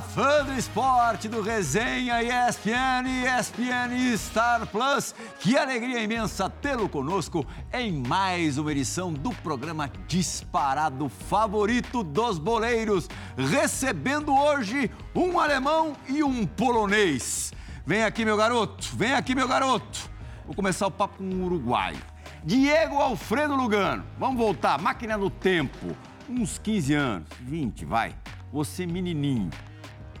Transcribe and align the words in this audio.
Fã 0.00 0.44
do 0.44 0.52
esporte 0.52 1.28
do 1.28 1.40
Resenha 1.40 2.22
ESPN 2.22 3.08
ESPN 3.24 4.16
Star 4.16 4.66
Plus. 4.66 5.14
Que 5.40 5.56
alegria 5.56 6.02
imensa 6.02 6.50
tê-lo 6.50 6.88
conosco 6.88 7.46
em 7.72 8.02
mais 8.06 8.58
uma 8.58 8.70
edição 8.72 9.12
do 9.12 9.30
programa 9.30 9.90
disparado 10.06 11.08
favorito 11.08 12.02
dos 12.02 12.38
boleiros. 12.38 13.08
Recebendo 13.36 14.34
hoje 14.34 14.90
um 15.14 15.40
alemão 15.40 15.96
e 16.08 16.22
um 16.22 16.46
polonês. 16.46 17.52
Vem 17.86 18.04
aqui, 18.04 18.24
meu 18.24 18.36
garoto, 18.36 18.88
vem 18.94 19.14
aqui, 19.14 19.34
meu 19.34 19.48
garoto. 19.48 20.10
Vou 20.44 20.54
começar 20.54 20.86
o 20.86 20.90
papo 20.90 21.18
com 21.18 21.24
um 21.24 21.44
uruguaio. 21.44 21.98
Diego 22.44 22.96
Alfredo 22.96 23.56
Lugano. 23.56 24.04
Vamos 24.18 24.36
voltar, 24.36 24.78
máquina 24.78 25.16
do 25.16 25.30
tempo. 25.30 25.96
Uns 26.28 26.58
15 26.58 26.94
anos, 26.94 27.28
20, 27.40 27.84
vai 27.84 28.14
você 28.52 28.86
menininho, 28.86 29.50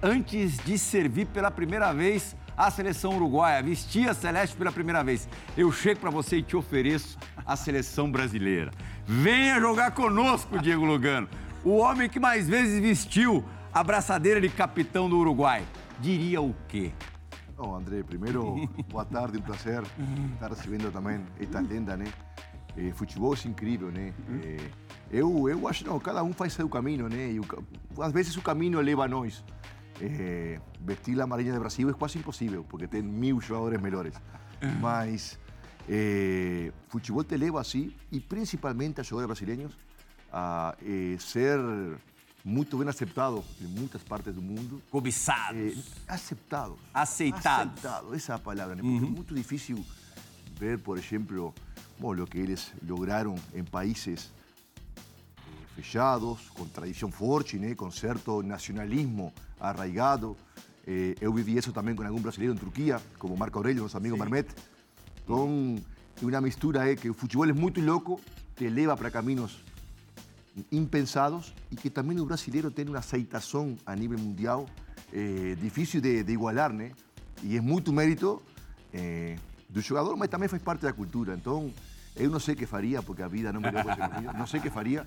antes 0.02 0.58
de 0.58 0.78
servir 0.78 1.26
pela 1.26 1.50
primeira 1.50 1.92
vez 1.92 2.36
a 2.56 2.70
seleção 2.70 3.14
uruguaia, 3.14 3.62
vestir 3.62 4.08
a 4.08 4.14
celeste 4.14 4.56
pela 4.56 4.72
primeira 4.72 5.04
vez, 5.04 5.28
eu 5.56 5.70
chego 5.70 6.00
para 6.00 6.10
você 6.10 6.38
e 6.38 6.42
te 6.42 6.56
ofereço 6.56 7.18
a 7.44 7.54
seleção 7.54 8.10
brasileira. 8.10 8.70
Venha 9.06 9.60
jogar 9.60 9.90
conosco, 9.90 10.58
Diego 10.58 10.84
Lugano, 10.84 11.28
o 11.64 11.76
homem 11.76 12.08
que 12.08 12.18
mais 12.18 12.48
vezes 12.48 12.80
vestiu 12.80 13.44
a 13.72 13.84
braçadeira 13.84 14.40
de 14.40 14.48
capitão 14.48 15.08
do 15.08 15.18
Uruguai. 15.18 15.64
Diria 16.00 16.40
o 16.40 16.54
quê? 16.66 16.92
Bom, 17.56 17.74
André, 17.74 18.02
primeiro, 18.02 18.68
boa 18.88 19.04
tarde, 19.04 19.38
um 19.38 19.42
prazer 19.42 19.82
estar 20.34 20.48
recebendo 20.48 20.92
também 20.92 21.20
esta 21.40 21.60
lenda, 21.60 21.96
né? 21.96 22.06
Eh, 22.76 22.92
futebol 22.92 23.34
é 23.34 23.48
incrível, 23.48 23.90
né? 23.90 24.12
Eh, 24.42 24.70
eu, 25.10 25.48
eu 25.48 25.66
acho, 25.66 25.86
não, 25.86 25.98
cada 25.98 26.22
um 26.22 26.32
faz 26.32 26.52
seu 26.52 26.68
caminho, 26.68 27.08
né? 27.08 27.32
E 27.32 27.40
o, 27.40 27.46
às 28.00 28.12
vezes 28.12 28.36
o 28.36 28.42
caminho 28.42 28.80
leva 28.80 29.04
a 29.04 29.08
nós. 29.08 29.42
É, 30.00 30.60
vestir 30.80 31.20
a 31.20 31.26
Marinha 31.26 31.52
de 31.52 31.58
Brasil 31.58 31.88
é 31.88 31.92
quase 31.92 32.18
impossível, 32.18 32.64
porque 32.68 32.86
tem 32.86 33.02
mil 33.02 33.40
jogadores 33.40 33.80
melhores. 33.80 34.14
Mas 34.80 35.38
é, 35.88 36.72
futebol 36.88 37.24
te 37.24 37.36
leva 37.36 37.60
assim, 37.60 37.92
e 38.10 38.20
principalmente 38.20 39.00
a 39.00 39.04
jogadores 39.04 39.38
brasileiros, 39.38 39.76
a 40.32 40.74
é, 40.82 41.16
ser 41.18 41.58
muito 42.44 42.78
bem 42.78 42.88
aceitado 42.88 43.42
em 43.60 43.66
muitas 43.66 44.02
partes 44.02 44.34
do 44.34 44.42
mundo. 44.42 44.82
Cobiçados. 44.90 45.58
É, 46.08 46.12
aceitados. 46.12 46.78
Aceitados. 46.94 47.84
Aceitados, 47.84 48.12
essa 48.14 48.32
é 48.32 48.36
a 48.36 48.38
palavra, 48.38 48.74
né? 48.74 48.82
Porque 48.82 49.04
uhum. 49.04 49.10
é 49.12 49.16
muito 49.16 49.34
difícil 49.34 49.84
ver, 50.58 50.78
por 50.78 50.98
exemplo, 50.98 51.54
bom, 51.98 52.14
o 52.14 52.26
que 52.26 52.38
eles 52.38 52.72
lograram 52.86 53.34
em 53.54 53.64
países 53.64 54.32
fechados, 55.76 56.50
com 56.54 56.64
tradição 56.66 57.10
forte, 57.10 57.58
né? 57.58 57.74
com 57.74 57.90
certo 57.90 58.42
nacionalismo 58.42 59.32
arraigado. 59.60 60.34
Eh, 60.86 61.14
eu 61.20 61.32
vivi 61.32 61.56
isso 61.56 61.70
também 61.72 61.94
com 61.94 62.02
algum 62.02 62.20
brasileiro 62.20 62.54
em 62.54 62.56
Turquia, 62.56 63.00
como 63.18 63.36
Marco 63.36 63.58
Aurelio, 63.58 63.82
nosso 63.82 63.96
amigo 63.96 64.16
Marmet. 64.16 64.48
Então, 65.22 65.76
uma 66.22 66.40
mistura 66.40 66.90
é 66.90 66.96
que 66.96 67.10
o 67.10 67.14
futebol 67.14 67.46
é 67.46 67.52
muito 67.52 67.80
louco, 67.80 68.18
te 68.56 68.68
leva 68.68 68.96
para 68.96 69.10
caminhos 69.10 69.58
impensados 70.72 71.52
e 71.70 71.76
que 71.76 71.90
também 71.90 72.18
o 72.18 72.24
brasileiro 72.24 72.70
tem 72.70 72.86
uma 72.88 72.98
aceitação 72.98 73.76
a 73.84 73.94
nível 73.94 74.18
mundial 74.18 74.66
eh, 75.12 75.54
difícil 75.60 76.00
de, 76.00 76.22
de, 76.22 76.32
igualar, 76.32 76.72
né? 76.72 76.92
E 77.42 77.56
é 77.56 77.60
muito 77.60 77.92
mérito 77.92 78.42
eh, 78.94 79.36
do 79.68 79.82
jogador, 79.82 80.16
mas 80.16 80.28
também 80.30 80.48
faz 80.48 80.62
parte 80.62 80.82
da 80.82 80.92
cultura. 80.92 81.34
Então, 81.34 81.70
eu 82.16 82.30
não 82.30 82.40
sei 82.40 82.54
o 82.54 82.56
que 82.56 82.66
faria, 82.66 83.02
porque 83.02 83.22
a 83.22 83.28
vida 83.28 83.52
não 83.52 83.60
me 83.60 83.70
deu 83.70 83.82
não 84.38 84.46
sei 84.46 84.58
o 84.60 84.62
que 84.62 84.70
faria, 84.70 85.06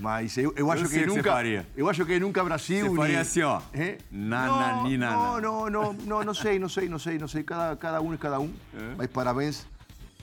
mas 0.00 0.36
eu, 0.36 0.52
eu 0.56 0.70
acho 0.70 0.84
eu 0.84 0.88
que 0.88 1.06
nunca. 1.06 1.42
Que 1.42 1.64
eu 1.76 1.88
acho 1.88 2.04
que 2.04 2.20
nunca 2.20 2.44
Brasil. 2.44 2.88
Você 2.88 2.96
faria 2.96 3.20
assim, 3.20 3.42
ó. 3.42 3.60
É? 3.72 3.98
Nananina. 4.10 5.10
Não, 5.10 5.40
não, 5.40 5.70
não, 5.70 5.92
não, 5.92 6.24
não 6.24 6.34
sei, 6.34 6.58
não 6.58 6.68
sei, 6.68 6.88
não 6.88 6.98
sei, 6.98 7.18
não 7.18 7.28
sei. 7.28 7.42
Cada, 7.42 7.76
cada 7.76 8.00
um 8.00 8.14
é 8.14 8.16
cada 8.16 8.40
um. 8.40 8.52
É? 8.74 8.94
Mas 8.96 9.06
parabéns 9.08 9.66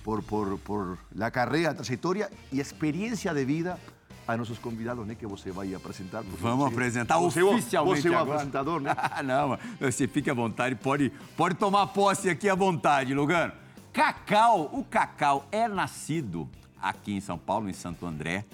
por, 0.03 0.21
por, 0.21 0.57
por 0.59 0.97
a 1.19 1.31
carreira, 1.31 1.71
a 1.71 1.73
trajetória 1.73 2.29
e 2.51 2.59
a 2.59 2.61
experiência 2.61 3.33
de 3.33 3.43
vida 3.43 3.79
a 4.27 4.35
nossos 4.35 4.57
convidados, 4.57 5.05
né, 5.05 5.15
que 5.15 5.25
você 5.27 5.51
vai 5.51 5.73
apresentar. 5.73 6.21
Vamos 6.21 6.65
você, 6.65 6.73
apresentar 6.73 7.17
você, 7.17 7.41
oficialmente 7.43 8.01
Você 8.01 8.07
é 8.07 8.11
o 8.11 8.19
apresentador, 8.19 8.79
né? 8.79 8.95
não, 9.23 9.57
você 9.79 10.07
fique 10.07 10.29
à 10.29 10.33
vontade, 10.33 10.75
pode, 10.75 11.11
pode 11.35 11.55
tomar 11.55 11.87
posse 11.87 12.29
aqui 12.29 12.49
à 12.49 12.55
vontade, 12.55 13.13
Lugano. 13.13 13.53
Cacau, 13.91 14.69
o 14.73 14.83
Cacau 14.83 15.47
é 15.51 15.67
nascido 15.67 16.49
aqui 16.81 17.13
em 17.13 17.21
São 17.21 17.37
Paulo, 17.37 17.69
em 17.69 17.73
Santo 17.73 18.05
André, 18.05 18.45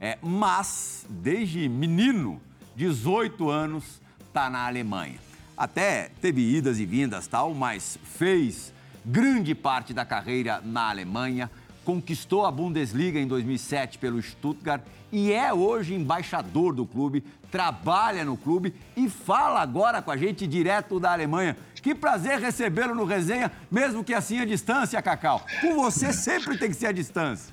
é, 0.00 0.16
mas, 0.22 1.04
desde 1.08 1.68
menino, 1.68 2.40
18 2.74 3.50
anos, 3.50 4.00
está 4.26 4.48
na 4.48 4.66
Alemanha. 4.66 5.18
Até 5.56 6.10
teve 6.22 6.40
idas 6.56 6.78
e 6.78 6.86
vindas 6.86 7.26
tal, 7.26 7.52
mas 7.52 7.98
fez 8.02 8.72
grande 9.04 9.54
parte 9.54 9.92
da 9.92 10.06
carreira 10.06 10.62
na 10.64 10.88
Alemanha, 10.88 11.50
conquistou 11.84 12.46
a 12.46 12.50
Bundesliga 12.50 13.18
em 13.18 13.26
2007 13.26 13.98
pelo 13.98 14.22
Stuttgart 14.22 14.82
e 15.12 15.32
é 15.32 15.52
hoje 15.52 15.94
embaixador 15.94 16.74
do 16.74 16.86
clube, 16.86 17.22
trabalha 17.50 18.24
no 18.24 18.36
clube 18.36 18.74
e 18.96 19.08
fala 19.10 19.60
agora 19.60 20.00
com 20.00 20.10
a 20.10 20.16
gente 20.16 20.46
direto 20.46 20.98
da 20.98 21.12
Alemanha. 21.12 21.56
Que 21.82 21.94
prazer 21.94 22.38
recebê-lo 22.38 22.94
no 22.94 23.04
resenha, 23.04 23.50
mesmo 23.70 24.04
que 24.04 24.14
assim 24.14 24.38
a 24.38 24.44
distância, 24.44 25.02
Cacau. 25.02 25.44
Com 25.60 25.74
você 25.74 26.12
sempre 26.12 26.56
tem 26.56 26.70
que 26.70 26.76
ser 26.76 26.86
a 26.86 26.92
distância. 26.92 27.52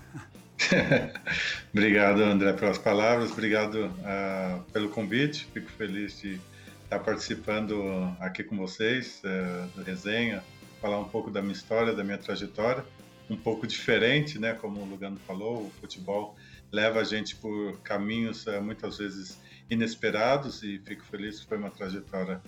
obrigado, 1.71 2.21
André, 2.23 2.53
pelas 2.53 2.77
palavras, 2.77 3.31
obrigado 3.31 3.85
uh, 3.85 4.63
pelo 4.71 4.89
convite. 4.89 5.47
Fico 5.53 5.69
feliz 5.71 6.19
de 6.19 6.39
estar 6.83 6.99
participando 6.99 8.15
aqui 8.19 8.43
com 8.43 8.57
vocês 8.57 9.21
uh, 9.23 9.67
do 9.77 9.83
resenha, 9.83 10.43
falar 10.81 10.99
um 10.99 11.07
pouco 11.07 11.29
da 11.29 11.41
minha 11.41 11.53
história, 11.53 11.93
da 11.93 12.03
minha 12.03 12.17
trajetória, 12.17 12.83
um 13.29 13.37
pouco 13.37 13.67
diferente, 13.67 14.39
né? 14.39 14.53
Como 14.53 14.81
o 14.81 14.85
Lugano 14.85 15.17
falou, 15.27 15.67
o 15.67 15.71
futebol 15.79 16.35
leva 16.71 17.01
a 17.01 17.03
gente 17.03 17.35
por 17.35 17.79
caminhos 17.79 18.45
uh, 18.47 18.61
muitas 18.61 18.97
vezes 18.97 19.39
inesperados 19.69 20.63
e 20.63 20.79
fico 20.79 21.03
feliz 21.05 21.39
que 21.39 21.47
foi 21.47 21.57
uma 21.57 21.69
trajetória 21.69 22.41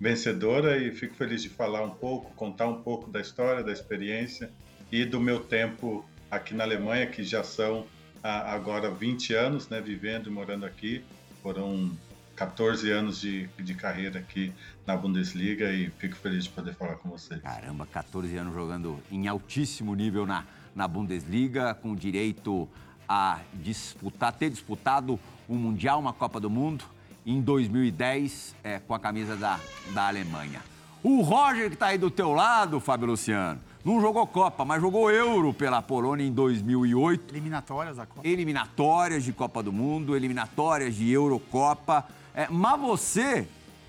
vencedora 0.00 0.76
e 0.76 0.92
fico 0.92 1.14
feliz 1.14 1.42
de 1.42 1.48
falar 1.48 1.82
um 1.82 1.90
pouco, 1.90 2.32
contar 2.34 2.66
um 2.66 2.82
pouco 2.82 3.10
da 3.10 3.20
história, 3.20 3.64
da 3.64 3.72
experiência 3.72 4.50
e 4.92 5.04
do 5.04 5.20
meu 5.20 5.40
tempo 5.40 6.04
aqui 6.30 6.54
na 6.54 6.64
Alemanha, 6.64 7.06
que 7.06 7.22
já 7.22 7.42
são 7.42 7.86
ah, 8.22 8.52
agora 8.52 8.90
20 8.90 9.34
anos, 9.34 9.68
né, 9.68 9.80
vivendo 9.80 10.28
e 10.28 10.30
morando 10.30 10.66
aqui. 10.66 11.04
Foram 11.42 11.90
14 12.36 12.90
anos 12.90 13.20
de, 13.20 13.48
de 13.58 13.74
carreira 13.74 14.20
aqui 14.20 14.52
na 14.86 14.96
Bundesliga 14.96 15.72
e 15.72 15.90
fico 15.98 16.16
feliz 16.16 16.44
de 16.44 16.50
poder 16.50 16.74
falar 16.74 16.94
com 16.96 17.08
vocês. 17.08 17.40
Caramba, 17.40 17.86
14 17.86 18.36
anos 18.36 18.54
jogando 18.54 18.98
em 19.10 19.26
altíssimo 19.26 19.94
nível 19.94 20.26
na, 20.26 20.44
na 20.74 20.86
Bundesliga, 20.86 21.74
com 21.74 21.94
direito 21.94 22.68
a 23.08 23.40
disputar, 23.54 24.32
ter 24.32 24.50
disputado 24.50 25.18
um 25.48 25.56
Mundial, 25.56 25.98
uma 25.98 26.12
Copa 26.12 26.38
do 26.38 26.50
Mundo, 26.50 26.84
em 27.26 27.40
2010, 27.40 28.54
é, 28.62 28.78
com 28.78 28.94
a 28.94 29.00
camisa 29.00 29.36
da, 29.36 29.58
da 29.92 30.08
Alemanha. 30.08 30.60
O 31.02 31.22
Roger, 31.22 31.68
que 31.68 31.74
está 31.74 31.88
aí 31.88 31.98
do 31.98 32.10
teu 32.10 32.32
lado, 32.32 32.80
Fábio 32.80 33.08
Luciano, 33.08 33.60
não 33.88 34.02
jogou 34.02 34.26
Copa, 34.26 34.66
mas 34.66 34.82
jogou 34.82 35.10
Euro 35.10 35.54
pela 35.54 35.80
Polônia 35.80 36.22
em 36.22 36.30
2008. 36.30 37.34
Eliminatórias 37.34 37.96
da 37.96 38.04
Copa. 38.04 38.28
Eliminatórias 38.28 39.24
de 39.24 39.32
Copa 39.32 39.62
do 39.62 39.72
Mundo, 39.72 40.14
eliminatórias 40.14 40.94
de 40.94 41.10
Eurocopa. 41.10 42.06
É, 42.34 42.46
mas 42.50 42.78
você 42.78 43.48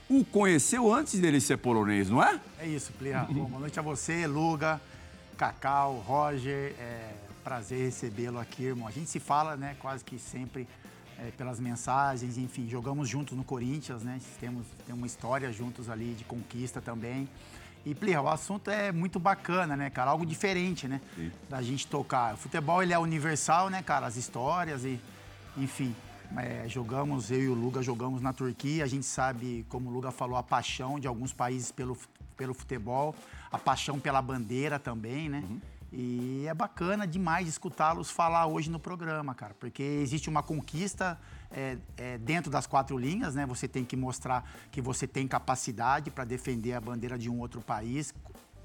o 0.09 0.23
conheceu 0.23 0.91
antes 0.93 1.19
dele 1.19 1.41
ser 1.41 1.57
polonês, 1.57 2.09
não 2.09 2.23
é? 2.23 2.39
É 2.59 2.65
isso, 2.65 2.93
Plirra. 2.93 3.27
Boa 3.29 3.59
noite 3.59 3.77
a 3.77 3.81
você, 3.81 4.25
Luga, 4.25 4.79
Cacau, 5.37 5.95
Roger. 6.07 6.73
É 6.79 7.11
prazer 7.43 7.79
recebê-lo 7.79 8.39
aqui, 8.39 8.63
irmão. 8.63 8.87
A 8.87 8.91
gente 8.91 9.09
se 9.09 9.19
fala, 9.19 9.57
né, 9.57 9.75
quase 9.79 10.05
que 10.05 10.17
sempre 10.17 10.65
é, 11.17 11.31
pelas 11.31 11.59
mensagens, 11.59 12.37
enfim, 12.37 12.69
jogamos 12.69 13.09
juntos 13.09 13.35
no 13.35 13.43
Corinthians, 13.43 14.03
né? 14.03 14.19
Temos, 14.39 14.65
temos 14.85 14.99
uma 14.99 15.07
história 15.07 15.51
juntos 15.51 15.89
ali 15.89 16.13
de 16.13 16.23
conquista 16.23 16.79
também. 16.79 17.27
E, 17.85 17.95
Plirra, 17.95 18.21
o 18.21 18.29
assunto 18.29 18.69
é 18.69 18.91
muito 18.91 19.19
bacana, 19.19 19.75
né, 19.75 19.89
cara? 19.89 20.11
Algo 20.11 20.25
diferente, 20.25 20.87
né? 20.87 21.01
Sim. 21.15 21.31
Da 21.49 21.61
gente 21.61 21.87
tocar. 21.87 22.33
O 22.33 22.37
futebol, 22.37 22.83
ele 22.83 22.93
é 22.93 22.99
universal, 22.99 23.69
né, 23.69 23.81
cara? 23.81 24.05
As 24.05 24.15
histórias 24.15 24.83
e, 24.83 24.99
enfim. 25.57 25.95
É, 26.37 26.67
jogamos, 26.67 27.31
eu 27.31 27.41
e 27.41 27.47
o 27.47 27.53
Luga 27.55 27.81
jogamos 27.81 28.21
na 28.21 28.31
Turquia. 28.33 28.83
A 28.83 28.87
gente 28.87 29.05
sabe, 29.05 29.65
como 29.69 29.89
o 29.89 29.93
Luga 29.93 30.11
falou, 30.11 30.37
a 30.37 30.43
paixão 30.43 30.99
de 30.99 31.07
alguns 31.07 31.33
países 31.33 31.71
pelo, 31.71 31.97
pelo 32.37 32.53
futebol, 32.53 33.15
a 33.51 33.57
paixão 33.57 33.99
pela 33.99 34.21
bandeira 34.21 34.77
também, 34.77 35.27
né? 35.27 35.43
Uhum. 35.49 35.59
E 35.91 36.45
é 36.47 36.53
bacana 36.53 37.07
demais 37.07 37.47
escutá-los 37.47 38.11
falar 38.11 38.45
hoje 38.45 38.69
no 38.69 38.79
programa, 38.79 39.33
cara, 39.33 39.55
porque 39.59 39.81
existe 39.81 40.29
uma 40.29 40.43
conquista 40.43 41.19
é, 41.51 41.77
é, 41.97 42.17
dentro 42.17 42.51
das 42.51 42.67
quatro 42.67 42.97
linhas, 42.97 43.35
né? 43.35 43.45
Você 43.45 43.67
tem 43.67 43.83
que 43.83 43.95
mostrar 43.95 44.49
que 44.71 44.81
você 44.81 45.07
tem 45.07 45.27
capacidade 45.27 46.11
para 46.11 46.23
defender 46.23 46.73
a 46.73 46.81
bandeira 46.81 47.17
de 47.17 47.29
um 47.29 47.39
outro 47.39 47.61
país, 47.61 48.13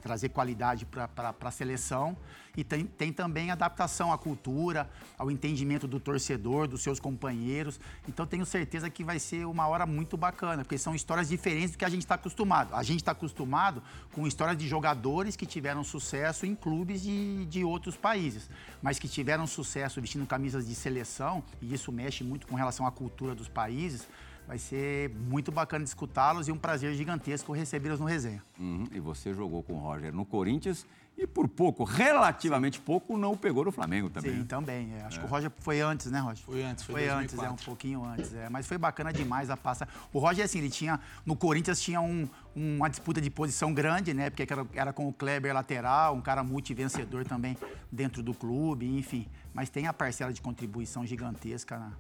trazer 0.05 0.29
qualidade 0.29 0.85
para 0.85 1.35
a 1.41 1.51
seleção. 1.51 2.15
E 2.55 2.63
tem, 2.63 2.85
tem 2.85 3.13
também 3.13 3.51
adaptação 3.51 4.13
à 4.13 4.19
cultura, 4.19 4.89
ao 5.19 5.31
entendimento 5.31 5.89
do 5.89 5.99
torcedor, 5.99 6.69
dos 6.69 6.83
seus 6.83 7.01
companheiros. 7.01 7.81
Então 8.07 8.27
tenho 8.27 8.45
certeza 8.45 8.89
que 8.91 9.03
vai 9.03 9.19
ser 9.19 9.47
uma 9.47 9.67
hora 9.67 9.87
muito 9.87 10.17
bacana, 10.17 10.63
porque 10.63 10.77
são 10.77 10.95
histórias 10.95 11.31
diferentes 11.31 11.73
do 11.73 11.79
que 11.79 11.85
a 11.85 11.89
gente 11.89 12.03
está 12.03 12.17
acostumado. 12.17 12.75
A 12.75 12.83
gente 12.83 12.99
está 12.99 13.13
acostumado 13.13 13.83
com 14.13 14.27
histórias 14.27 14.59
de 14.59 14.69
jogadores 14.69 15.35
que 15.35 15.47
tiveram 15.47 15.83
sucesso 15.83 16.45
em 16.45 16.55
clubes 16.55 17.03
de, 17.03 17.47
de 17.47 17.65
outros 17.65 17.97
países, 17.97 18.49
mas 18.83 18.99
que 18.99 19.09
tiveram 19.09 19.47
sucesso 19.47 20.01
vestindo 20.01 20.27
camisas 20.27 20.69
de 20.69 20.75
seleção, 20.75 21.43
e 21.63 21.73
isso 21.73 21.91
mexe 21.91 22.23
muito 22.23 22.47
com 22.47 22.55
relação 22.55 22.87
à 22.87 22.93
cultura 22.93 23.35
dos 23.35 23.49
países. 23.49 24.07
Vai 24.47 24.59
ser 24.59 25.11
muito 25.11 25.51
bacana 25.51 25.85
escutá-los 25.85 26.49
e 26.49 26.53
um 26.53 26.59
prazer 26.59 26.95
gigantesco 26.95 27.53
recebê-los 27.53 27.99
no 27.99 28.07
resenha. 28.07 28.43
Uhum, 28.59 28.85
e 28.93 29.01
você 29.01 29.33
jogou 29.33 29.63
com 29.63 29.75
o 29.75 29.79
Roger 29.79 30.15
no 30.15 30.25
Corinthians 30.25 30.87
e 31.17 31.29
por 31.29 31.49
pouco, 31.49 31.85
relativamente 31.85 32.81
pouco, 32.81 33.17
não 33.17 33.37
pegou 33.37 33.65
no 33.65 33.71
Flamengo 33.71 34.11
também. 34.11 34.33
Sim, 34.33 34.39
né? 34.39 34.45
também. 34.49 34.95
É. 34.95 35.03
Acho 35.05 35.19
é. 35.19 35.21
que 35.21 35.27
o 35.27 35.31
Roger 35.31 35.51
foi 35.59 35.81
antes, 35.81 36.11
né, 36.11 36.19
Roger? 36.19 36.45
Foi 36.45 36.63
antes, 36.65 36.85
foi, 36.85 36.95
foi 36.95 37.09
antes, 37.09 37.39
é 37.39 37.49
um 37.49 37.57
pouquinho 37.57 38.05
antes. 38.05 38.35
É. 38.35 38.49
Mas 38.51 38.67
foi 38.67 38.77
bacana 38.77 39.13
demais 39.13 39.49
a 39.49 39.57
passa. 39.57 39.87
O 40.13 40.19
Roger, 40.19 40.45
assim, 40.45 40.59
ele 40.59 40.71
tinha. 40.71 40.99
No 41.25 41.37
Corinthians 41.37 41.81
tinha 41.81 42.01
um, 42.01 42.29
uma 42.55 42.91
disputa 42.91 43.21
de 43.21 43.31
posição 43.31 43.73
grande, 43.73 44.13
né? 44.13 44.29
Porque 44.29 44.53
era, 44.53 44.67
era 44.75 44.93
com 44.93 45.09
o 45.09 45.13
Kleber 45.13 45.55
lateral, 45.55 46.17
um 46.17 46.21
cara 46.21 46.43
multivencedor 46.43 47.25
também 47.25 47.57
dentro 47.93 48.21
do 48.21 48.35
clube, 48.35 48.85
enfim. 48.85 49.29
Mas 49.53 49.71
tem 49.71 49.87
a 49.87 49.93
parcela 49.93 50.33
de 50.33 50.43
contribuição 50.43 51.07
gigantesca 51.07 51.79
na, 51.79 51.93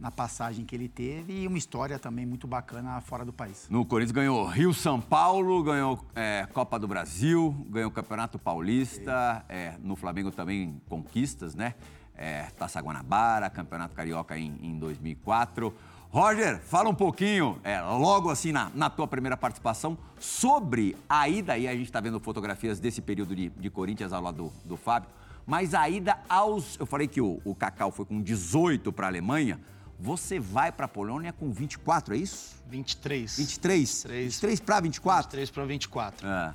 na 0.00 0.10
passagem 0.10 0.64
que 0.64 0.74
ele 0.74 0.88
teve 0.88 1.42
e 1.42 1.46
uma 1.46 1.58
história 1.58 1.98
também 1.98 2.24
muito 2.24 2.46
bacana 2.46 3.00
fora 3.02 3.24
do 3.24 3.32
país. 3.32 3.66
No 3.68 3.84
Corinthians 3.84 4.12
ganhou 4.12 4.46
Rio 4.46 4.72
São 4.72 4.98
Paulo, 5.00 5.62
ganhou 5.62 6.02
é, 6.14 6.48
Copa 6.52 6.78
do 6.78 6.88
Brasil, 6.88 7.54
ganhou 7.68 7.90
Campeonato 7.90 8.38
Paulista, 8.38 9.44
é, 9.48 9.74
no 9.82 9.94
Flamengo 9.94 10.30
também 10.30 10.80
conquistas, 10.88 11.54
né? 11.54 11.74
É, 12.16 12.44
Taça 12.58 12.80
Guanabara, 12.80 13.48
Campeonato 13.50 13.94
Carioca 13.94 14.38
em, 14.38 14.58
em 14.62 14.78
2004. 14.78 15.72
Roger, 16.10 16.58
fala 16.60 16.88
um 16.88 16.94
pouquinho, 16.94 17.58
é, 17.62 17.80
logo 17.80 18.30
assim 18.30 18.50
na, 18.50 18.70
na 18.74 18.90
tua 18.90 19.06
primeira 19.06 19.36
participação, 19.36 19.96
sobre 20.18 20.96
a 21.08 21.28
ida, 21.28 21.52
aí 21.52 21.68
a 21.68 21.72
gente 21.72 21.84
está 21.84 22.00
vendo 22.00 22.18
fotografias 22.18 22.80
desse 22.80 23.00
período 23.00 23.36
de, 23.36 23.48
de 23.50 23.70
Corinthians 23.70 24.12
ao 24.12 24.20
lado 24.20 24.50
do, 24.64 24.68
do 24.70 24.76
Fábio, 24.76 25.08
mas 25.46 25.72
a 25.74 25.88
ida 25.88 26.18
aos. 26.28 26.78
Eu 26.78 26.86
falei 26.86 27.06
que 27.06 27.20
o, 27.20 27.40
o 27.44 27.54
Cacau 27.54 27.90
foi 27.90 28.04
com 28.04 28.20
18 28.20 28.92
para 28.92 29.06
a 29.06 29.10
Alemanha. 29.10 29.60
Você 30.02 30.40
vai 30.40 30.72
para 30.72 30.86
a 30.86 30.88
Polônia 30.88 31.30
com 31.30 31.52
24, 31.52 32.14
é 32.14 32.18
isso? 32.18 32.56
23. 32.70 33.36
23? 33.36 34.04
23, 34.04 34.24
23 34.24 34.60
para 34.60 34.80
24? 34.80 35.22
23 35.38 35.50
para 35.50 35.64
24. 35.66 36.26
É. 36.26 36.54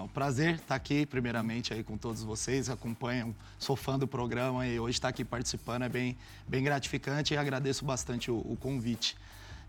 Um 0.00 0.06
prazer 0.06 0.54
estar 0.54 0.76
aqui, 0.76 1.04
primeiramente, 1.04 1.74
aí 1.74 1.82
com 1.82 1.96
todos 1.96 2.22
vocês, 2.22 2.70
acompanham, 2.70 3.34
sou 3.58 3.74
fã 3.74 3.98
do 3.98 4.06
programa 4.06 4.64
e 4.64 4.78
hoje 4.78 4.98
estar 4.98 5.08
aqui 5.08 5.24
participando 5.24 5.82
é 5.82 5.88
bem, 5.88 6.16
bem 6.46 6.62
gratificante 6.62 7.34
e 7.34 7.36
agradeço 7.36 7.84
bastante 7.84 8.30
o, 8.30 8.36
o 8.36 8.56
convite. 8.60 9.16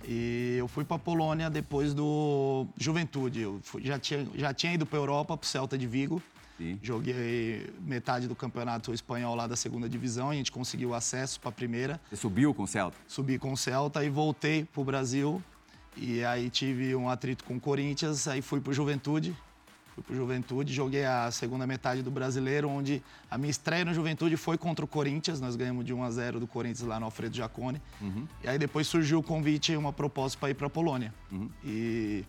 E 0.08 0.58
eu 0.60 0.68
fui 0.68 0.84
para 0.84 0.98
a 0.98 1.00
Polônia 1.00 1.50
depois 1.50 1.96
do 1.96 2.68
Juventude. 2.78 3.42
Eu 3.42 3.60
fui, 3.64 3.84
já, 3.84 3.98
tinha, 3.98 4.28
já 4.36 4.54
tinha 4.54 4.76
ido 4.76 4.86
para 4.86 5.00
a 5.00 5.02
Europa, 5.02 5.36
para 5.36 5.44
o 5.44 5.48
Celta 5.48 5.76
de 5.76 5.88
Vigo, 5.88 6.22
Sim. 6.58 6.80
Joguei 6.82 7.70
metade 7.82 8.28
do 8.28 8.36
campeonato 8.36 8.94
espanhol 8.94 9.36
lá 9.36 9.46
da 9.48 9.56
segunda 9.56 9.90
divisão, 9.90 10.30
a 10.30 10.34
gente 10.34 10.52
conseguiu 10.52 10.94
acesso 10.94 11.40
para 11.40 11.50
a 11.50 11.52
primeira. 11.52 12.00
Você 12.10 12.16
subiu 12.16 12.54
com 12.54 12.64
o 12.64 12.68
Celta? 12.68 12.98
Subi 13.08 13.38
com 13.38 13.52
o 13.52 13.58
Celta 13.58 14.04
e 14.04 14.10
voltei 14.10 14.64
para 14.66 14.82
o 14.82 14.84
Brasil. 14.84 15.44
E 15.98 16.24
aí 16.26 16.50
tive 16.50 16.96
um 16.96 17.10
atrito 17.10 17.44
com 17.44 17.56
o 17.56 17.60
Corinthians, 17.60 18.28
aí 18.28 18.42
fui 18.42 18.60
para 18.60 18.72
o 18.72 18.74
Juventude. 18.74 19.36
Fui 19.94 20.04
para 20.04 20.14
o 20.14 20.16
Juventude, 20.18 20.74
joguei 20.74 21.06
a 21.06 21.32
segunda 21.32 21.66
metade 21.66 22.02
do 22.02 22.12
Brasileiro, 22.12 22.68
onde 22.68 23.02
a 23.32 23.38
minha 23.38 23.50
estreia 23.50 23.86
no 23.86 23.94
Juventude 23.94 24.36
foi 24.36 24.58
contra 24.58 24.84
o 24.84 24.88
Corinthians. 24.88 25.40
Nós 25.40 25.56
ganhamos 25.56 25.86
de 25.86 25.94
1 25.94 26.04
a 26.04 26.12
0 26.12 26.40
do 26.42 26.48
Corinthians 26.48 26.86
lá 26.86 27.00
no 27.00 27.06
Alfredo 27.06 27.34
Jacone. 27.34 27.82
Uhum. 28.02 28.28
E 28.44 28.50
aí 28.50 28.58
depois 28.58 28.88
surgiu 28.88 29.20
o 29.20 29.24
convite, 29.24 29.74
uma 29.74 29.94
proposta 29.94 30.38
para 30.38 30.50
ir 30.50 30.54
para 30.54 30.68
a 30.68 30.70
Polônia. 30.70 31.14
Uhum. 31.32 31.50
E 31.64 32.26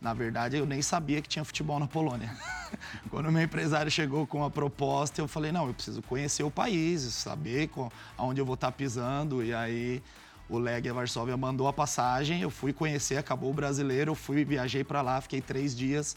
na 0.00 0.14
verdade, 0.14 0.56
eu 0.56 0.64
nem 0.64 0.80
sabia 0.80 1.20
que 1.20 1.28
tinha 1.28 1.44
futebol 1.44 1.80
na 1.80 1.88
Polônia. 1.88 2.30
Quando 3.10 3.32
meu 3.32 3.42
empresário 3.42 3.90
chegou 3.90 4.26
com 4.28 4.44
a 4.44 4.50
proposta, 4.50 5.20
eu 5.20 5.26
falei: 5.26 5.50
não, 5.50 5.66
eu 5.66 5.74
preciso 5.74 6.00
conhecer 6.02 6.44
o 6.44 6.50
país, 6.50 7.02
saber 7.02 7.68
aonde 8.16 8.40
eu 8.40 8.46
vou 8.46 8.54
estar 8.54 8.70
pisando. 8.70 9.42
E 9.42 9.52
aí 9.52 10.00
o 10.48 10.56
Legia 10.56 10.94
Varsóvia 10.94 11.36
mandou 11.36 11.66
a 11.66 11.72
passagem, 11.72 12.40
eu 12.40 12.50
fui 12.50 12.72
conhecer, 12.72 13.16
acabou 13.16 13.50
o 13.50 13.54
brasileiro, 13.54 14.12
eu 14.12 14.14
fui, 14.14 14.44
viajei 14.44 14.84
para 14.84 15.02
lá, 15.02 15.20
fiquei 15.20 15.40
três 15.40 15.76
dias. 15.76 16.16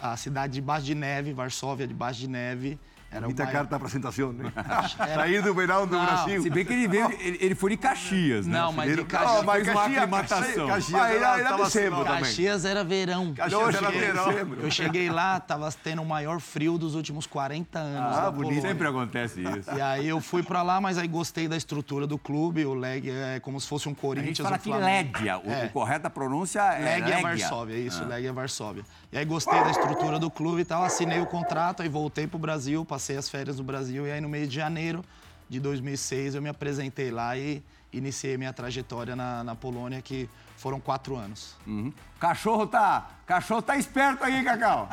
A 0.00 0.16
cidade 0.16 0.54
debaixo 0.54 0.86
de 0.86 0.94
neve, 0.94 1.32
Varsóvia 1.32 1.86
debaixo 1.86 2.20
de 2.20 2.28
neve. 2.28 2.78
Era 3.14 3.26
Muita 3.26 3.44
maior... 3.44 3.52
carta 3.52 3.70
da 3.70 3.76
apresentação, 3.76 4.32
né? 4.32 4.52
Era... 4.98 5.14
Sair 5.14 5.40
do 5.40 5.54
verão 5.54 5.86
do 5.86 5.96
não, 5.96 6.04
Brasil. 6.04 6.42
Se 6.42 6.50
bem 6.50 6.64
que 6.64 6.72
ele 6.72 6.88
veio, 6.88 7.10
ele, 7.20 7.38
ele 7.40 7.54
foi 7.54 7.70
de 7.70 7.76
Caxias, 7.76 8.46
né? 8.46 8.58
Não, 8.58 8.72
mas 8.72 8.96
de 8.96 9.04
Caxias... 9.04 9.32
Não, 9.36 9.44
mas 9.44 9.66
Caxias, 9.66 9.86
aclimatação. 9.86 10.66
Caxias, 10.66 11.00
ah, 11.00 11.12
era, 11.12 11.38
era 11.38 11.56
dezembro 11.56 12.04
também. 12.04 12.20
Caxias 12.20 12.64
era 12.64 12.84
verão. 12.84 13.34
Caxias 13.34 13.74
era 13.74 13.90
verão. 13.90 14.32
Eu 14.62 14.70
cheguei 14.70 15.08
lá, 15.10 15.38
tava 15.38 15.70
tendo 15.72 16.02
o 16.02 16.06
maior 16.06 16.40
frio 16.40 16.76
dos 16.76 16.94
últimos 16.94 17.26
40 17.26 17.78
anos. 17.78 18.18
Ah, 18.18 18.30
bonito. 18.30 18.62
Sempre 18.62 18.88
acontece 18.88 19.40
isso. 19.40 19.70
E 19.76 19.80
aí 19.80 20.08
eu 20.08 20.20
fui 20.20 20.42
pra 20.42 20.62
lá, 20.62 20.80
mas 20.80 20.98
aí 20.98 21.06
gostei 21.06 21.46
da 21.46 21.56
estrutura 21.56 22.06
do 22.06 22.18
clube. 22.18 22.64
O 22.66 22.74
Leg 22.74 23.10
é 23.10 23.38
como 23.40 23.60
se 23.60 23.68
fosse 23.68 23.88
um 23.88 23.94
Corinthians. 23.94 24.24
A 24.24 24.28
gente 24.28 24.42
fala 24.42 24.58
que 24.58 24.84
Legia, 24.84 25.38
o, 25.38 25.50
é. 25.50 25.66
o 25.66 25.70
correta 25.70 26.10
pronúncia 26.10 26.60
é 26.60 26.98
Legia. 26.98 27.22
Varsóvia, 27.22 27.76
isso, 27.76 28.02
ah. 28.02 28.06
Legia 28.06 28.32
Varsóvia. 28.32 28.84
E 29.12 29.18
aí 29.18 29.24
gostei 29.24 29.62
da 29.62 29.70
estrutura 29.70 30.18
do 30.18 30.30
clube 30.30 30.62
e 30.62 30.64
tal, 30.64 30.82
assinei 30.82 31.20
o 31.20 31.26
contrato, 31.26 31.82
aí 31.82 31.88
voltei 31.88 32.26
pro 32.26 32.38
Brasil, 32.38 32.84
passei 32.84 33.03
as 33.12 33.28
férias 33.28 33.58
no 33.58 33.64
Brasil 33.64 33.84
Brasil. 33.84 34.06
E 34.06 34.12
aí, 34.12 34.20
no 34.20 34.28
mês 34.28 34.48
de 34.48 34.56
janeiro 34.56 35.04
de 35.48 35.60
2006, 35.60 36.34
eu 36.34 36.42
me 36.42 36.48
apresentei 36.48 37.10
lá 37.10 37.36
e 37.36 37.62
iniciei 37.92 38.36
minha 38.36 38.52
trajetória 38.52 39.14
na, 39.14 39.44
na 39.44 39.54
Polônia, 39.54 40.00
que 40.00 40.28
foram 40.56 40.80
quatro 40.80 41.16
anos. 41.16 41.56
Uhum. 41.66 41.92
Cachorro 42.18 42.66
tá, 42.66 43.10
cachorro 43.26 43.62
tá 43.62 43.76
esperto 43.76 44.24
aí, 44.24 44.42
Cacau. 44.42 44.88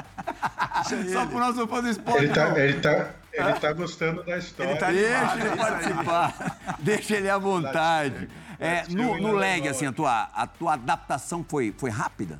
Só 1.12 1.26
pro 1.26 1.40
nosso 1.40 1.68
fã 1.68 1.82
do 1.82 1.90
esporte. 1.90 2.26
Ele 2.26 2.34
tá, 2.34 2.60
ele 2.60 2.80
tá, 2.80 3.12
ele 3.32 3.54
tá 3.54 3.74
gostando 3.74 4.24
da 4.24 4.38
história. 4.38 4.72
Ele 4.72 4.80
tá 4.80 4.92
Deixa 4.92 5.48
ele 5.48 5.56
participar. 5.56 6.58
Deixa 6.80 7.16
ele 7.16 7.30
à 7.30 7.38
vontade. 7.38 8.30
É, 8.60 8.84
no, 8.90 9.18
no 9.20 9.32
leg, 9.32 9.68
assim, 9.68 9.88
a 9.88 9.92
tua, 9.92 10.30
a 10.34 10.46
tua 10.46 10.74
adaptação 10.74 11.44
foi, 11.48 11.74
foi 11.76 11.90
rápida? 11.90 12.40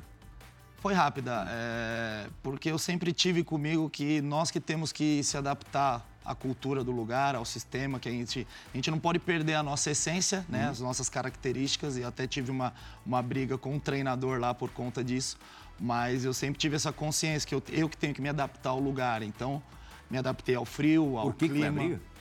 Foi 0.82 0.94
rápida, 0.94 1.46
é, 1.48 2.26
porque 2.42 2.68
eu 2.68 2.76
sempre 2.76 3.12
tive 3.12 3.44
comigo 3.44 3.88
que 3.88 4.20
nós 4.20 4.50
que 4.50 4.58
temos 4.58 4.90
que 4.90 5.22
se 5.22 5.36
adaptar 5.36 6.04
à 6.24 6.34
cultura 6.34 6.82
do 6.82 6.90
lugar, 6.90 7.36
ao 7.36 7.44
sistema, 7.44 8.00
que 8.00 8.08
a 8.08 8.12
gente, 8.12 8.44
a 8.74 8.76
gente 8.76 8.90
não 8.90 8.98
pode 8.98 9.20
perder 9.20 9.54
a 9.54 9.62
nossa 9.62 9.92
essência, 9.92 10.44
né, 10.48 10.64
uhum. 10.64 10.70
as 10.72 10.80
nossas 10.80 11.08
características, 11.08 11.96
e 11.96 12.02
até 12.02 12.26
tive 12.26 12.50
uma, 12.50 12.74
uma 13.06 13.22
briga 13.22 13.56
com 13.56 13.76
um 13.76 13.78
treinador 13.78 14.40
lá 14.40 14.52
por 14.52 14.70
conta 14.70 15.04
disso, 15.04 15.38
mas 15.78 16.24
eu 16.24 16.34
sempre 16.34 16.58
tive 16.58 16.74
essa 16.74 16.92
consciência 16.92 17.48
que 17.48 17.54
eu, 17.54 17.62
eu 17.70 17.88
que 17.88 17.96
tenho 17.96 18.12
que 18.12 18.20
me 18.20 18.28
adaptar 18.28 18.70
ao 18.70 18.80
lugar, 18.80 19.22
então 19.22 19.62
me 20.10 20.18
adaptei 20.18 20.56
ao 20.56 20.64
frio, 20.64 21.16
ao 21.16 21.26
por 21.26 21.36
que 21.36 21.48
clima. 21.48 21.66
Que 21.66 21.74
foi 21.74 21.84
a 21.84 21.86
briga? 21.86 22.11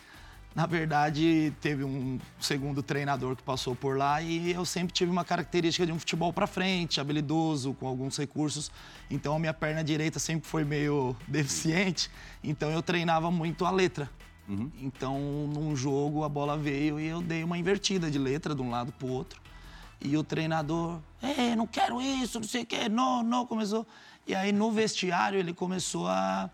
Na 0.53 0.65
verdade, 0.65 1.53
teve 1.61 1.83
um 1.83 2.19
segundo 2.39 2.83
treinador 2.83 3.37
que 3.37 3.43
passou 3.43 3.73
por 3.73 3.97
lá 3.97 4.21
e 4.21 4.51
eu 4.51 4.65
sempre 4.65 4.93
tive 4.93 5.09
uma 5.09 5.23
característica 5.23 5.85
de 5.85 5.93
um 5.93 5.99
futebol 5.99 6.33
para 6.33 6.45
frente, 6.45 6.99
habilidoso, 6.99 7.73
com 7.73 7.87
alguns 7.87 8.17
recursos. 8.17 8.69
Então 9.09 9.33
a 9.33 9.39
minha 9.39 9.53
perna 9.53 9.81
direita 9.81 10.19
sempre 10.19 10.47
foi 10.49 10.65
meio 10.65 11.15
deficiente, 11.25 12.11
então 12.43 12.69
eu 12.69 12.81
treinava 12.81 13.31
muito 13.31 13.65
a 13.65 13.71
letra. 13.71 14.09
Uhum. 14.49 14.69
Então, 14.81 15.17
num 15.47 15.73
jogo, 15.73 16.25
a 16.25 16.29
bola 16.29 16.57
veio 16.57 16.99
e 16.99 17.07
eu 17.07 17.21
dei 17.21 17.43
uma 17.43 17.57
invertida 17.57 18.11
de 18.11 18.19
letra 18.19 18.53
de 18.53 18.61
um 18.61 18.69
lado 18.69 18.91
para 18.91 19.07
o 19.07 19.11
outro. 19.11 19.39
E 20.01 20.17
o 20.17 20.23
treinador, 20.23 20.99
é, 21.21 21.55
não 21.55 21.67
quero 21.67 22.01
isso, 22.01 22.39
não 22.39 22.47
sei 22.47 22.63
o 22.63 22.65
quê, 22.65 22.89
não, 22.89 23.23
não, 23.23 23.45
começou. 23.45 23.87
E 24.27 24.35
aí 24.35 24.51
no 24.51 24.71
vestiário 24.71 25.39
ele 25.39 25.53
começou 25.53 26.07
a 26.07 26.49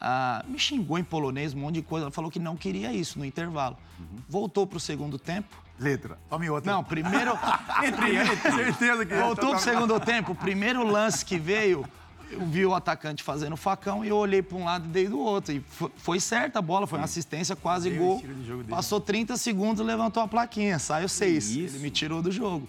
ah, 0.00 0.44
me 0.46 0.58
xingou 0.58 0.98
em 0.98 1.04
polonês, 1.04 1.54
um 1.54 1.58
monte 1.58 1.76
de 1.76 1.82
coisa. 1.82 2.04
Ela 2.04 2.12
falou 2.12 2.30
que 2.30 2.38
não 2.38 2.56
queria 2.56 2.92
isso 2.92 3.18
no 3.18 3.24
intervalo. 3.24 3.76
Uhum. 3.98 4.06
Voltou 4.28 4.66
para 4.66 4.76
o 4.76 4.80
segundo 4.80 5.18
tempo. 5.18 5.56
Letra. 5.78 6.18
Tome 6.28 6.48
outra. 6.48 6.72
Não, 6.72 6.84
primeiro. 6.84 7.32
primeiro 7.96 8.36
certeza 8.42 9.06
que 9.06 9.14
Voltou 9.14 9.50
para 9.50 9.58
o 9.58 9.62
segundo 9.62 10.00
tempo. 10.00 10.32
O 10.32 10.34
primeiro 10.34 10.84
lance 10.86 11.24
que 11.24 11.38
veio, 11.38 11.84
eu 12.30 12.44
vi 12.46 12.64
o 12.66 12.74
atacante 12.74 13.22
fazendo 13.22 13.56
facão 13.56 14.04
e 14.04 14.08
eu 14.08 14.16
olhei 14.16 14.42
para 14.42 14.56
um 14.56 14.64
lado 14.64 14.86
e 14.86 14.88
dei 14.88 15.08
do 15.08 15.18
outro. 15.18 15.54
E 15.54 15.64
foi 15.96 16.20
certa 16.20 16.58
a 16.58 16.62
bola, 16.62 16.86
foi 16.86 16.98
uma 16.98 17.04
assistência, 17.04 17.54
quase 17.56 17.90
gol. 17.90 18.22
Passou 18.68 19.00
30 19.00 19.36
segundos, 19.36 19.84
levantou 19.84 20.22
a 20.22 20.28
plaquinha, 20.28 20.78
saiu 20.78 21.08
seis. 21.08 21.54
Ele 21.54 21.78
me 21.78 21.90
tirou 21.90 22.20
do 22.20 22.30
jogo. 22.30 22.68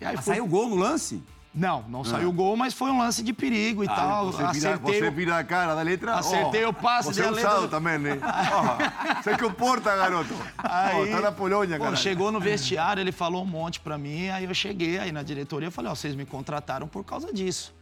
E 0.00 0.04
aí 0.04 0.16
foi... 0.16 0.34
Saiu 0.34 0.46
gol 0.46 0.68
no 0.68 0.76
lance? 0.76 1.22
Não, 1.52 1.84
não 1.88 2.04
saiu 2.04 2.28
ah. 2.28 2.32
gol, 2.32 2.56
mas 2.56 2.72
foi 2.72 2.90
um 2.90 2.98
lance 2.98 3.24
de 3.24 3.32
perigo 3.32 3.82
e 3.82 3.88
ah, 3.88 3.94
tal. 3.94 4.26
Você 4.26 4.38
vira, 4.38 4.50
acertei 4.50 5.00
você 5.00 5.10
vira 5.10 5.38
a 5.38 5.44
cara 5.44 5.74
da 5.74 5.82
letra. 5.82 6.14
Acertei 6.14 6.64
o 6.64 6.72
passe 6.72 7.12
você 7.12 7.22
é 7.22 7.30
usado 7.30 7.68
também, 7.68 7.98
né? 7.98 8.18
Oh, 8.52 9.22
você 9.22 9.36
comporta, 9.36 9.94
garoto. 9.96 10.34
Aí, 10.58 11.08
oh, 11.08 11.16
tá 11.16 11.20
na 11.20 11.32
Polônia, 11.32 11.78
cara. 11.78 11.96
Chegou 11.96 12.30
no 12.30 12.40
vestiário, 12.40 13.00
ele 13.00 13.12
falou 13.12 13.42
um 13.42 13.46
monte 13.46 13.80
pra 13.80 13.98
mim, 13.98 14.28
aí 14.28 14.44
eu 14.44 14.54
cheguei 14.54 14.98
aí 14.98 15.12
na 15.12 15.22
diretoria 15.22 15.68
e 15.68 15.70
falei, 15.70 15.90
ó, 15.90 15.94
vocês 15.94 16.14
me 16.14 16.24
contrataram 16.24 16.86
por 16.86 17.04
causa 17.04 17.32
disso. 17.32 17.74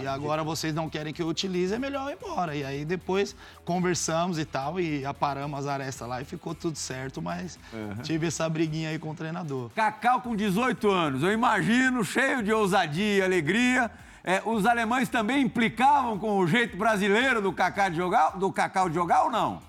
E 0.00 0.06
agora 0.06 0.42
vocês 0.42 0.74
não 0.74 0.88
querem 0.88 1.12
que 1.12 1.22
eu 1.22 1.28
utilize, 1.28 1.74
é 1.74 1.78
melhor 1.78 2.06
eu 2.06 2.10
ir 2.10 2.18
embora. 2.20 2.54
E 2.54 2.64
aí 2.64 2.84
depois 2.84 3.34
conversamos 3.64 4.38
e 4.38 4.44
tal, 4.44 4.80
e 4.80 5.04
aparamos 5.04 5.60
as 5.60 5.66
arestas 5.66 6.08
lá 6.08 6.20
e 6.20 6.24
ficou 6.24 6.54
tudo 6.54 6.76
certo, 6.76 7.22
mas 7.22 7.58
uhum. 7.72 8.02
tive 8.02 8.26
essa 8.26 8.48
briguinha 8.48 8.90
aí 8.90 8.98
com 8.98 9.10
o 9.10 9.14
treinador. 9.14 9.70
Cacau 9.70 10.20
com 10.20 10.34
18 10.34 10.90
anos, 10.90 11.22
eu 11.22 11.32
imagino, 11.32 12.04
cheio 12.04 12.42
de 12.42 12.52
ousadia 12.52 13.18
e 13.18 13.22
alegria. 13.22 13.90
É, 14.26 14.42
os 14.44 14.64
alemães 14.64 15.08
também 15.08 15.42
implicavam 15.42 16.18
com 16.18 16.38
o 16.38 16.46
jeito 16.46 16.76
brasileiro 16.76 17.42
do 17.42 17.52
Cacau 17.52 17.90
de 17.90 17.96
jogar, 17.96 18.30
do 18.38 18.50
Cacau 18.50 18.88
de 18.88 18.94
jogar 18.94 19.24
ou 19.24 19.30
não? 19.30 19.62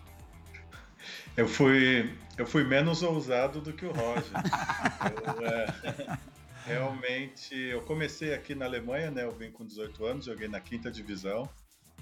Eu 1.36 1.48
fui, 1.48 2.14
eu 2.38 2.46
fui 2.46 2.64
menos 2.64 3.04
ousado 3.04 3.60
do 3.60 3.74
que 3.74 3.86
o 3.86 3.92
Roger. 3.92 4.32
eu, 5.28 5.46
é, 5.46 6.18
realmente, 6.66 7.56
eu 7.56 7.82
comecei 7.82 8.34
aqui 8.34 8.56
na 8.56 8.66
Alemanha, 8.66 9.12
né? 9.12 9.24
Eu 9.24 9.32
vim 9.32 9.52
com 9.52 9.64
18 9.64 10.06
anos, 10.06 10.26
joguei 10.26 10.48
na 10.48 10.60
quinta 10.60 10.90
divisão, 10.92 11.48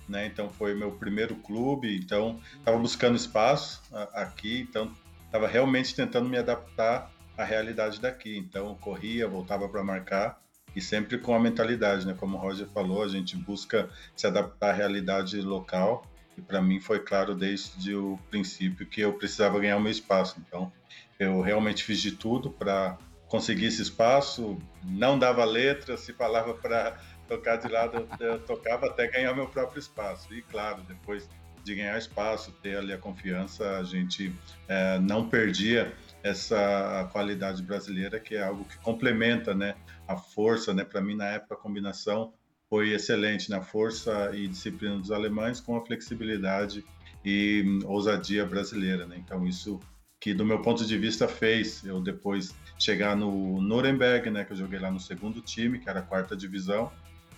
né? 0.08 0.26
Então 0.26 0.50
foi 0.50 0.74
meu 0.74 0.92
primeiro 0.92 1.36
clube, 1.36 1.98
então 1.98 2.40
estava 2.58 2.78
buscando 2.78 3.16
espaço 3.16 3.82
aqui, 4.14 4.62
então 4.62 4.92
estava 5.26 5.48
realmente 5.48 5.94
tentando 5.94 6.30
me 6.30 6.38
adaptar 6.38 7.12
à 7.38 7.44
realidade 7.44 8.00
daqui. 8.00 8.38
Então 8.38 8.74
corria, 8.76 9.28
voltava 9.28 9.68
para 9.68 9.84
marcar 9.84 10.42
e 10.76 10.82
sempre 10.82 11.18
com 11.18 11.36
a 11.36 11.40
mentalidade, 11.40 12.08
né? 12.08 12.16
Como 12.18 12.38
o 12.38 12.40
Roger 12.40 12.68
falou, 12.68 13.04
a 13.04 13.08
gente 13.08 13.36
busca 13.36 13.90
se 14.16 14.26
adaptar 14.26 14.70
à 14.70 14.74
realidade 14.74 15.40
local. 15.42 16.10
E 16.36 16.42
para 16.42 16.60
mim 16.62 16.80
foi 16.80 17.00
claro 17.00 17.36
desde 17.36 17.94
o 17.94 18.18
princípio 18.32 18.88
que 18.88 19.02
eu 19.02 19.14
precisava 19.14 19.60
ganhar 19.60 19.78
o 19.78 19.80
meu 19.80 19.92
espaço. 19.92 20.40
Então, 20.40 20.72
eu 21.20 21.42
realmente 21.42 21.84
fiz 21.84 22.02
de 22.02 22.14
tudo 22.14 22.50
para 22.50 22.98
conseguir 23.34 23.66
esse 23.66 23.82
espaço. 23.82 24.60
Não 24.84 25.18
dava 25.18 25.44
letra, 25.44 25.98
se 25.98 26.14
falava 26.14 26.54
para 26.54 27.02
tocar 27.28 27.56
de 27.56 27.68
lado, 27.68 28.08
eu 28.20 28.38
tocava 28.38 28.86
até 28.86 29.08
ganhar 29.08 29.34
meu 29.34 29.48
próprio 29.48 29.80
espaço. 29.80 30.32
E 30.36 30.44
claro, 30.44 30.84
depois 30.84 31.28
de 31.64 31.74
ganhar 31.74 31.98
espaço, 31.98 32.52
ter 32.62 32.78
ali 32.78 32.94
a 32.94 32.98
confiança, 33.00 33.80
a 33.80 33.84
gente 33.84 34.32
é, 34.68 35.00
não 35.00 35.28
perdia 35.28 35.92
essa 36.22 37.10
qualidade 37.12 37.64
brasileira, 37.64 38.20
que 38.20 38.36
é 38.36 38.44
algo 38.44 38.66
que 38.66 38.78
complementa, 38.78 39.56
né, 39.56 39.74
a 40.08 40.16
força, 40.16 40.72
né, 40.72 40.84
para 40.84 41.02
mim 41.02 41.16
na 41.16 41.26
época 41.26 41.56
a 41.56 41.58
combinação 41.58 42.34
foi 42.70 42.92
excelente 42.92 43.50
na 43.50 43.62
força 43.62 44.30
e 44.36 44.48
disciplina 44.48 44.98
dos 44.98 45.10
alemães 45.10 45.60
com 45.60 45.76
a 45.76 45.84
flexibilidade 45.84 46.86
e 47.26 47.80
ousadia 47.86 48.46
brasileira, 48.46 49.08
né? 49.08 49.16
Então 49.18 49.48
isso 49.48 49.80
que 50.20 50.34
do 50.34 50.46
meu 50.46 50.62
ponto 50.62 50.86
de 50.86 50.98
vista 50.98 51.28
fez 51.28 51.84
eu 51.84 52.00
depois 52.00 52.56
chegar 52.78 53.16
no 53.16 53.62
Nuremberg, 53.62 54.30
né, 54.30 54.44
que 54.44 54.54
eu 54.54 54.58
joguei 54.58 54.80
lá 54.80 54.92
no 54.92 55.00
segundo 55.00 55.42
time, 55.42 55.80
que 55.80 55.90
era 55.90 56.00
a 56.00 56.04
quarta 56.04 56.36
divisão, 56.36 56.92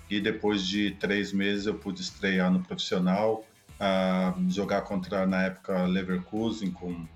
e 0.09 0.19
depois 0.19 0.65
de 0.65 0.91
três 0.91 1.31
meses 1.33 1.65
eu 1.65 1.75
pude 1.75 2.01
estrear 2.01 2.51
no 2.51 2.61
profissional, 2.61 3.45
uh, 3.79 4.49
jogar 4.49 4.81
contra 4.81 5.25
na 5.25 5.43
época 5.43 5.85
Leverkusen 5.85 6.71
com 6.71 7.07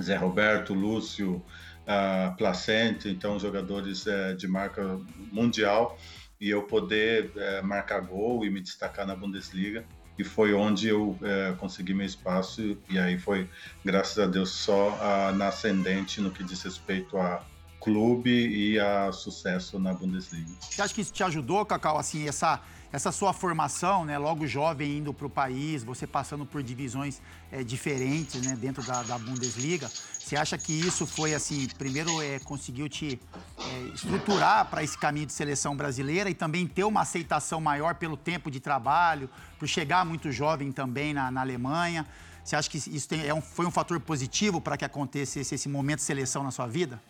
Zé 0.00 0.16
Roberto, 0.16 0.74
Lúcio, 0.74 1.42
uh, 1.84 2.36
Placente, 2.36 3.08
então 3.08 3.38
jogadores 3.38 4.06
uh, 4.06 4.34
de 4.36 4.48
marca 4.48 4.98
mundial. 5.32 5.98
E 6.40 6.50
eu 6.50 6.62
poder 6.62 7.32
uh, 7.36 7.64
marcar 7.64 8.00
gol 8.00 8.44
e 8.44 8.50
me 8.50 8.60
destacar 8.60 9.06
na 9.06 9.14
Bundesliga. 9.14 9.84
E 10.18 10.22
foi 10.22 10.54
onde 10.54 10.86
eu 10.86 11.18
eh, 11.22 11.54
consegui 11.58 11.92
meu 11.92 12.06
espaço. 12.06 12.78
E 12.88 12.96
aí 12.96 13.18
foi 13.18 13.50
graças 13.84 14.16
a 14.16 14.28
Deus 14.28 14.50
só 14.50 14.96
a, 15.00 15.32
na 15.32 15.48
ascendente 15.48 16.20
no 16.20 16.30
que 16.30 16.44
diz 16.44 16.62
respeito 16.62 17.18
a 17.18 17.44
clube 17.84 18.30
e 18.30 18.80
a 18.80 19.12
sucesso 19.12 19.78
na 19.78 19.92
Bundesliga. 19.92 20.50
Você 20.58 20.80
acha 20.80 20.94
que 20.94 21.02
isso 21.02 21.12
te 21.12 21.22
ajudou, 21.22 21.64
Cacau, 21.66 21.98
assim, 21.98 22.26
essa 22.26 22.60
essa 22.94 23.10
sua 23.10 23.32
formação, 23.32 24.04
né, 24.04 24.16
logo 24.16 24.46
jovem 24.46 24.98
indo 24.98 25.12
para 25.12 25.26
o 25.26 25.30
país, 25.30 25.82
você 25.82 26.06
passando 26.06 26.46
por 26.46 26.62
divisões 26.62 27.20
é, 27.50 27.64
diferentes 27.64 28.40
né, 28.40 28.54
dentro 28.54 28.84
da, 28.84 29.02
da, 29.02 29.18
Bundesliga, 29.18 29.90
você 30.16 30.36
acha 30.36 30.56
que 30.56 30.72
isso 30.72 31.04
foi 31.04 31.34
assim, 31.34 31.66
primeiro 31.76 32.22
é, 32.22 32.38
conseguiu 32.38 32.88
te 32.88 33.18
é, 33.58 33.80
estruturar 33.92 34.66
para 34.70 34.84
esse 34.84 34.96
caminho 34.96 35.26
de 35.26 35.32
seleção 35.32 35.76
brasileira 35.76 36.30
e 36.30 36.34
também 36.34 36.68
ter 36.68 36.84
uma 36.84 37.00
aceitação 37.00 37.60
maior 37.60 37.96
pelo 37.96 38.16
tempo 38.16 38.48
de 38.48 38.60
trabalho, 38.60 39.28
por 39.58 39.66
chegar 39.66 40.04
muito 40.04 40.30
jovem 40.30 40.70
também 40.70 41.12
na, 41.12 41.32
na 41.32 41.40
Alemanha? 41.40 42.06
Você 42.44 42.54
acha 42.54 42.70
que 42.70 42.78
isso 42.78 43.08
tem, 43.08 43.26
é 43.26 43.34
um, 43.34 43.42
foi 43.42 43.66
um 43.66 43.72
fator 43.72 43.98
positivo 43.98 44.60
para 44.60 44.76
que 44.76 44.84
acontecesse 44.84 45.52
esse 45.52 45.68
momento 45.68 45.98
de 45.98 46.04
seleção 46.04 46.44
na 46.44 46.52
sua 46.52 46.68
vida? 46.68 47.02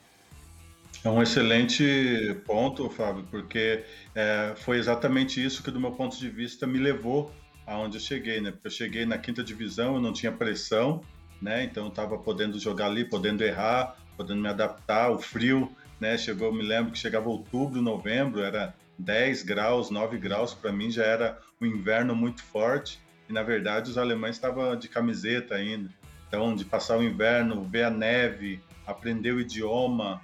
É 1.05 1.09
um 1.11 1.23
excelente 1.23 2.35
ponto, 2.47 2.89
Fábio, 2.89 3.27
porque 3.31 3.85
é, 4.15 4.55
foi 4.57 4.79
exatamente 4.79 5.45
isso 5.45 5.63
que, 5.63 5.71
do 5.71 5.79
meu 5.79 5.93
ponto 5.93 6.17
de 6.17 6.31
vista, 6.31 6.67
me 6.67 6.79
levou 6.79 7.31
aonde 7.67 7.99
eu 7.99 8.01
cheguei, 8.01 8.41
né? 8.41 8.51
Porque 8.51 8.69
eu 8.69 8.71
cheguei 8.71 9.05
na 9.05 9.19
quinta 9.19 9.45
divisão, 9.45 9.97
eu 9.97 10.01
não 10.01 10.15
tinha 10.15 10.33
pressão, 10.33 11.03
né? 11.43 11.63
Então 11.63 11.85
eu 11.85 11.89
estava 11.91 12.17
podendo 12.17 12.59
jogar 12.59 12.87
ali, 12.87 13.05
podendo 13.05 13.45
errar, 13.45 13.99
podendo 14.17 14.41
me 14.41 14.49
adaptar. 14.49 15.11
O 15.11 15.19
frio, 15.19 15.71
né? 16.01 16.17
Chegou, 16.17 16.51
me 16.51 16.63
lembro 16.63 16.91
que 16.91 16.99
chegava 16.99 17.29
outubro, 17.29 17.83
novembro, 17.83 18.41
era 18.41 18.75
10 18.99 19.43
graus, 19.43 19.91
9 19.91 20.17
graus, 20.17 20.55
para 20.55 20.73
mim 20.73 20.91
já 20.91 21.05
era 21.05 21.39
um 21.61 21.67
inverno 21.67 22.17
muito 22.17 22.43
forte. 22.43 22.99
E 23.29 23.33
na 23.35 23.43
verdade 23.43 23.91
os 23.91 23.99
alemães 23.99 24.37
estavam 24.37 24.75
de 24.75 24.89
camiseta 24.89 25.55
ainda. 25.55 25.91
Então, 26.27 26.57
de 26.57 26.65
passar 26.65 26.97
o 26.97 27.03
inverno, 27.03 27.63
ver 27.63 27.85
a 27.85 27.91
neve, 27.91 28.59
aprender 28.87 29.33
o 29.33 29.41
idioma, 29.41 30.23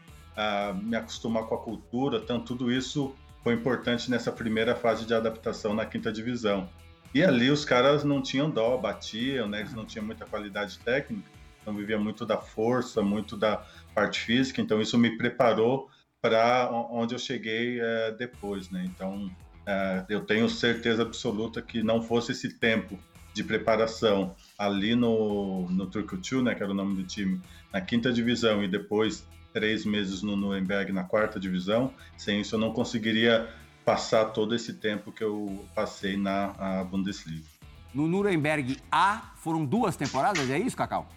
me 0.83 0.97
acostumar 0.97 1.45
com 1.45 1.55
a 1.55 1.59
cultura, 1.59 2.19
então 2.19 2.41
tudo 2.41 2.71
isso 2.71 3.15
foi 3.43 3.55
importante 3.55 4.11
nessa 4.11 4.31
primeira 4.31 4.75
fase 4.75 5.05
de 5.07 5.15
adaptação 5.15 5.75
na 5.75 5.87
quinta 5.87 6.13
divisão. 6.13 6.69
E 7.15 7.25
ali 7.25 7.51
os 7.51 7.65
caras 7.65 8.05
não 8.05 8.23
tinham 8.23 8.49
dó, 8.49 8.77
batiam, 8.77 9.49
né? 9.49 9.61
eles 9.61 9.75
não 9.75 9.85
tinham 9.85 10.05
muita 10.05 10.25
qualidade 10.25 10.79
técnica, 10.79 11.29
então 11.61 11.75
vivia 11.75 11.99
muito 11.99 12.25
da 12.25 12.39
força, 12.39 13.03
muito 13.03 13.37
da 13.37 13.65
parte 13.95 14.21
física, 14.21 14.61
então 14.61 14.81
isso 14.81 14.97
me 14.97 15.17
preparou 15.17 15.91
para 16.23 16.71
onde 16.71 17.15
eu 17.15 17.19
cheguei 17.19 17.81
é, 17.81 18.13
depois, 18.13 18.71
né? 18.71 18.85
Então 18.85 19.31
é, 19.67 20.05
eu 20.09 20.21
tenho 20.21 20.49
certeza 20.49 21.03
absoluta 21.03 21.63
que 21.63 21.83
não 21.83 22.03
fosse 22.03 22.33
esse 22.33 22.59
tempo 22.59 22.99
de 23.33 23.45
preparação 23.45 24.35
ali 24.59 24.95
no, 24.95 25.69
no 25.71 25.87
Turkutu, 25.87 26.43
né, 26.43 26.55
que 26.55 26.63
era 26.63 26.73
o 26.73 26.75
nome 26.75 26.97
do 26.97 27.05
time, 27.05 27.41
na 27.73 27.81
quinta 27.81 28.13
divisão 28.13 28.63
e 28.63 28.69
depois 28.69 29.27
três 29.53 29.85
meses 29.85 30.23
no 30.23 30.37
Nuremberg 30.37 30.93
na 30.93 31.05
quarta 31.05 31.39
divisão. 31.39 31.93
Sem 32.17 32.41
isso, 32.41 32.55
eu 32.55 32.59
não 32.59 32.73
conseguiria 32.73 33.49
passar 33.85 34.27
todo 34.27 34.55
esse 34.55 34.75
tempo 34.75 35.11
que 35.11 35.25
eu 35.25 35.65
passei 35.75 36.17
na 36.17 36.85
Bundesliga. 36.85 37.45
No 37.93 38.07
Nuremberg 38.07 38.79
A 38.91 39.33
foram 39.37 39.65
duas 39.65 39.97
temporadas, 39.97 40.49
é 40.49 40.59
isso, 40.59 40.77
Cacau? 40.77 41.09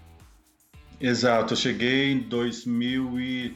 Exato, 0.99 1.53
eu 1.53 1.57
cheguei 1.57 2.11
em 2.11 2.19
2001 2.19 3.53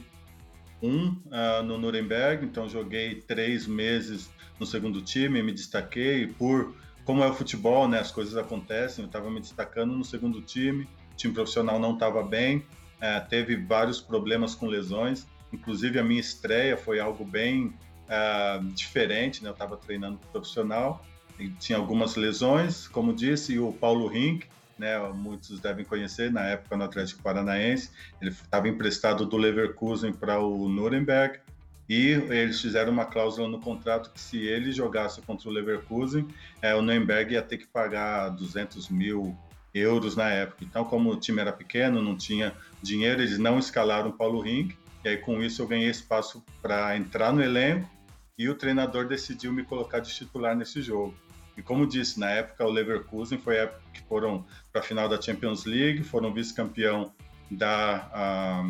uh, 0.82 1.22
ah, 1.32 1.62
no 1.62 1.78
Nuremberg, 1.78 2.44
então 2.44 2.68
joguei 2.68 3.16
três 3.16 3.66
meses 3.66 4.30
no 4.60 4.66
segundo 4.66 5.00
time, 5.00 5.42
me 5.42 5.52
destaquei 5.52 6.26
por 6.26 6.74
como 7.08 7.24
é 7.24 7.26
o 7.26 7.32
futebol, 7.32 7.88
né? 7.88 8.00
As 8.00 8.10
coisas 8.10 8.36
acontecem. 8.36 9.02
Eu 9.02 9.06
estava 9.06 9.30
me 9.30 9.40
destacando 9.40 9.96
no 9.96 10.04
segundo 10.04 10.42
time, 10.42 10.86
o 11.12 11.16
time 11.16 11.32
profissional 11.32 11.78
não 11.78 11.94
estava 11.94 12.22
bem, 12.22 12.66
é, 13.00 13.20
teve 13.20 13.56
vários 13.56 14.00
problemas 14.00 14.54
com 14.54 14.66
lesões. 14.66 15.26
Inclusive, 15.52 15.98
a 15.98 16.04
minha 16.04 16.20
estreia 16.20 16.76
foi 16.76 17.00
algo 17.00 17.24
bem 17.24 17.72
é, 18.08 18.60
diferente, 18.74 19.42
né? 19.42 19.50
Eu 19.50 19.52
estava 19.52 19.76
treinando 19.76 20.18
profissional 20.32 21.04
e 21.38 21.48
tinha 21.50 21.78
algumas 21.78 22.16
lesões, 22.16 22.88
como 22.88 23.12
disse, 23.12 23.54
e 23.54 23.58
o 23.58 23.72
Paulo 23.72 24.06
Rink, 24.08 24.46
né? 24.78 24.98
Muitos 25.14 25.60
devem 25.60 25.84
conhecer, 25.84 26.32
na 26.32 26.44
época 26.44 26.76
no 26.76 26.84
Atlético 26.84 27.22
Paranaense, 27.22 27.90
ele 28.20 28.30
estava 28.30 28.68
emprestado 28.68 29.26
do 29.26 29.36
Leverkusen 29.36 30.12
para 30.12 30.38
o 30.38 30.68
Nuremberg 30.68 31.40
e 31.88 32.10
eles 32.10 32.60
fizeram 32.60 32.92
uma 32.92 33.06
cláusula 33.06 33.48
no 33.48 33.58
contrato 33.60 34.10
que 34.12 34.20
se 34.20 34.38
ele 34.46 34.72
jogasse 34.72 35.22
contra 35.22 35.48
o 35.48 35.52
Leverkusen, 35.52 36.28
é, 36.60 36.74
o 36.74 36.82
Nuremberg 36.82 37.32
ia 37.32 37.40
ter 37.40 37.56
que 37.56 37.66
pagar 37.66 38.28
200 38.28 38.90
mil 38.90 39.36
euros 39.74 40.16
na 40.16 40.28
época. 40.28 40.64
Então, 40.64 40.84
como 40.84 41.10
o 41.10 41.16
time 41.16 41.40
era 41.40 41.52
pequeno, 41.52 42.02
não 42.02 42.16
tinha 42.16 42.54
dinheiro, 42.82 43.22
eles 43.22 43.38
não 43.38 43.58
escalaram 43.58 44.10
o 44.10 44.12
Paulo 44.12 44.40
Rink, 44.40 44.76
e 45.04 45.08
aí 45.08 45.16
com 45.16 45.42
isso 45.42 45.62
eu 45.62 45.66
ganhei 45.66 45.88
espaço 45.88 46.44
para 46.60 46.96
entrar 46.96 47.32
no 47.32 47.42
elenco 47.42 47.88
e 48.36 48.48
o 48.48 48.54
treinador 48.54 49.06
decidiu 49.06 49.52
me 49.52 49.64
colocar 49.64 50.00
de 50.00 50.14
titular 50.14 50.56
nesse 50.56 50.80
jogo. 50.82 51.14
E 51.56 51.62
como 51.62 51.86
disse, 51.86 52.20
na 52.20 52.30
época 52.30 52.64
o 52.64 52.70
Leverkusen 52.70 53.38
foi 53.38 53.58
a 53.58 53.62
época 53.62 53.82
que 53.92 54.00
foram 54.02 54.44
para 54.72 54.80
a 54.80 54.84
final 54.84 55.08
da 55.08 55.20
Champions 55.20 55.64
League, 55.64 56.04
foram 56.04 56.32
vice-campeão 56.32 57.12
da 57.50 58.62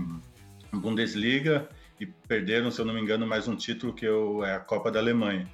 um, 0.72 0.78
Bundesliga 0.78 1.68
e 2.00 2.06
perderam, 2.06 2.70
se 2.70 2.80
eu 2.80 2.84
não 2.84 2.94
me 2.94 3.00
engano, 3.00 3.26
mais 3.26 3.48
um 3.48 3.56
título 3.56 3.92
que 3.92 4.06
eu, 4.06 4.44
é 4.44 4.54
a 4.54 4.60
Copa 4.60 4.90
da 4.90 5.00
Alemanha 5.00 5.46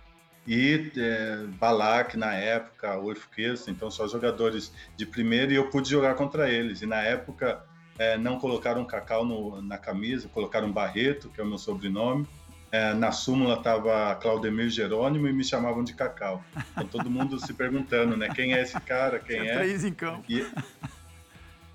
e 0.47 0.93
é, 0.97 1.45
Balak 1.59 2.17
na 2.17 2.35
época, 2.35 2.97
Wolf 2.99 3.27
Kirsten, 3.35 3.73
então 3.73 3.91
só 3.91 4.07
jogadores 4.07 4.73
de 4.97 5.07
primeira 5.07 5.53
e 5.53 5.57
eu 5.57 5.71
pude 5.71 5.89
jogar 5.89 6.15
contra 6.15 6.51
eles. 6.51 6.83
E 6.83 6.87
na 6.87 7.01
época 7.03 7.65
é, 7.99 8.19
não 8.19 8.39
colocaram 8.39 8.85
Cacau 8.85 9.25
no, 9.25 9.63
na 9.63 9.79
camisa, 9.79 10.29
colocaram 10.29 10.71
Barreto, 10.71 11.31
que 11.31 11.41
é 11.41 11.45
o 11.45 11.47
meu 11.47 11.59
sobrenome, 11.59 12.27
é, 12.71 12.93
na 12.93 13.13
súmula 13.13 13.55
estava 13.55 14.15
Claudemir 14.17 14.69
Jerônimo 14.69 15.29
e 15.29 15.33
me 15.33 15.45
chamavam 15.45 15.85
de 15.85 15.95
Cacau. 15.95 16.45
Então 16.73 16.87
todo 16.89 17.09
mundo 17.09 17.39
se 17.39 17.55
perguntando, 17.55 18.17
né? 18.17 18.29
Quem 18.35 18.53
é 18.53 18.61
esse 18.61 18.81
cara? 18.81 19.21
Quem 19.21 19.49
é? 19.49 19.55
Três 19.59 19.85
em 19.85 19.95
campo. 19.95 20.25
E, 20.29 20.45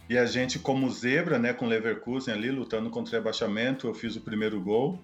e 0.10 0.18
a 0.18 0.26
gente, 0.26 0.60
como 0.60 0.90
zebra, 0.92 1.40
né, 1.40 1.54
com 1.54 1.68
Leverkusen 1.68 2.34
ali, 2.34 2.52
lutando 2.52 2.90
contra 2.90 3.12
o 3.12 3.18
rebaixamento, 3.18 3.88
eu 3.88 3.94
fiz 3.94 4.18
o 4.18 4.22
primeiro 4.22 4.60
gol. 4.60 5.02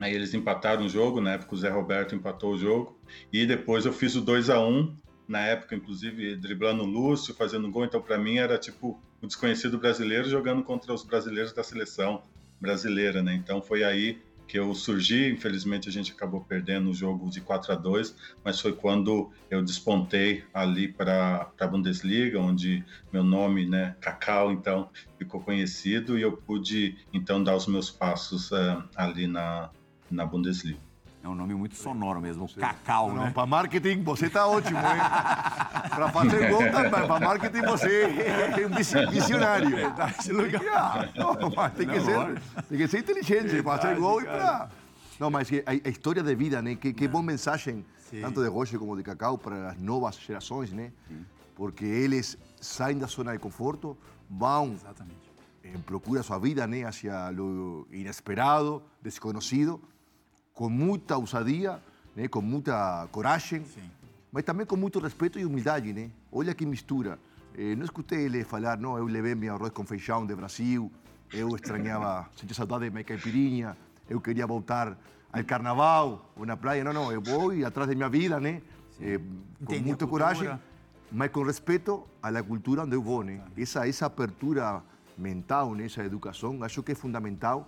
Aí 0.00 0.14
eles 0.14 0.32
empataram 0.32 0.86
o 0.86 0.88
jogo, 0.88 1.20
na 1.20 1.32
época 1.32 1.54
o 1.54 1.58
Zé 1.58 1.68
Roberto 1.68 2.14
empatou 2.14 2.54
o 2.54 2.58
jogo. 2.58 2.98
E 3.30 3.44
depois 3.44 3.84
eu 3.84 3.92
fiz 3.92 4.16
o 4.16 4.22
2 4.22 4.48
a 4.48 4.58
1 4.58 4.96
na 5.28 5.40
época, 5.40 5.76
inclusive, 5.76 6.34
driblando 6.36 6.82
o 6.82 6.86
Lúcio, 6.86 7.34
fazendo 7.34 7.70
gol. 7.70 7.84
Então, 7.84 8.00
para 8.00 8.18
mim, 8.18 8.38
era 8.38 8.56
tipo 8.56 8.98
o 9.20 9.26
desconhecido 9.26 9.78
brasileiro 9.78 10.28
jogando 10.28 10.62
contra 10.64 10.92
os 10.92 11.04
brasileiros 11.04 11.52
da 11.52 11.62
seleção 11.62 12.22
brasileira, 12.58 13.22
né? 13.22 13.34
Então, 13.34 13.60
foi 13.60 13.84
aí 13.84 14.18
que 14.48 14.58
eu 14.58 14.74
surgi. 14.74 15.30
Infelizmente, 15.30 15.88
a 15.88 15.92
gente 15.92 16.10
acabou 16.12 16.40
perdendo 16.40 16.90
o 16.90 16.94
jogo 16.94 17.30
de 17.30 17.40
4 17.40 17.72
a 17.72 17.76
2 17.76 18.16
mas 18.42 18.58
foi 18.58 18.72
quando 18.72 19.30
eu 19.48 19.62
despontei 19.62 20.42
ali 20.52 20.88
para 20.88 21.52
a 21.60 21.66
Bundesliga, 21.66 22.40
onde 22.40 22.84
meu 23.12 23.22
nome, 23.22 23.66
né, 23.66 23.94
Cacau, 24.00 24.50
então, 24.50 24.90
ficou 25.16 25.40
conhecido 25.40 26.18
e 26.18 26.22
eu 26.22 26.32
pude, 26.32 26.96
então, 27.12 27.44
dar 27.44 27.54
os 27.54 27.68
meus 27.68 27.90
passos 27.90 28.50
uh, 28.50 28.82
ali 28.96 29.28
na, 29.28 29.70
na 30.10 30.26
Bundesliga. 30.26 30.78
É 31.22 31.28
um 31.28 31.34
nome 31.34 31.54
muito 31.54 31.74
sonoro 31.74 32.18
mesmo, 32.18 32.48
Cacau, 32.48 33.12
Não, 33.12 33.24
né? 33.24 33.30
para 33.30 33.44
marketing 33.44 34.02
você 34.02 34.30
tá 34.30 34.46
ótimo, 34.46 34.78
hein? 34.78 34.84
para 35.90 36.08
fazer 36.10 36.50
gol 36.50 36.60
também, 36.70 36.90
para 36.90 37.20
marketing 37.20 37.60
você 37.60 38.04
é 38.04 38.66
um 38.66 38.74
visi- 38.74 39.06
visionário. 39.06 39.68
Não, 39.70 41.50
mas 41.54 41.74
tem 41.74 41.86
que 41.86 42.00
ser, 42.00 42.42
tem 42.70 42.78
que 42.78 42.88
ser 42.88 42.98
inteligente 43.00 43.62
para 43.62 43.78
fazer 43.78 43.96
gol 44.00 44.22
e 44.22 44.24
para... 44.24 44.70
Não, 45.18 45.30
mas 45.30 45.50
que 45.50 45.62
a, 45.66 45.72
a 45.72 45.90
história 45.90 46.22
de 46.22 46.34
vida, 46.34 46.62
né? 46.62 46.74
Que, 46.74 46.94
que 46.94 47.06
boa 47.06 47.22
mensagem, 47.22 47.84
Sim. 48.08 48.22
tanto 48.22 48.42
de 48.42 48.48
Roger 48.48 48.78
como 48.78 48.96
de 48.96 49.02
Cacau, 49.02 49.36
para 49.36 49.72
as 49.72 49.78
novas 49.78 50.16
gerações, 50.16 50.72
né? 50.72 50.90
Porque 51.54 51.84
eles 51.84 52.38
saem 52.58 52.96
da 52.96 53.06
zona 53.06 53.32
de 53.32 53.38
conforto, 53.38 53.94
vão 54.30 54.72
Exatamente. 54.72 55.20
em 55.62 55.78
procura 55.80 56.22
sua 56.22 56.38
vida, 56.38 56.66
né? 56.66 56.84
Hacia 56.84 57.28
lo 57.28 57.86
inesperado, 57.92 58.82
desconhecido, 59.02 59.78
com 60.60 60.68
muita 60.68 61.16
ousadia, 61.16 61.80
né? 62.14 62.28
Com 62.28 62.42
muita 62.42 63.08
coragem, 63.10 63.64
Sim. 63.64 63.90
mas 64.30 64.44
também 64.44 64.66
com 64.66 64.76
muito 64.76 64.98
respeito 64.98 65.38
e 65.38 65.46
humildade, 65.46 65.90
né? 65.90 66.10
Olha 66.30 66.52
que 66.52 66.66
mistura. 66.66 67.18
Eh, 67.56 67.74
não 67.74 67.82
escutei 67.82 68.26
ele 68.26 68.44
falar, 68.44 68.76
não, 68.76 68.98
eu 68.98 69.06
levei 69.06 69.34
meu 69.34 69.54
arroz 69.54 69.72
com 69.72 69.86
feijão 69.86 70.26
de 70.26 70.34
Brasil, 70.34 70.92
eu 71.32 71.56
estranhava, 71.56 72.28
sentia 72.36 72.54
saudade 72.54 72.84
de 72.84 72.90
minha 72.90 73.02
caipirinha, 73.02 73.74
eu 74.06 74.20
queria 74.20 74.46
voltar 74.46 74.98
ao 75.32 75.42
carnaval 75.44 76.30
ou 76.36 76.44
na 76.44 76.58
praia. 76.58 76.84
Não, 76.84 76.92
não, 76.92 77.10
eu 77.10 77.22
vou 77.22 77.52
atrás 77.64 77.88
da 77.88 77.94
minha 77.94 78.10
vida, 78.10 78.38
né? 78.38 78.60
Eh, 79.00 79.16
com 79.16 79.62
Entender 79.62 79.78
a 79.78 79.86
muita 79.86 80.06
coragem, 80.06 80.60
mas 81.10 81.30
com 81.30 81.42
respeito 81.42 82.06
à 82.22 82.42
cultura 82.42 82.82
onde 82.82 82.94
eu 82.94 83.02
vou, 83.02 83.24
né? 83.24 83.40
Essa, 83.56 83.88
essa 83.88 84.04
abertura 84.04 84.82
mental, 85.16 85.74
né? 85.74 85.86
essa 85.86 86.04
educação, 86.04 86.62
acho 86.62 86.82
que 86.82 86.92
é 86.92 86.94
fundamental, 86.94 87.66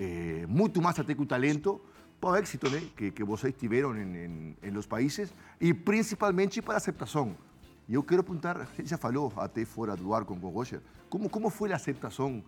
eh, 0.00 0.46
muito 0.48 0.80
mais 0.80 0.98
até 0.98 1.14
que 1.14 1.20
o 1.20 1.26
talento, 1.26 1.78
para 2.20 2.30
o 2.30 2.36
êxito 2.36 2.68
né? 2.70 2.82
que, 2.96 3.10
que 3.10 3.24
vocês 3.24 3.54
tiveram 3.54 3.96
em, 3.96 4.56
em, 4.62 4.70
los 4.70 4.86
países 4.86 5.32
e 5.60 5.72
principalmente 5.74 6.60
para 6.62 6.74
a 6.74 6.76
aceitação. 6.78 7.36
E 7.88 7.94
eu 7.94 8.02
quero 8.02 8.22
perguntar, 8.22 8.56
a 8.56 8.64
gente 8.64 8.88
já 8.88 8.98
falou 8.98 9.32
até 9.36 9.64
fora 9.64 9.96
do 9.96 10.12
ar 10.12 10.24
com 10.24 10.34
o 10.34 10.50
Roger, 10.50 10.80
como, 11.08 11.28
como 11.28 11.50
foi 11.50 11.72
a 11.72 11.76
aceitação 11.76 12.42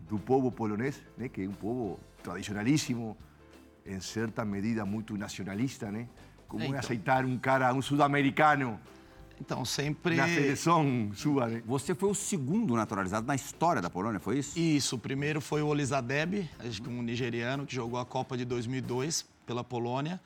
do 0.00 0.18
povo 0.18 0.52
polonês, 0.52 1.02
né? 1.16 1.28
que 1.28 1.42
é 1.42 1.48
um 1.48 1.52
povo 1.52 1.98
tradicionalíssimo, 2.22 3.16
em 3.86 4.00
certa 4.00 4.44
medida 4.44 4.84
muito 4.84 5.16
nacionalista, 5.16 5.90
né? 5.90 6.08
Como 6.48 6.74
é 6.74 6.78
aceitar 6.78 7.24
um 7.24 7.38
cara, 7.38 7.72
um 7.72 7.82
sul-americano 7.82 8.80
Então, 9.40 9.64
sempre. 9.64 10.16
na 10.16 10.26
seleção 10.26 11.10
sua, 11.14 11.46
né? 11.46 11.62
Você 11.66 11.94
foi 11.94 12.10
o 12.10 12.14
segundo 12.14 12.74
naturalizado 12.74 13.26
na 13.26 13.34
história 13.34 13.82
da 13.82 13.90
Polônia, 13.90 14.18
foi 14.18 14.38
isso? 14.38 14.58
Isso, 14.58 14.96
o 14.96 14.98
primeiro 14.98 15.40
foi 15.40 15.62
o 15.62 15.66
Olizadeb, 15.66 16.48
acho 16.58 16.82
que 16.82 16.88
um 16.88 17.02
nigeriano 17.02 17.66
que 17.66 17.74
jogou 17.74 17.98
a 17.98 18.06
Copa 18.06 18.36
de 18.36 18.44
2002 18.44 19.26
pela 19.46 19.62
Polônia. 19.62 20.20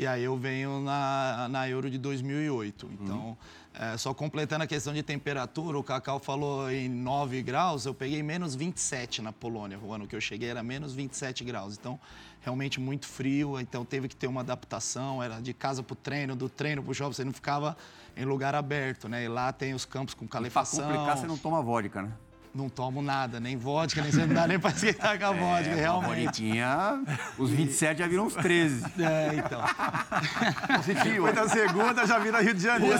E 0.00 0.06
aí 0.06 0.24
eu 0.24 0.34
venho 0.34 0.80
na, 0.80 1.46
na 1.50 1.68
Euro 1.68 1.90
de 1.90 1.98
2008. 1.98 2.90
Então, 2.98 3.36
é, 3.74 3.98
só 3.98 4.14
completando 4.14 4.64
a 4.64 4.66
questão 4.66 4.94
de 4.94 5.02
temperatura, 5.02 5.76
o 5.78 5.84
Cacau 5.84 6.18
falou 6.18 6.70
em 6.70 6.88
9 6.88 7.42
graus, 7.42 7.84
eu 7.84 7.92
peguei 7.92 8.22
menos 8.22 8.54
27 8.54 9.20
na 9.20 9.30
Polônia. 9.30 9.78
O 9.78 9.92
ano 9.92 10.06
que 10.06 10.16
eu 10.16 10.20
cheguei 10.20 10.48
era 10.48 10.62
menos 10.62 10.94
27 10.94 11.44
graus. 11.44 11.76
Então, 11.78 12.00
realmente 12.40 12.80
muito 12.80 13.06
frio, 13.06 13.60
então 13.60 13.84
teve 13.84 14.08
que 14.08 14.16
ter 14.16 14.26
uma 14.26 14.40
adaptação, 14.40 15.22
era 15.22 15.38
de 15.38 15.52
casa 15.52 15.82
para 15.82 15.92
o 15.92 15.96
treino, 15.96 16.34
do 16.34 16.48
treino 16.48 16.82
para 16.82 16.92
o 16.92 16.94
shopping, 16.94 17.12
você 17.12 17.24
não 17.24 17.34
ficava 17.34 17.76
em 18.16 18.24
lugar 18.24 18.54
aberto, 18.54 19.06
né? 19.06 19.24
E 19.24 19.28
lá 19.28 19.52
tem 19.52 19.74
os 19.74 19.84
campos 19.84 20.14
com 20.14 20.26
calefação. 20.26 20.82
complicar, 20.82 21.18
você 21.18 21.26
não 21.26 21.36
toma 21.36 21.60
vodka, 21.60 22.00
né? 22.00 22.10
Não 22.52 22.68
tomo 22.68 23.00
nada, 23.00 23.38
nem 23.38 23.56
vodka, 23.56 24.02
nem 24.02 24.10
não 24.12 24.34
dá 24.34 24.46
nem 24.48 24.58
pra 24.58 24.70
esquentar 24.70 25.16
com 25.18 25.24
a 25.26 25.30
vodka, 25.32 25.70
É, 25.70 25.74
realmente. 25.76 26.24
vodquinha, 26.24 27.00
os 27.38 27.48
27 27.50 27.98
já 28.00 28.08
viram 28.08 28.26
uns 28.26 28.34
13. 28.34 28.84
É, 29.00 29.36
então. 29.36 29.62
Positivo. 30.76 31.26
Foi 31.26 31.32
da 31.32 31.48
segunda, 31.48 32.06
já 32.06 32.18
vira 32.18 32.40
Rio 32.42 32.54
de 32.54 32.62
Janeiro. 32.62 32.98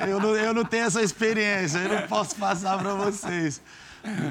É, 0.00 0.10
Eu 0.10 0.20
não, 0.20 0.36
eu 0.36 0.54
não 0.54 0.64
tenho 0.64 0.84
essa 0.84 1.02
experiência, 1.02 1.78
eu 1.78 2.00
não 2.00 2.06
posso 2.06 2.36
passar 2.36 2.78
pra 2.78 2.94
vocês. 2.94 3.60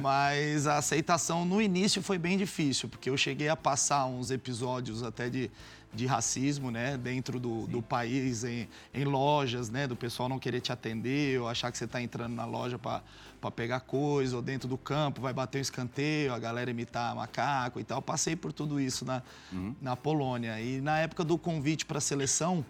Mas 0.02 0.66
a 0.66 0.78
aceitação 0.78 1.46
no 1.46 1.62
início 1.62 2.02
foi 2.02 2.18
bem 2.18 2.38
difícil, 2.38 2.90
porque 2.90 3.10
eu 3.10 3.18
cheguei 3.18 3.50
a 3.50 3.56
passar 3.56 4.06
uns 4.06 4.32
episódios 4.32 5.04
até 5.04 5.30
de, 5.30 5.52
de 5.94 6.06
racismo, 6.08 6.72
né, 6.72 6.98
dentro 6.98 7.40
do, 7.40 7.68
do 7.68 7.80
país, 7.82 8.44
em, 8.44 8.68
em 8.94 9.04
lojas, 9.04 9.70
né, 9.70 9.86
do 9.86 9.96
pessoal 9.96 10.28
não 10.28 10.40
querer 10.40 10.60
te 10.62 10.72
atender, 10.72 11.40
ou 11.40 11.48
achar 11.48 11.72
que 11.72 11.78
você 11.78 11.86
está 11.86 12.02
entrando 12.02 12.34
na 12.34 12.46
loja 12.46 12.80
para 12.80 13.02
pegar 13.50 13.80
coisa, 13.80 14.36
ou 14.36 14.42
dentro 14.42 14.68
do 14.68 14.78
campo 14.78 15.22
vai 15.22 15.32
bater 15.32 15.60
um 15.60 15.62
escanteio, 15.62 16.34
a 16.34 16.40
galera 16.40 16.70
imitar 16.70 17.16
macaco 17.16 17.80
e 17.80 17.84
tal. 17.84 18.02
Passei 18.02 18.36
por 18.36 18.52
tudo 18.52 18.80
isso 18.80 19.06
na, 19.06 19.22
na 19.82 19.96
Polônia. 19.96 20.60
E 20.60 20.82
na 20.82 21.00
época 21.00 21.24
do 21.24 21.38
convite 21.38 21.86
para 21.86 22.00
a 22.00 22.02
seleção, 22.02 22.66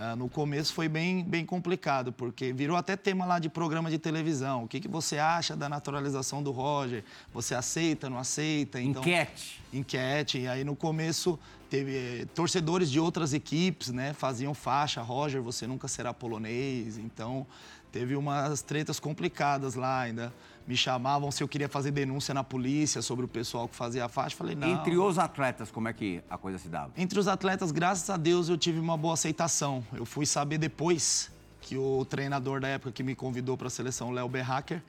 ah, 0.00 0.14
no 0.14 0.28
começo 0.28 0.72
foi 0.72 0.88
bem, 0.88 1.24
bem 1.24 1.44
complicado, 1.44 2.12
porque 2.12 2.52
virou 2.52 2.76
até 2.76 2.96
tema 2.96 3.26
lá 3.26 3.40
de 3.40 3.48
programa 3.48 3.90
de 3.90 3.98
televisão. 3.98 4.62
O 4.62 4.68
que, 4.68 4.78
que 4.78 4.86
você 4.86 5.18
acha 5.18 5.56
da 5.56 5.68
naturalização 5.68 6.40
do 6.40 6.52
Roger? 6.52 7.02
Você 7.34 7.52
aceita, 7.52 8.08
não 8.08 8.16
aceita? 8.16 8.80
Então, 8.80 9.02
Enquete. 9.02 9.60
enquete. 9.72 10.38
E 10.38 10.46
aí 10.46 10.62
no 10.62 10.76
começo 10.76 11.36
teve 11.68 11.96
eh, 11.96 12.26
torcedores 12.32 12.90
de 12.90 13.00
outras 13.00 13.34
equipes, 13.34 13.88
né? 13.88 14.12
Faziam 14.12 14.54
faixa, 14.54 15.02
Roger, 15.02 15.42
você 15.42 15.66
nunca 15.66 15.88
será 15.88 16.14
polonês. 16.14 16.96
Então 16.96 17.44
teve 17.92 18.16
umas 18.16 18.62
tretas 18.62 19.00
complicadas 19.00 19.74
lá 19.74 20.00
ainda. 20.00 20.32
Me 20.66 20.76
chamavam 20.76 21.30
se 21.30 21.42
eu 21.42 21.48
queria 21.48 21.68
fazer 21.68 21.90
denúncia 21.90 22.34
na 22.34 22.44
polícia 22.44 23.00
sobre 23.00 23.24
o 23.24 23.28
pessoal 23.28 23.66
que 23.66 23.74
fazia 23.74 24.04
a 24.04 24.08
faixa. 24.08 24.36
Falei, 24.36 24.54
não. 24.54 24.68
Entre 24.68 24.98
os 24.98 25.18
atletas, 25.18 25.70
como 25.70 25.88
é 25.88 25.92
que 25.94 26.22
a 26.28 26.36
coisa 26.36 26.58
se 26.58 26.68
dava? 26.68 26.92
Entre 26.96 27.18
os 27.18 27.26
atletas, 27.26 27.70
graças 27.70 28.10
a 28.10 28.18
Deus, 28.18 28.50
eu 28.50 28.58
tive 28.58 28.78
uma 28.78 28.96
boa 28.96 29.14
aceitação. 29.14 29.82
Eu 29.94 30.04
fui 30.04 30.26
saber 30.26 30.58
depois 30.58 31.30
que 31.62 31.78
o 31.78 32.04
treinador 32.04 32.60
da 32.60 32.68
época 32.68 32.92
que 32.92 33.02
me 33.02 33.14
convidou 33.14 33.56
para 33.56 33.68
a 33.68 33.70
seleção, 33.70 34.10
Léo 34.10 34.28
Berhacker, 34.28 34.82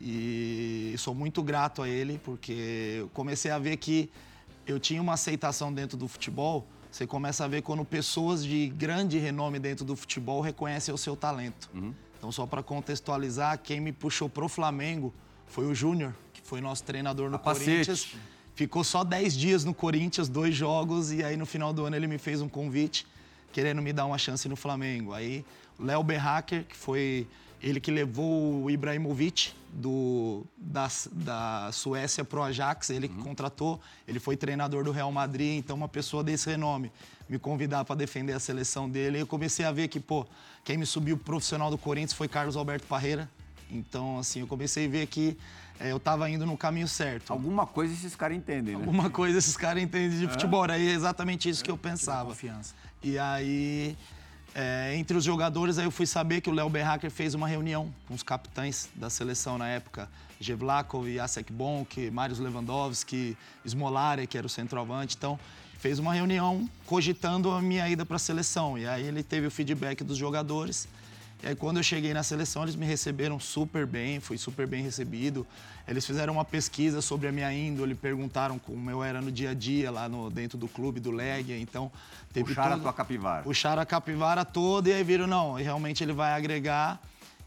e 0.00 0.94
sou 0.96 1.14
muito 1.14 1.42
grato 1.42 1.82
a 1.82 1.88
ele, 1.88 2.18
porque 2.24 2.96
eu 3.00 3.08
comecei 3.10 3.50
a 3.50 3.58
ver 3.58 3.76
que 3.76 4.10
eu 4.66 4.80
tinha 4.80 5.02
uma 5.02 5.12
aceitação 5.12 5.70
dentro 5.72 5.98
do 5.98 6.08
futebol. 6.08 6.66
Você 6.90 7.06
começa 7.06 7.44
a 7.44 7.48
ver 7.48 7.60
quando 7.60 7.84
pessoas 7.84 8.42
de 8.42 8.68
grande 8.68 9.18
renome 9.18 9.58
dentro 9.58 9.84
do 9.84 9.94
futebol 9.94 10.40
reconhecem 10.40 10.94
o 10.94 10.98
seu 10.98 11.14
talento. 11.14 11.68
Então, 12.20 12.30
só 12.30 12.44
para 12.44 12.62
contextualizar, 12.62 13.58
quem 13.58 13.80
me 13.80 13.92
puxou 13.92 14.28
pro 14.28 14.46
Flamengo 14.46 15.10
foi 15.46 15.64
o 15.64 15.74
Júnior, 15.74 16.14
que 16.34 16.42
foi 16.42 16.60
nosso 16.60 16.84
treinador 16.84 17.30
no 17.30 17.38
Capacete. 17.38 17.70
Corinthians. 17.70 18.08
Ficou 18.54 18.84
só 18.84 19.02
10 19.02 19.34
dias 19.34 19.64
no 19.64 19.72
Corinthians, 19.72 20.28
dois 20.28 20.54
jogos, 20.54 21.10
e 21.10 21.24
aí 21.24 21.34
no 21.34 21.46
final 21.46 21.72
do 21.72 21.86
ano 21.86 21.96
ele 21.96 22.06
me 22.06 22.18
fez 22.18 22.42
um 22.42 22.48
convite 22.48 23.06
querendo 23.50 23.80
me 23.80 23.90
dar 23.90 24.04
uma 24.04 24.18
chance 24.18 24.46
no 24.50 24.54
Flamengo. 24.54 25.14
Aí 25.14 25.42
o 25.78 25.84
Léo 25.84 26.02
Berhacker, 26.02 26.66
que 26.66 26.76
foi 26.76 27.26
ele 27.62 27.80
que 27.80 27.90
levou 27.90 28.64
o 28.64 28.70
Ibrahimovic 28.70 29.52
do, 29.72 30.44
da, 30.58 30.88
da 31.10 31.70
Suécia 31.72 32.22
pro 32.22 32.42
Ajax, 32.42 32.90
ele 32.90 33.08
que 33.08 33.16
contratou, 33.16 33.80
ele 34.06 34.20
foi 34.20 34.36
treinador 34.36 34.84
do 34.84 34.90
Real 34.90 35.10
Madrid, 35.10 35.56
então 35.58 35.74
uma 35.74 35.88
pessoa 35.88 36.22
desse 36.22 36.50
renome 36.50 36.92
me 37.30 37.38
convidar 37.38 37.84
para 37.84 37.94
defender 37.94 38.32
a 38.32 38.40
seleção 38.40 38.90
dele. 38.90 39.18
E 39.18 39.20
eu 39.20 39.26
comecei 39.26 39.64
a 39.64 39.70
ver 39.70 39.86
que, 39.86 40.00
pô, 40.00 40.26
quem 40.64 40.76
me 40.76 40.84
subiu 40.84 41.16
profissional 41.16 41.70
do 41.70 41.78
Corinthians 41.78 42.12
foi 42.12 42.26
Carlos 42.26 42.56
Alberto 42.56 42.86
Parreira. 42.88 43.30
Então, 43.70 44.18
assim, 44.18 44.40
eu 44.40 44.48
comecei 44.48 44.86
a 44.86 44.88
ver 44.88 45.06
que 45.06 45.38
eh, 45.78 45.92
eu 45.92 45.98
estava 45.98 46.28
indo 46.28 46.44
no 46.44 46.56
caminho 46.56 46.88
certo. 46.88 47.32
Alguma 47.32 47.64
coisa 47.64 47.94
esses 47.94 48.16
caras 48.16 48.36
entendem, 48.36 48.74
né? 48.74 48.80
Alguma 48.80 49.08
coisa 49.08 49.38
esses 49.38 49.56
caras 49.56 49.80
entendem 49.80 50.18
de 50.18 50.26
futebol. 50.26 50.64
Era 50.64 50.76
exatamente 50.76 51.48
isso 51.48 51.62
que 51.62 51.70
eu 51.70 51.78
pensava. 51.78 52.30
confiança. 52.30 52.74
E 53.00 53.16
aí 53.16 53.96
é, 54.54 54.96
entre 54.96 55.16
os 55.16 55.22
jogadores, 55.22 55.78
aí 55.78 55.84
eu 55.84 55.90
fui 55.90 56.06
saber 56.06 56.40
que 56.40 56.50
o 56.50 56.52
Léo 56.52 56.68
Berracker 56.68 57.10
fez 57.10 57.34
uma 57.34 57.46
reunião 57.46 57.92
com 58.08 58.14
os 58.14 58.22
capitães 58.22 58.88
da 58.94 59.08
seleção 59.08 59.56
na 59.56 59.68
época. 59.68 60.08
Jevlakov, 60.40 61.06
Jacek 61.12 61.52
Bonk, 61.52 62.10
Marius 62.10 62.38
Lewandowski, 62.40 63.36
Smolare, 63.64 64.26
que 64.26 64.36
era 64.36 64.46
o 64.46 64.50
centroavante. 64.50 65.16
Então, 65.16 65.38
fez 65.80 65.98
uma 65.98 66.12
reunião 66.12 66.68
cogitando 66.86 67.50
a 67.50 67.60
minha 67.62 67.88
ida 67.88 68.04
para 68.04 68.16
a 68.16 68.18
seleção. 68.18 68.76
E 68.78 68.86
aí 68.86 69.04
ele 69.06 69.22
teve 69.22 69.46
o 69.46 69.50
feedback 69.50 70.04
dos 70.04 70.16
jogadores. 70.16 70.86
E 71.42 71.48
aí, 71.48 71.56
quando 71.56 71.78
eu 71.78 71.82
cheguei 71.82 72.12
na 72.12 72.22
seleção, 72.22 72.64
eles 72.64 72.76
me 72.76 72.84
receberam 72.84 73.40
super 73.40 73.86
bem, 73.86 74.20
fui 74.20 74.36
super 74.36 74.66
bem 74.66 74.82
recebido. 74.82 75.46
Eles 75.88 76.04
fizeram 76.04 76.34
uma 76.34 76.44
pesquisa 76.44 77.00
sobre 77.00 77.28
a 77.28 77.32
minha 77.32 77.50
índole, 77.50 77.94
perguntaram 77.94 78.58
como 78.58 78.90
eu 78.90 79.02
era 79.02 79.22
no 79.22 79.32
dia 79.32 79.50
a 79.50 79.54
dia 79.54 79.90
lá 79.90 80.06
no, 80.06 80.28
dentro 80.28 80.58
do 80.58 80.68
clube 80.68 81.00
do 81.00 81.10
Legia. 81.10 81.58
Então, 81.58 81.90
teve 82.30 82.48
Puxaram 82.48 82.72
todo, 82.72 82.80
a 82.80 82.82
tua 82.82 82.92
capivara. 82.92 83.42
Puxaram 83.42 83.80
a 83.80 83.86
capivara 83.86 84.44
toda 84.44 84.90
e 84.90 84.92
aí 84.92 85.02
viram, 85.02 85.26
não, 85.26 85.54
realmente 85.54 86.04
ele 86.04 86.12
vai 86.12 86.32
agregar. 86.34 87.00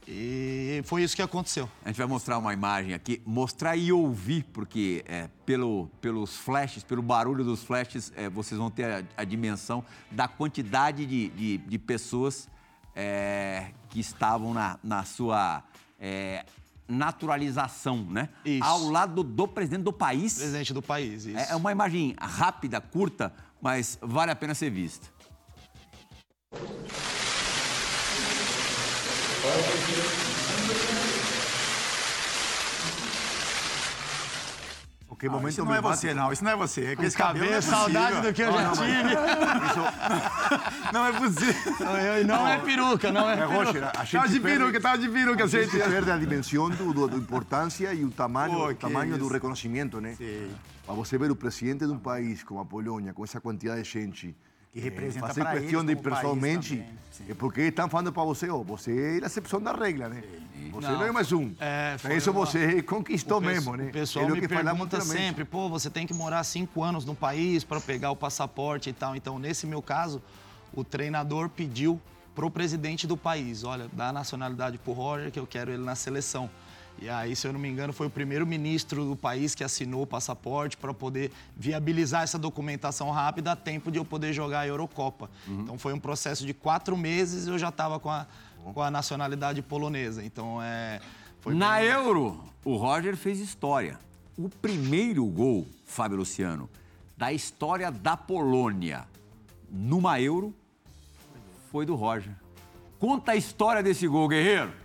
E 0.07 0.81
foi 0.85 1.03
isso 1.03 1.15
que 1.15 1.21
aconteceu. 1.21 1.69
A 1.83 1.87
gente 1.87 1.97
vai 1.97 2.07
mostrar 2.07 2.37
uma 2.37 2.53
imagem 2.53 2.93
aqui, 2.93 3.21
mostrar 3.25 3.75
e 3.75 3.91
ouvir, 3.91 4.43
porque 4.51 5.03
é, 5.07 5.29
pelo, 5.45 5.87
pelos 6.01 6.35
flashes, 6.35 6.83
pelo 6.83 7.01
barulho 7.01 7.43
dos 7.43 7.63
flashes, 7.63 8.11
é, 8.15 8.29
vocês 8.29 8.57
vão 8.59 8.69
ter 8.69 8.85
a, 8.85 9.03
a, 9.17 9.23
dimensão 9.23 9.83
da 10.11 10.27
quantidade 10.27 11.05
de, 11.05 11.29
de, 11.29 11.57
de 11.57 11.79
pessoas 11.79 12.49
é, 12.95 13.71
que 13.89 13.99
estavam 13.99 14.53
na, 14.53 14.77
na 14.83 15.03
sua 15.03 15.63
é, 15.99 16.45
naturalização, 16.87 18.03
né? 18.03 18.29
Isso. 18.43 18.63
Ao 18.63 18.83
lado 18.89 19.23
do 19.23 19.47
presidente 19.47 19.83
do 19.83 19.93
país. 19.93 20.35
Presidente 20.35 20.73
do 20.73 20.81
país, 20.81 21.25
isso. 21.25 21.37
É, 21.37 21.51
é 21.51 21.55
uma 21.55 21.71
imagem 21.71 22.15
rápida, 22.19 22.81
curta, 22.81 23.33
mas 23.61 23.97
vale 24.01 24.31
a 24.31 24.35
pena 24.35 24.53
ser 24.53 24.69
vista. 24.69 25.07
Que 35.23 35.29
momento 35.29 35.51
isso 35.51 35.63
não 35.63 35.73
é 35.73 35.79
você, 35.79 36.13
não. 36.13 36.33
Isso 36.33 36.43
não 36.43 36.51
é 36.51 36.55
você. 36.57 36.83
É 36.83 36.95
que 36.97 37.05
esse 37.05 37.15
cabelo, 37.15 37.45
cabelo 37.45 37.57
é 37.57 37.61
saudade 37.61 38.27
do 38.27 38.33
que 38.33 38.41
eu 38.41 38.51
já 38.51 38.71
tive. 38.73 39.15
não 40.91 41.05
é 41.05 41.13
possível. 41.13 42.25
Não, 42.27 42.37
não 42.39 42.47
é 42.49 42.57
peruca, 42.57 43.09
não 43.09 43.29
é, 43.29 43.33
é 43.35 43.37
peruca. 43.37 43.55
Roger, 43.55 43.91
a 43.97 44.03
gente 44.03 44.21
tá 44.21 44.27
de 44.27 44.39
peruca, 44.41 44.81
tá 44.81 44.97
de 44.97 45.07
peruca. 45.07 45.45
A 45.45 45.47
gente 45.47 45.77
perde 45.77 46.11
a 46.11 46.17
dimensão 46.17 46.69
do, 46.69 47.07
do, 47.07 47.17
importância 47.17 47.93
e 47.93 48.03
o 48.03 48.11
tamanho, 48.11 48.67
o 48.67 48.75
tamanho 48.75 49.17
do 49.17 49.29
reconhecimento, 49.29 50.01
né? 50.01 50.13
Sim. 50.17 50.51
Para 50.85 50.93
você 50.93 51.17
ver 51.17 51.31
o 51.31 51.37
presidente 51.37 51.85
de 51.85 51.91
um 51.93 51.99
país 51.99 52.43
como 52.43 52.59
a 52.59 52.65
Polônia, 52.65 53.13
com 53.13 53.23
essa 53.23 53.39
quantidade 53.39 53.83
de 53.83 53.89
gente 53.89 54.35
que 54.73 54.79
representa 54.79 55.27
fazer 55.27 55.45
questão 55.51 55.85
de 55.85 55.95
pessoalmente, 55.95 56.83
é 57.29 57.33
porque 57.35 57.61
estão 57.61 57.87
falando 57.87 58.11
para 58.11 58.23
você, 58.23 58.49
ó, 58.49 58.63
você 58.63 59.19
é 59.19 59.23
a 59.23 59.27
exceção 59.27 59.61
da 59.61 59.71
regra, 59.71 60.09
né? 60.09 60.23
Você 60.71 60.87
não, 60.87 60.97
não 60.97 61.05
é 61.05 61.11
mais 61.11 61.31
um. 61.31 61.53
É, 61.59 61.95
isso 62.17 62.31
uma... 62.31 62.43
você 62.43 62.81
conquistou 62.81 63.39
mesmo, 63.39 63.77
né? 63.77 63.89
O 63.89 63.91
pessoal 63.91 64.25
é 64.25 64.31
me 64.31 64.47
pergunta 64.47 64.99
sempre, 65.01 65.45
pô, 65.45 65.69
você 65.69 65.91
tem 65.91 66.07
que 66.07 66.13
morar 66.13 66.43
cinco 66.43 66.81
anos 66.81 67.05
no 67.05 67.13
país 67.13 67.63
para 67.63 67.79
pegar 67.79 68.09
o 68.09 68.15
passaporte 68.15 68.89
e 68.89 68.93
tal. 68.93 69.15
Então, 69.15 69.37
nesse 69.37 69.67
meu 69.67 69.81
caso, 69.81 70.19
o 70.73 70.83
treinador 70.83 71.49
pediu 71.49 72.01
pro 72.33 72.49
presidente 72.49 73.05
do 73.05 73.15
país, 73.15 73.63
olha, 73.63 73.87
dá 73.93 74.11
nacionalidade 74.11 74.79
pro 74.79 74.91
Roger 74.91 75.31
que 75.31 75.39
eu 75.39 75.45
quero 75.45 75.71
ele 75.71 75.83
na 75.83 75.93
seleção. 75.93 76.49
E 76.99 77.09
aí, 77.09 77.35
se 77.35 77.45
eu 77.47 77.51
não 77.51 77.59
me 77.59 77.67
engano, 77.67 77.91
foi 77.91 78.07
o 78.07 78.09
primeiro 78.09 78.45
ministro 78.45 79.03
do 79.05 79.15
país 79.15 79.53
que 79.53 79.63
assinou 79.63 80.03
o 80.03 80.07
passaporte 80.07 80.77
para 80.77 80.93
poder 80.93 81.31
viabilizar 81.55 82.23
essa 82.23 82.39
documentação 82.39 83.11
rápida 83.11 83.51
a 83.51 83.55
tempo 83.55 83.91
de 83.91 83.97
eu 83.97 84.05
poder 84.05 84.31
jogar 84.31 84.61
a 84.61 84.67
Eurocopa. 84.67 85.29
Uhum. 85.47 85.61
Então 85.61 85.77
foi 85.77 85.93
um 85.93 85.99
processo 85.99 86.45
de 86.45 86.53
quatro 86.53 86.95
meses 86.95 87.45
e 87.45 87.49
eu 87.49 87.59
já 87.59 87.69
estava 87.69 87.99
com 87.99 88.09
a, 88.09 88.25
com 88.73 88.81
a 88.81 88.89
nacionalidade 88.89 89.61
polonesa. 89.61 90.23
Então 90.23 90.61
é. 90.61 91.01
Na 91.45 91.77
bem... 91.77 91.89
Euro, 91.89 92.43
o 92.63 92.77
Roger 92.77 93.17
fez 93.17 93.39
história. 93.39 93.99
O 94.37 94.47
primeiro 94.47 95.25
gol, 95.25 95.67
Fábio 95.85 96.17
Luciano, 96.17 96.69
da 97.17 97.33
história 97.33 97.91
da 97.91 98.15
Polônia 98.15 99.05
numa 99.69 100.21
Euro 100.21 100.53
foi 101.71 101.85
do 101.85 101.95
Roger. 101.95 102.33
Conta 102.99 103.33
a 103.33 103.35
história 103.35 103.83
desse 103.83 104.07
gol, 104.07 104.27
guerreiro. 104.27 104.82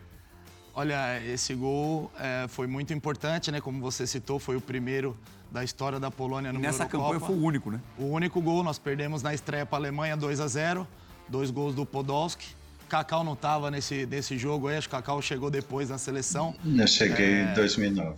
Olha, 0.79 1.21
esse 1.27 1.57
gol 1.57 2.09
é, 2.21 2.47
foi 2.47 2.69
muito 2.69 2.95
importante, 2.95 3.51
né? 3.51 3.61
Como 3.61 3.81
você 3.81 4.07
citou, 4.07 4.39
foi 4.39 4.55
o 4.55 4.61
primeiro 4.61 5.17
da 5.51 5.65
história 5.65 5.99
da 5.99 6.09
Polônia 6.09 6.53
no 6.53 6.61
Nessa 6.61 6.85
Eurocopa. 6.85 7.03
campanha 7.03 7.21
foi 7.21 7.35
o 7.35 7.43
único, 7.43 7.69
né? 7.73 7.81
O 7.99 8.05
único 8.05 8.41
gol, 8.41 8.63
nós 8.63 8.79
perdemos 8.79 9.21
na 9.21 9.35
estreia 9.35 9.67
para 9.67 9.77
a 9.77 9.81
Alemanha 9.81 10.17
2 10.17 10.39
a 10.39 10.47
0 10.47 10.87
dois 11.29 11.51
gols 11.51 11.75
do 11.75 11.85
Podolski. 11.85 12.47
Cacau 12.89 13.25
não 13.25 13.33
estava 13.33 13.73
nesse, 13.73 14.07
nesse 14.07 14.39
jogo 14.39 14.69
aí, 14.69 14.77
acho 14.77 14.89
que 14.89 14.95
Cacau 14.95 15.21
chegou 15.21 15.51
depois 15.51 15.91
na 15.91 15.99
seleção. 15.99 16.55
Eu 16.65 16.87
cheguei 16.87 17.41
é... 17.41 17.51
em 17.51 17.55
2009. 17.55 18.15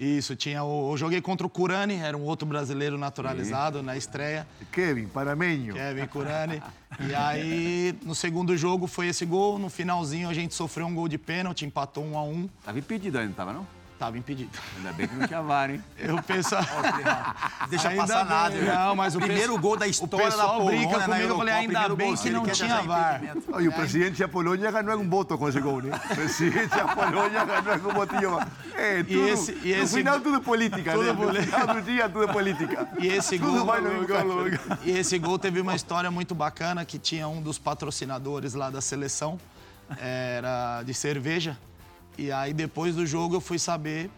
Isso, 0.00 0.34
tinha 0.34 0.64
o, 0.64 0.92
eu 0.92 0.96
joguei 0.96 1.20
contra 1.20 1.46
o 1.46 1.50
Curani, 1.50 1.96
era 1.96 2.16
um 2.16 2.22
outro 2.22 2.48
brasileiro 2.48 2.96
naturalizado 2.96 3.82
na 3.82 3.98
estreia. 3.98 4.46
Kevin, 4.72 5.06
paramenho. 5.06 5.74
Kevin 5.74 6.06
Curani. 6.06 6.62
e 6.98 7.14
aí, 7.14 7.94
no 8.02 8.14
segundo 8.14 8.56
jogo 8.56 8.86
foi 8.86 9.08
esse 9.08 9.26
gol, 9.26 9.58
no 9.58 9.68
finalzinho 9.68 10.30
a 10.30 10.32
gente 10.32 10.54
sofreu 10.54 10.86
um 10.86 10.94
gol 10.94 11.06
de 11.06 11.18
pênalti, 11.18 11.66
empatou 11.66 12.02
um 12.02 12.16
a 12.16 12.22
um. 12.22 12.48
Tava 12.64 12.78
impedido 12.78 13.18
ainda, 13.18 13.34
tava 13.34 13.52
não? 13.52 13.66
Tava 14.00 14.16
impedido. 14.16 14.50
Ainda 14.78 14.94
bem 14.94 15.06
que 15.06 15.14
não 15.14 15.26
tinha 15.26 15.42
VAR, 15.42 15.70
hein? 15.70 15.84
Eu 15.98 16.22
penso... 16.22 16.56
Deixa 17.68 17.90
ainda 17.90 18.06
passar 18.06 18.24
nada. 18.24 18.56
Né? 18.56 18.74
Não, 18.74 18.96
mas 18.96 19.14
o 19.14 19.20
primeiro 19.20 19.58
gol 19.58 19.76
da 19.76 19.86
história 19.86 20.28
o 20.28 20.30
pessoal 20.30 20.48
da 20.48 20.54
Polônia, 20.54 20.88
brinca 20.88 21.04
comigo, 21.04 21.28
eu 21.28 21.36
falei, 21.36 21.54
ainda 21.54 21.88
bem 21.94 22.16
que 22.16 22.30
não 22.30 22.46
tinha 22.46 22.80
VAR. 22.80 23.20
E 23.60 23.68
o 23.68 23.72
presidente 23.72 24.18
da 24.18 24.26
Polônia 24.26 24.70
ganhou 24.70 24.98
um 24.98 25.06
voto 25.06 25.36
com 25.36 25.46
esse 25.50 25.60
gol, 25.60 25.82
né? 25.82 25.90
O 25.94 26.14
presidente 26.14 26.68
da 26.68 26.88
Polônia 26.88 27.44
ganhou 27.44 27.90
um 27.90 27.94
votinho. 27.94 28.38
É, 28.74 29.02
tudo, 29.02 29.12
e 29.12 29.28
esse, 29.28 29.52
e 29.62 29.72
esse, 29.72 29.82
no 29.82 29.88
final 29.98 30.20
tudo 30.20 30.36
é 30.38 30.40
política, 30.40 30.92
tudo 30.92 31.04
né? 31.04 31.12
No 31.12 31.42
final 31.42 31.66
do 31.66 31.82
dia 31.82 32.08
tudo 32.08 32.24
é 32.24 32.32
política. 32.32 32.88
E 32.98 33.06
esse 33.06 33.38
tudo 33.38 33.52
gol... 33.52 33.66
Vai 33.66 33.82
no 33.82 34.06
gol, 34.06 34.46
e 34.82 34.92
esse 34.92 35.18
gol 35.18 35.38
teve 35.38 35.60
uma 35.60 35.76
história 35.76 36.10
muito 36.10 36.34
bacana, 36.34 36.86
que 36.86 36.98
tinha 36.98 37.28
um 37.28 37.42
dos 37.42 37.58
patrocinadores 37.58 38.54
lá 38.54 38.70
da 38.70 38.80
seleção, 38.80 39.38
era 39.98 40.82
de 40.84 40.94
cerveja. 40.94 41.58
E 42.20 42.30
aí, 42.30 42.52
depois 42.52 42.94
do 42.94 43.06
jogo, 43.06 43.36
eu 43.36 43.40
fui 43.40 43.58
saber 43.58 44.10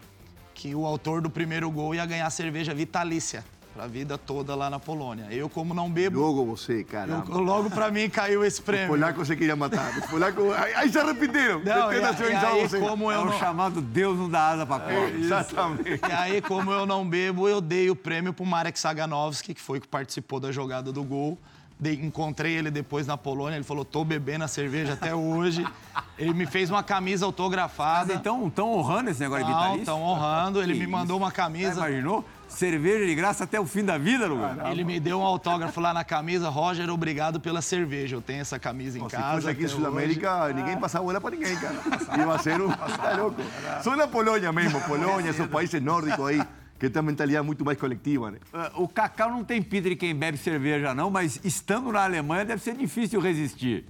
que 0.53 0.75
o 0.75 0.85
autor 0.85 1.21
do 1.21 1.29
primeiro 1.29 1.71
gol 1.71 1.95
ia 1.95 2.05
ganhar 2.05 2.29
cerveja 2.29 2.73
vitalícia 2.73 3.45
para 3.73 3.85
a 3.85 3.87
vida 3.87 4.17
toda 4.17 4.53
lá 4.55 4.69
na 4.69 4.77
Polônia. 4.77 5.27
Eu, 5.31 5.47
como 5.47 5.73
não 5.73 5.89
bebo. 5.89 6.19
Logo 6.19 6.45
você, 6.45 6.83
cara. 6.83 7.23
Logo 7.29 7.69
para 7.69 7.89
mim 7.89 8.09
caiu 8.09 8.43
esse 8.43 8.61
prêmio. 8.61 8.89
Foi 8.89 8.99
lá 8.99 9.13
que 9.13 9.19
você 9.19 9.37
queria 9.37 9.55
matar. 9.55 9.89
Foi 10.09 10.19
lá 10.19 10.33
que. 10.33 10.37
Aí 10.75 10.91
se 10.91 10.99
arrependeram. 10.99 11.63
Não, 11.63 11.93
e, 11.93 11.95
e 11.95 12.35
aí, 12.35 12.67
você. 12.67 12.77
como 12.77 13.09
eu 13.09 13.21
é 13.21 13.23
não... 13.23 13.33
o 13.33 13.39
chamado 13.39 13.81
Deus 13.81 14.19
não 14.19 14.29
dá 14.29 14.49
asa 14.49 14.65
para 14.65 14.91
é, 14.91 15.09
Exatamente. 15.11 16.01
E 16.05 16.11
aí, 16.11 16.41
como 16.41 16.73
eu 16.73 16.85
não 16.85 17.07
bebo, 17.07 17.47
eu 17.47 17.61
dei 17.61 17.89
o 17.89 17.95
prêmio 17.95 18.33
pro 18.33 18.45
Marek 18.45 18.77
Saganovski, 18.77 19.53
que 19.53 19.61
foi 19.61 19.79
que 19.79 19.87
participou 19.87 20.41
da 20.41 20.51
jogada 20.51 20.91
do 20.91 21.05
gol. 21.05 21.39
De, 21.83 22.05
encontrei 22.05 22.53
ele 22.53 22.71
depois 22.71 23.05
na 23.05 23.17
Polônia, 23.17 23.57
ele 23.57 23.65
falou, 23.65 23.83
tô 23.83 24.05
bebendo 24.05 24.45
a 24.45 24.47
cerveja 24.47 24.93
até 24.93 25.13
hoje. 25.13 25.65
Ele 26.17 26.33
me 26.33 26.45
fez 26.45 26.69
uma 26.69 26.83
camisa 26.83 27.25
autografada. 27.25 28.13
Mas 28.13 28.19
então, 28.19 28.47
estão 28.47 28.71
honrando 28.71 29.09
esse 29.09 29.19
negócio 29.19 29.43
Não, 29.43 29.51
de 29.51 29.57
vitalício? 29.57 29.81
estão 29.81 30.01
honrando. 30.01 30.61
Ele 30.61 30.75
me 30.75 30.87
mandou 30.87 31.17
uma 31.17 31.31
camisa. 31.31 31.73
Você 31.73 31.79
imaginou? 31.79 32.25
Cerveja 32.47 33.05
de 33.05 33.15
graça 33.15 33.43
até 33.45 33.59
o 33.59 33.65
fim 33.65 33.83
da 33.83 33.97
vida, 33.97 34.27
Lugar? 34.27 34.71
Ele 34.71 34.83
me 34.83 34.99
deu 34.99 35.19
um 35.19 35.23
autógrafo 35.23 35.81
lá 35.81 35.91
na 35.91 36.03
camisa. 36.03 36.49
Roger, 36.49 36.87
obrigado 36.89 37.39
pela 37.39 37.63
cerveja. 37.63 38.15
Eu 38.15 38.21
tenho 38.21 38.41
essa 38.41 38.59
camisa 38.59 38.99
em 38.99 39.07
casa. 39.07 39.25
Se 39.25 39.33
fosse 39.33 39.49
aqui 39.49 39.63
em 39.63 39.67
Sudamérica, 39.67 40.53
ninguém 40.53 40.77
passava 40.77 41.03
bola 41.03 41.19
para 41.19 41.35
ninguém, 41.35 41.55
cara. 41.55 41.75
Ia 42.15 42.39
ser 42.39 42.61
um... 42.61 42.69
Tá 42.69 43.17
louco. 43.17 43.41
Só 43.81 43.95
na 43.95 44.07
Polônia 44.07 44.51
mesmo. 44.51 44.79
Polônia, 44.87 45.31
esses 45.31 45.47
países 45.47 45.81
nórdicos 45.81 46.25
aí 46.27 46.41
que 46.87 46.89
tem 46.89 47.01
uma 47.01 47.11
mentalidade 47.11 47.45
muito 47.45 47.63
mais 47.63 47.77
coletiva, 47.77 48.31
né? 48.31 48.39
O 48.75 48.89
Cacau 48.89 49.31
não 49.31 49.43
tem 49.43 49.61
pinta 49.61 49.89
de 49.89 49.95
quem 49.95 50.13
bebe 50.13 50.37
cerveja, 50.37 50.93
não, 50.93 51.09
mas 51.09 51.39
estando 51.43 51.91
na 51.91 52.03
Alemanha 52.03 52.43
deve 52.43 52.61
ser 52.61 52.75
difícil 52.75 53.21
resistir. 53.21 53.85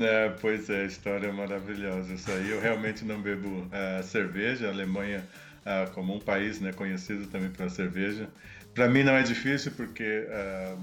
É, 0.00 0.30
pois 0.40 0.70
é, 0.70 0.82
a 0.82 0.84
história 0.84 1.26
é 1.26 1.32
maravilhosa. 1.32 2.14
Isso 2.14 2.30
aí, 2.30 2.50
eu 2.50 2.60
realmente 2.60 3.04
não 3.04 3.20
bebo 3.20 3.48
uh, 3.48 4.02
cerveja. 4.02 4.68
A 4.68 4.70
Alemanha, 4.70 5.26
uh, 5.60 5.90
como 5.92 6.14
um 6.14 6.20
país 6.20 6.58
né, 6.60 6.72
conhecido 6.72 7.26
também 7.26 7.50
pela 7.50 7.68
cerveja. 7.68 8.28
Para 8.74 8.88
mim 8.88 9.02
não 9.02 9.12
é 9.12 9.22
difícil, 9.22 9.72
porque 9.72 10.26
uh, 10.26 10.78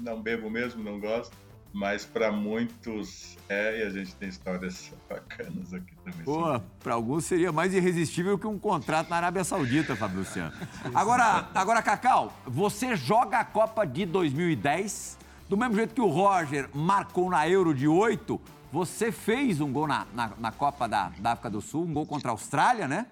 não 0.00 0.20
bebo 0.20 0.50
mesmo, 0.50 0.82
não 0.82 1.00
gosto 1.00 1.34
mas 1.72 2.04
para 2.04 2.32
muitos 2.32 3.36
é, 3.48 3.80
e 3.80 3.82
a 3.84 3.90
gente 3.90 4.14
tem 4.16 4.28
histórias 4.28 4.92
bacanas 5.08 5.72
aqui 5.72 5.94
também. 6.04 6.24
Pô, 6.24 6.60
para 6.82 6.94
alguns 6.94 7.24
seria 7.24 7.52
mais 7.52 7.72
irresistível 7.74 8.38
que 8.38 8.46
um 8.46 8.58
contrato 8.58 9.08
na 9.08 9.16
Arábia 9.16 9.44
Saudita, 9.44 9.94
Fábio 9.96 10.20
Luciano. 10.20 10.52
Agora, 10.94 11.48
agora, 11.54 11.82
Cacau, 11.82 12.32
você 12.46 12.96
joga 12.96 13.38
a 13.38 13.44
Copa 13.44 13.86
de 13.86 14.04
2010, 14.06 15.18
do 15.48 15.56
mesmo 15.56 15.74
jeito 15.74 15.94
que 15.94 16.00
o 16.00 16.08
Roger 16.08 16.68
marcou 16.74 17.30
na 17.30 17.48
Euro 17.48 17.74
de 17.74 17.86
8, 17.86 18.40
você 18.72 19.10
fez 19.10 19.60
um 19.60 19.72
gol 19.72 19.86
na, 19.86 20.06
na, 20.14 20.30
na 20.38 20.52
Copa 20.52 20.88
da, 20.88 21.10
da 21.18 21.32
África 21.32 21.50
do 21.50 21.60
Sul, 21.60 21.84
um 21.84 21.92
gol 21.92 22.06
contra 22.06 22.30
a 22.30 22.32
Austrália, 22.32 22.86
né? 22.86 23.06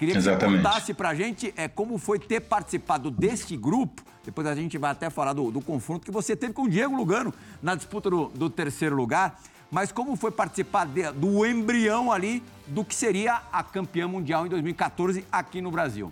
Queria 0.00 0.14
que 0.14 0.18
Exatamente. 0.18 0.62
você 0.62 0.66
contasse 0.66 0.94
pra 0.94 1.14
gente 1.14 1.52
é, 1.58 1.68
como 1.68 1.98
foi 1.98 2.18
ter 2.18 2.40
participado 2.40 3.10
deste 3.10 3.54
grupo. 3.54 4.02
Depois 4.24 4.46
a 4.46 4.54
gente 4.54 4.78
vai 4.78 4.92
até 4.92 5.10
falar 5.10 5.34
do, 5.34 5.50
do 5.50 5.60
confronto 5.60 6.06
que 6.06 6.10
você 6.10 6.34
teve 6.34 6.54
com 6.54 6.62
o 6.62 6.68
Diego 6.70 6.96
Lugano 6.96 7.34
na 7.62 7.74
disputa 7.74 8.08
do, 8.08 8.28
do 8.28 8.48
terceiro 8.48 8.96
lugar. 8.96 9.38
Mas 9.70 9.92
como 9.92 10.16
foi 10.16 10.30
participar 10.30 10.86
de- 10.86 11.12
do 11.12 11.44
embrião 11.44 12.10
ali 12.10 12.42
do 12.66 12.82
que 12.82 12.94
seria 12.94 13.42
a 13.52 13.62
campeã 13.62 14.08
mundial 14.08 14.46
em 14.46 14.48
2014 14.48 15.22
aqui 15.30 15.60
no 15.60 15.70
Brasil? 15.70 16.10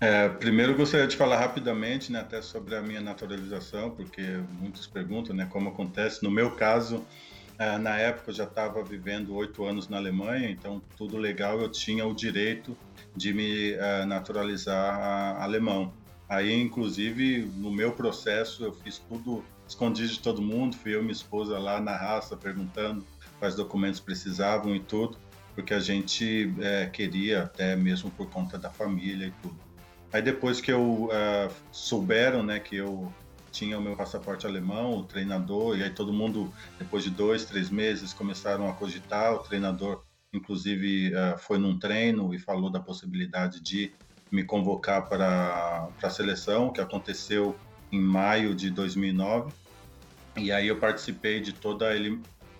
É, 0.00 0.30
primeiro 0.30 0.74
gostaria 0.74 1.06
de 1.06 1.16
falar 1.16 1.38
rapidamente, 1.38 2.10
né, 2.10 2.20
até 2.20 2.40
sobre 2.40 2.74
a 2.76 2.80
minha 2.80 3.00
naturalização, 3.02 3.90
porque 3.90 4.40
muitos 4.58 4.86
perguntam, 4.86 5.36
né, 5.36 5.46
como 5.50 5.68
acontece. 5.68 6.22
No 6.22 6.30
meu 6.30 6.50
caso, 6.52 7.04
na 7.58 7.96
época 7.96 8.30
eu 8.30 8.34
já 8.34 8.44
estava 8.44 8.82
vivendo 8.82 9.34
oito 9.34 9.64
anos 9.64 9.88
na 9.88 9.96
Alemanha, 9.96 10.50
então 10.50 10.82
tudo 10.96 11.16
legal, 11.16 11.60
eu 11.60 11.70
tinha 11.70 12.06
o 12.06 12.14
direito 12.14 12.76
de 13.14 13.32
me 13.32 13.72
é, 13.72 14.04
naturalizar 14.04 15.40
alemão. 15.40 15.92
Aí, 16.28 16.52
inclusive, 16.60 17.48
no 17.56 17.70
meu 17.70 17.92
processo, 17.92 18.64
eu 18.64 18.72
fiz 18.72 18.98
tudo 18.98 19.44
escondido 19.66 20.08
de 20.08 20.20
todo 20.20 20.42
mundo, 20.42 20.76
fui 20.76 20.94
eu 20.94 21.00
e 21.00 21.02
minha 21.02 21.12
esposa 21.12 21.58
lá 21.58 21.80
na 21.80 21.96
raça 21.96 22.36
perguntando 22.36 23.04
quais 23.38 23.54
documentos 23.54 24.00
precisavam 24.00 24.74
e 24.74 24.80
tudo, 24.80 25.18
porque 25.54 25.72
a 25.72 25.80
gente 25.80 26.52
é, 26.60 26.86
queria, 26.86 27.44
até 27.44 27.76
mesmo 27.76 28.10
por 28.10 28.28
conta 28.28 28.58
da 28.58 28.70
família 28.70 29.26
e 29.28 29.30
tudo. 29.42 29.56
Aí 30.12 30.22
depois 30.22 30.60
que 30.60 30.72
eu 30.72 31.08
ah, 31.12 31.48
souberam, 31.72 32.42
né, 32.42 32.58
que 32.58 32.76
eu 32.76 33.12
tinha 33.56 33.78
o 33.78 33.82
meu 33.82 33.96
passaporte 33.96 34.46
alemão, 34.46 34.98
o 34.98 35.04
treinador, 35.04 35.78
e 35.78 35.82
aí 35.82 35.90
todo 35.90 36.12
mundo, 36.12 36.52
depois 36.78 37.02
de 37.02 37.10
dois, 37.10 37.46
três 37.46 37.70
meses, 37.70 38.12
começaram 38.12 38.68
a 38.68 38.74
cogitar. 38.74 39.32
O 39.34 39.38
treinador, 39.38 40.02
inclusive, 40.32 41.14
ah, 41.16 41.38
foi 41.38 41.58
num 41.58 41.78
treino 41.78 42.34
e 42.34 42.38
falou 42.38 42.70
da 42.70 42.80
possibilidade 42.80 43.60
de 43.60 43.92
me 44.30 44.44
convocar 44.44 45.08
para 45.08 45.88
a 46.02 46.10
seleção, 46.10 46.70
que 46.70 46.80
aconteceu 46.80 47.56
em 47.90 48.00
maio 48.00 48.54
de 48.54 48.70
2009. 48.70 49.52
E 50.36 50.52
aí 50.52 50.68
eu 50.68 50.78
participei 50.78 51.40
de 51.40 51.54
toda 51.54 51.90
a 51.90 51.96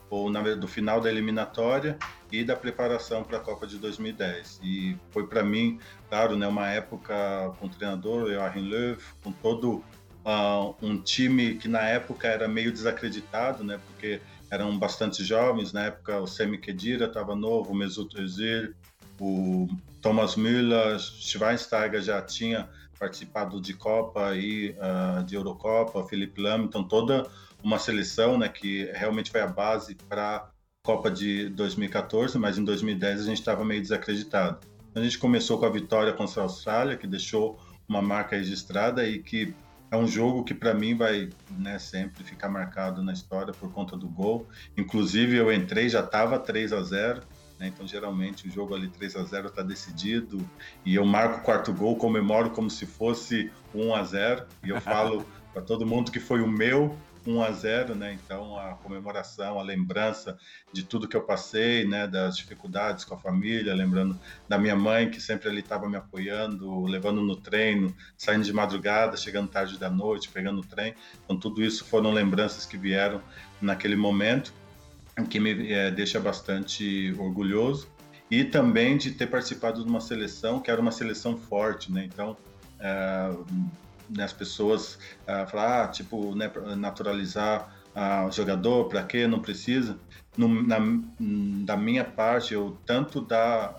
ou 0.09 0.31
na 0.31 0.41
do 0.55 0.69
final 0.69 1.01
da 1.01 1.11
eliminatória 1.11 1.99
e 2.31 2.45
da 2.45 2.55
preparação 2.55 3.25
para 3.25 3.39
a 3.39 3.41
Copa 3.41 3.67
de 3.67 3.77
2010. 3.77 4.61
E 4.63 4.97
foi 5.11 5.27
para 5.27 5.43
mim, 5.43 5.81
claro, 6.09 6.37
né, 6.37 6.47
uma 6.47 6.69
época 6.69 7.53
com 7.59 7.67
o 7.67 7.69
treinador 7.69 8.31
Joachim 8.31 8.69
Löw, 8.69 8.97
com 9.23 9.33
todo 9.33 9.85
ah, 10.27 10.75
um 10.83 11.01
time 11.01 11.55
que 11.55 11.69
na 11.69 11.83
época 11.83 12.27
era 12.27 12.49
meio 12.49 12.73
desacreditado, 12.73 13.63
né, 13.63 13.79
porque 13.87 14.21
eram 14.51 14.77
bastante 14.77 15.23
jovens. 15.23 15.73
Na 15.73 15.85
época 15.85 16.19
o 16.19 16.27
Semi 16.27 16.59
Khedira 16.59 17.07
estava 17.07 17.37
novo, 17.37 17.71
o 17.71 17.77
Mesut 17.77 18.21
Özil, 18.21 18.75
o 19.21 19.69
Thomas 20.03 20.35
Müller, 20.35 20.99
Schweinsteiger 20.99 22.03
já 22.03 22.21
tinha 22.21 22.69
participado 22.99 23.61
de 23.61 23.73
Copa 23.73 24.35
e 24.35 24.75
ah, 24.81 25.23
de 25.25 25.37
Eurocopa, 25.37 26.05
Felipe 26.09 26.43
Lam, 26.43 26.65
então 26.65 26.83
toda 26.83 27.25
uma 27.63 27.79
seleção, 27.79 28.37
né, 28.37 28.49
que 28.49 28.91
realmente 28.95 29.31
foi 29.31 29.41
a 29.41 29.47
base 29.47 29.95
para 30.09 30.51
Copa 30.83 31.09
de 31.09 31.49
2014, 31.51 32.37
mas 32.37 32.59
em 32.59 32.65
2010 32.65 33.21
a 33.21 33.25
gente 33.25 33.39
estava 33.39 33.65
meio 33.65 33.81
desacreditado. 33.81 34.59
A 34.93 35.01
gente 35.01 35.19
começou 35.19 35.59
com 35.59 35.67
a 35.67 35.71
vitória 35.71 36.13
contra 36.13 36.41
a 36.41 36.45
Austrália, 36.45 36.97
que 36.97 37.07
deixou 37.07 37.61
uma 37.89 38.03
marca 38.03 38.35
registrada 38.35 39.07
e 39.07 39.23
que 39.23 39.55
é 39.91 39.97
um 39.97 40.07
jogo 40.07 40.45
que 40.45 40.55
para 40.55 40.75
mim 40.75 40.97
vai 40.97 41.31
né, 41.51 41.79
sempre 41.79 42.25
ficar 42.25 42.49
marcado 42.49 43.03
na 43.03 43.13
história 43.13 43.53
por 43.53 43.73
conta 43.73 43.97
do 43.97 44.09
gol. 44.09 44.47
Inclusive 44.77 45.37
eu 45.37 45.53
entrei 45.53 45.89
já 45.89 46.01
estava 46.01 46.39
3 46.39 46.73
a 46.73 46.83
0, 46.83 47.23
né, 47.59 47.69
então 47.69 47.87
geralmente 47.87 48.49
o 48.49 48.51
jogo 48.51 48.75
ali 48.75 48.89
3 48.89 49.17
a 49.17 49.23
0 49.23 49.49
está 49.49 49.63
decidido 49.63 50.39
e 50.85 50.95
eu 50.95 51.05
marco 51.05 51.39
o 51.39 51.43
quarto 51.43 51.73
gol, 51.73 51.97
comemoro 51.97 52.51
como 52.51 52.69
se 52.69 52.87
fosse 52.87 53.51
1 53.75 53.95
a 53.95 54.03
0 54.03 54.47
e 54.65 54.71
eu 54.71 54.81
falo 54.81 55.25
para 55.53 55.63
todo 55.63 55.87
mundo 55.87 56.11
que 56.11 56.21
foi 56.21 56.41
o 56.41 56.49
meu 56.49 56.97
1 57.27 57.43
a 57.43 57.51
0, 57.51 57.95
né? 57.95 58.13
Então 58.13 58.57
a 58.57 58.75
comemoração, 58.75 59.59
a 59.59 59.63
lembrança 59.63 60.39
de 60.73 60.85
tudo 60.85 61.09
que 61.09 61.17
eu 61.17 61.23
passei, 61.23 61.85
né, 61.87 62.07
das 62.07 62.37
dificuldades 62.37 63.05
com 63.05 63.15
a 63.15 63.19
família, 63.19 63.75
lembrando 63.75 64.19
da 64.49 64.57
minha 64.59 64.77
mãe 64.77 65.11
que 65.11 65.21
sempre 65.21 65.49
ali 65.49 65.61
estava 65.61 65.89
me 65.89 65.97
apoiando, 65.97 66.85
levando 66.87 67.21
no 67.23 67.37
treino, 67.37 67.95
saindo 68.17 68.45
de 68.45 68.53
madrugada, 68.53 69.17
chegando 69.17 69.49
tarde 69.49 69.79
da 69.79 69.91
noite, 69.91 70.29
pegando 70.29 70.61
o 70.61 70.65
trem. 70.65 70.95
Então 71.25 71.39
tudo 71.39 71.63
isso 71.63 71.85
foram 71.85 72.13
lembranças 72.13 72.65
que 72.65 72.79
vieram 72.79 73.21
naquele 73.61 73.97
momento, 73.97 74.53
que 75.31 75.41
me 75.41 75.73
eh, 75.73 75.91
deixa 75.91 76.21
bastante 76.21 77.15
orgulhoso 77.19 77.89
e 78.31 78.45
também 78.45 78.97
de 78.97 79.13
ter 79.13 79.27
participado 79.27 79.83
de 79.83 79.89
uma 79.89 80.01
seleção 80.01 80.61
que 80.61 80.71
era 80.71 80.81
uma 80.81 80.93
seleção 80.93 81.37
forte, 81.37 81.91
né? 81.91 82.05
Então 82.05 82.37
eh, 82.79 83.31
né, 84.09 84.25
as 84.25 84.33
pessoas 84.33 84.99
ah, 85.27 85.47
falam, 85.47 85.85
ah, 85.85 85.89
tipo, 85.89 86.35
né, 86.35 86.51
naturalizar 86.77 87.75
ah, 87.95 88.27
o 88.27 88.33
jogador, 88.33 88.89
para 88.89 89.03
quê? 89.03 89.27
Não 89.27 89.41
precisa. 89.41 89.99
No, 90.37 90.49
na, 90.49 90.79
da 91.65 91.77
minha 91.77 92.05
parte, 92.05 92.55
eu 92.55 92.77
tanto 92.85 93.21
da 93.21 93.75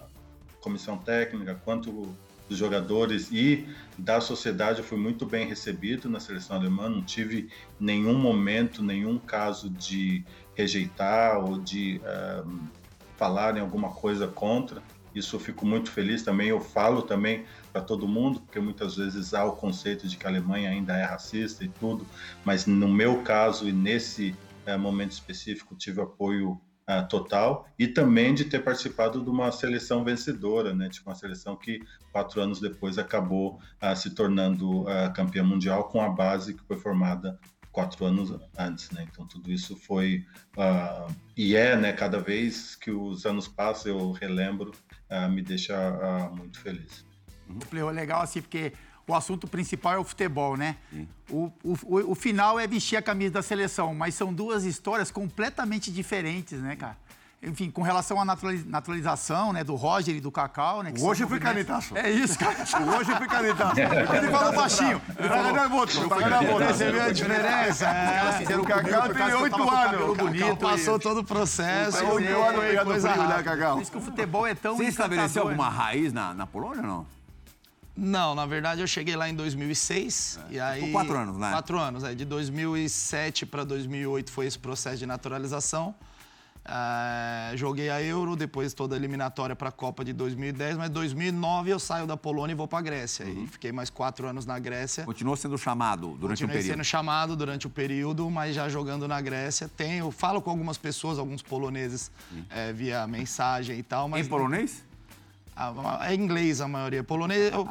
comissão 0.61 0.97
técnica 0.97 1.55
quanto 1.63 2.15
dos 2.49 2.57
jogadores 2.57 3.29
e 3.31 3.67
da 3.97 4.21
sociedade, 4.21 4.79
eu 4.79 4.85
fui 4.85 4.97
muito 4.97 5.25
bem 5.25 5.47
recebido 5.47 6.09
na 6.09 6.19
seleção 6.19 6.55
alemã. 6.55 6.89
Não 6.89 7.01
tive 7.01 7.49
nenhum 7.79 8.17
momento, 8.17 8.81
nenhum 8.81 9.17
caso 9.17 9.69
de 9.69 10.23
rejeitar 10.55 11.43
ou 11.43 11.59
de 11.59 12.01
ah, 12.05 12.43
falar 13.17 13.57
em 13.57 13.59
alguma 13.59 13.89
coisa 13.89 14.27
contra. 14.27 14.81
Isso 15.13 15.35
eu 15.35 15.39
fico 15.39 15.65
muito 15.65 15.91
feliz 15.91 16.23
também. 16.23 16.49
Eu 16.49 16.61
falo 16.61 17.01
também 17.01 17.45
para 17.77 17.81
todo 17.81 18.07
mundo, 18.07 18.41
porque 18.41 18.59
muitas 18.59 18.95
vezes 18.95 19.35
há 19.35 19.45
o 19.45 19.51
conceito 19.51 20.07
de 20.07 20.17
que 20.17 20.25
a 20.25 20.29
Alemanha 20.29 20.71
ainda 20.71 20.97
é 20.97 21.03
racista 21.03 21.63
e 21.63 21.67
tudo, 21.67 22.07
mas 22.43 22.65
no 22.65 22.87
meu 22.87 23.21
caso 23.21 23.69
e 23.69 23.71
nesse 23.71 24.35
eh, 24.65 24.75
momento 24.75 25.11
específico 25.11 25.75
tive 25.75 26.01
apoio 26.01 26.59
ah, 26.87 27.03
total 27.03 27.67
e 27.77 27.87
também 27.87 28.33
de 28.33 28.45
ter 28.45 28.63
participado 28.63 29.23
de 29.23 29.29
uma 29.29 29.51
seleção 29.51 30.03
vencedora, 30.03 30.73
né? 30.73 30.87
De 30.87 31.01
uma 31.05 31.13
seleção 31.13 31.55
que 31.55 31.79
quatro 32.11 32.41
anos 32.41 32.59
depois 32.59 32.97
acabou 32.97 33.59
ah, 33.79 33.95
se 33.95 34.15
tornando 34.15 34.85
campeã 35.13 35.43
mundial 35.43 35.89
com 35.89 36.01
a 36.01 36.09
base 36.09 36.55
que 36.55 36.63
foi 36.63 36.77
formada 36.77 37.37
quatro 37.77 38.05
anos 38.05 38.33
antes, 38.57 38.89
né? 38.89 39.05
Então 39.07 39.27
tudo 39.27 39.51
isso 39.51 39.75
foi 39.75 40.25
ah, 40.57 41.05
e 41.37 41.55
é, 41.55 41.75
né? 41.75 41.93
Cada 41.93 42.19
vez 42.19 42.75
que 42.75 42.89
os 42.89 43.23
anos 43.23 43.47
passam 43.47 43.91
eu 43.91 44.11
relembro, 44.11 44.71
ah, 45.07 45.29
me 45.29 45.43
deixa 45.43 45.75
ah, 45.77 46.31
muito 46.35 46.59
feliz. 46.59 47.06
Pleo, 47.69 47.89
legal 47.89 48.21
assim, 48.21 48.41
porque 48.41 48.73
o 49.07 49.13
assunto 49.15 49.47
principal 49.47 49.93
é 49.93 49.97
o 49.97 50.03
futebol, 50.03 50.57
né? 50.57 50.75
O, 51.29 51.51
o, 51.63 51.77
o, 51.83 52.11
o 52.11 52.15
final 52.15 52.59
é 52.59 52.67
vestir 52.67 52.97
a 52.97 53.01
camisa 53.01 53.33
da 53.35 53.41
seleção, 53.41 53.93
mas 53.95 54.15
são 54.15 54.33
duas 54.33 54.63
histórias 54.65 55.09
completamente 55.11 55.91
diferentes, 55.91 56.59
né, 56.59 56.75
cara? 56.75 56.97
Enfim, 57.41 57.69
com 57.69 57.83
relação 57.83 58.19
à 58.19 58.25
naturaliz- 58.25 58.65
naturalização, 58.65 59.53
né, 59.53 59.63
do 59.63 59.75
Roger 59.75 60.15
e 60.15 60.19
do 60.19 60.31
Cacau, 60.31 60.81
né? 60.81 60.91
que 60.91 60.99
Hoje 60.99 61.23
foi 61.27 61.37
movimentos- 61.37 61.87
canetaço. 61.87 61.95
É 61.95 62.09
isso, 62.09 62.37
cara. 62.39 62.55
Hoje 62.97 63.15
foi 63.15 63.27
canetaço. 63.27 63.79
Ele 63.79 64.31
falou 64.31 64.53
baixinho. 64.55 65.01
Ele 65.19 65.27
falou, 65.29 65.69
voto. 65.69 65.91
Você 66.73 66.91
vê 66.91 66.99
a 66.99 67.11
diferença? 67.11 67.87
Fizeram 68.39 68.63
O 68.63 68.65
Cacau 68.65 69.03
por 69.03 69.15
tem 69.15 69.27
eu 69.29 69.39
oito 69.41 69.69
anos. 69.69 70.17
bonito. 70.17 70.57
Passou 70.57 70.97
todo 70.99 71.19
o 71.19 71.23
processo. 71.23 72.03
Oito 72.05 72.21
e 72.27 72.75
anos 72.75 73.03
frio, 73.03 73.03
né, 73.03 73.09
rápida. 73.27 73.43
Cacau? 73.43 73.73
Por 73.75 73.81
isso 73.83 73.91
que 73.91 73.97
o 73.97 74.01
futebol 74.01 74.47
é 74.47 74.55
tão 74.55 74.75
Você 74.75 74.85
estabeleceu 74.85 75.43
alguma 75.43 75.69
raiz 75.69 76.11
na, 76.11 76.33
na 76.33 76.47
Polônia 76.47 76.81
ou 76.81 76.87
não? 76.87 77.16
Não, 77.97 78.35
na 78.35 78.45
verdade 78.45 78.81
eu 78.81 78.87
cheguei 78.87 79.15
lá 79.15 79.27
em 79.27 79.33
2006 79.33 80.39
e 80.51 80.59
aí 80.59 80.81
ficou 80.81 80.91
quatro 80.93 81.17
anos 81.17 81.37
né? 81.37 81.49
Quatro 81.51 81.79
anos, 81.79 82.03
é 82.03 82.13
de 82.13 82.25
2007 82.25 83.45
para 83.47 83.63
2008 83.63 84.31
foi 84.31 84.45
esse 84.45 84.59
processo 84.59 84.97
de 84.97 85.05
naturalização. 85.07 85.95
Ah, 86.69 87.51
joguei 87.55 87.89
a 87.89 88.01
Euro, 88.03 88.35
depois 88.35 88.73
toda 88.73 88.93
a 88.93 88.97
eliminatória 88.97 89.55
para 89.55 89.69
a 89.69 89.71
Copa 89.71 90.03
de 90.03 90.11
2010, 90.11 90.75
mas 90.75 90.89
2009 90.89 91.71
eu 91.71 91.79
saio 91.79 92.05
da 92.05 92.17
Polônia 92.17 92.51
e 92.51 92.55
vou 92.57 92.67
para 92.67 92.79
a 92.79 92.81
Grécia. 92.81 93.23
E 93.23 93.47
fiquei 93.47 93.71
mais 93.71 93.89
quatro 93.89 94.27
anos 94.27 94.45
na 94.45 94.59
Grécia. 94.59 95.05
Continuou 95.05 95.37
sendo 95.37 95.57
chamado 95.57 96.07
durante 96.07 96.43
o 96.43 96.47
Continuei 96.47 96.55
período. 96.57 96.73
sendo 96.73 96.83
chamado 96.83 97.37
durante 97.37 97.65
o 97.67 97.69
período, 97.69 98.29
mas 98.29 98.53
já 98.53 98.67
jogando 98.67 99.07
na 99.07 99.21
Grécia. 99.21 99.69
Tenho, 99.69 100.11
falo 100.11 100.41
com 100.41 100.49
algumas 100.49 100.77
pessoas, 100.77 101.17
alguns 101.17 101.41
poloneses, 101.41 102.11
eh, 102.49 102.73
via 102.73 103.07
mensagem 103.07 103.79
e 103.79 103.83
tal, 103.83 104.09
mas 104.09 104.25
Em 104.25 104.29
polonês? 104.29 104.83
A- 105.57 106.11
É 106.11 106.13
inglês 106.13 106.61
a 106.61 106.67
maioria. 106.67 107.03
Polonês, 107.03 107.51
eu 107.51 107.67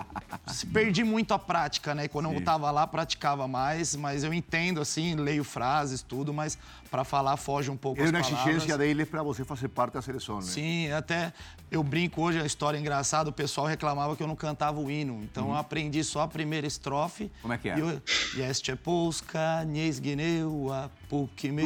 perdi 0.73 1.05
muito 1.05 1.33
a 1.33 1.39
prática, 1.39 1.95
né? 1.95 2.09
Quando 2.09 2.31
eu 2.31 2.39
estava 2.39 2.71
lá, 2.71 2.87
praticava 2.87 3.47
mais, 3.47 3.95
mas 3.95 4.25
eu 4.25 4.35
entendo, 4.35 4.81
assim, 4.81 5.15
leio 5.15 5.45
frases, 5.45 6.03
tudo, 6.03 6.33
mas 6.35 6.59
para 6.97 7.05
falar 7.05 7.37
foge 7.37 7.71
um 7.71 7.77
pouco 7.77 8.03
as 8.03 8.09
uma 8.09 8.21
palavras. 8.23 8.47
exigência 8.47 8.79
deles 8.79 9.07
para 9.07 9.23
você 9.23 9.45
fazer 9.45 9.69
parte 9.69 9.93
da 9.95 10.01
seleção, 10.03 10.37
né? 10.37 10.43
Sim, 10.43 10.91
até 10.93 11.31
eu 11.71 11.83
brinco 11.83 12.23
hoje, 12.23 12.41
a 12.41 12.47
história 12.47 12.79
é 12.79 12.81
engraçada, 12.81 13.29
o 13.29 13.33
pessoal 13.33 13.67
reclamava 13.67 14.17
que 14.17 14.23
eu 14.23 14.27
não 14.27 14.35
cantava 14.37 14.81
o 14.81 14.91
hino. 14.91 15.21
Então 15.23 15.49
eu 15.51 15.57
aprendi 15.57 16.03
só 16.03 16.23
a 16.23 16.29
primeira 16.29 16.67
estrofe. 16.67 17.31
Como 17.43 17.53
é 17.53 17.59
que 17.59 17.69
é? 17.69 17.77
E 17.77 17.81
eu- 17.81 18.01
Jeszcze 18.37 18.77
Polska, 18.77 19.65
nie 19.65 19.93
zginęła, 19.93 20.89
póki 21.11 21.53
my 21.53 21.63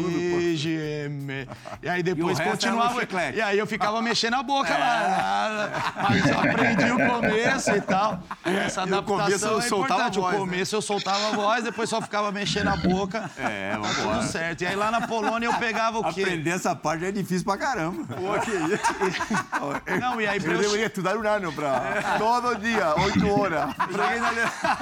żyjemy. 0.56 1.46
E 1.82 1.88
aí 1.88 2.02
depois 2.10 2.38
no 2.38 2.44
continuava. 2.44 3.02
E 3.34 3.40
aí 3.40 3.58
eu 3.58 3.66
ficava 3.66 4.02
mexendo 4.10 4.34
a 4.34 4.42
boca 4.42 4.76
lá. 4.76 5.70
Mas 6.08 6.26
eu 6.28 6.38
aprendi 6.40 6.90
o 6.92 6.98
começo 7.08 7.70
e 7.70 7.80
tal. 7.80 8.22
Essa 8.44 8.80
E 8.80 8.84
o 8.84 8.94
adaptação 8.94 9.04
começo 9.24 9.46
eu 9.46 9.58
é 9.58 9.62
soltava 9.62 10.02
a 10.04 10.08
importante. 10.08 10.20
voz, 10.20 10.34
o 10.34 10.38
né? 10.38 10.44
começo 10.44 10.76
eu 10.76 10.82
soltava 10.82 11.28
a 11.28 11.32
voz, 11.32 11.64
depois 11.64 11.88
só 11.88 12.00
ficava 12.00 12.32
mexendo 12.32 12.68
a 12.68 12.76
boca. 12.76 13.30
É, 13.38 13.76
Tá 13.80 13.88
tudo 13.94 14.22
certo. 14.30 14.62
E 14.62 14.66
aí 14.66 14.76
lá 14.76 14.90
na 14.90 15.06
Polônia 15.20 15.46
eu 15.46 15.54
pegava 15.54 15.98
o 15.98 16.14
quê? 16.14 16.22
Aprender 16.22 16.50
essa 16.50 16.74
parte 16.74 17.04
é 17.04 17.12
difícil 17.12 17.44
pra 17.44 17.56
caramba. 17.56 18.04
Pô, 18.14 18.38
que 18.40 18.50
isso? 18.50 19.98
Não, 20.00 20.20
e 20.20 20.26
aí 20.26 20.40
pra 20.40 20.52
Eu 20.52 20.56
eu 20.56 20.62
deveria 20.62 20.86
estudar 20.86 21.16
um 21.16 21.26
ano 21.26 21.52
para 21.52 22.16
todo 22.18 22.54
dia, 22.56 22.94
oito 22.96 23.28
horas. 23.28 23.70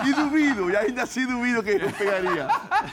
E 0.05 0.13
duvido, 0.13 0.71
e 0.71 0.77
ainda 0.77 1.03
assim 1.03 1.27
duvido 1.27 1.63
que 1.63 1.71
eu 1.71 1.93
pegaria. 1.93 2.47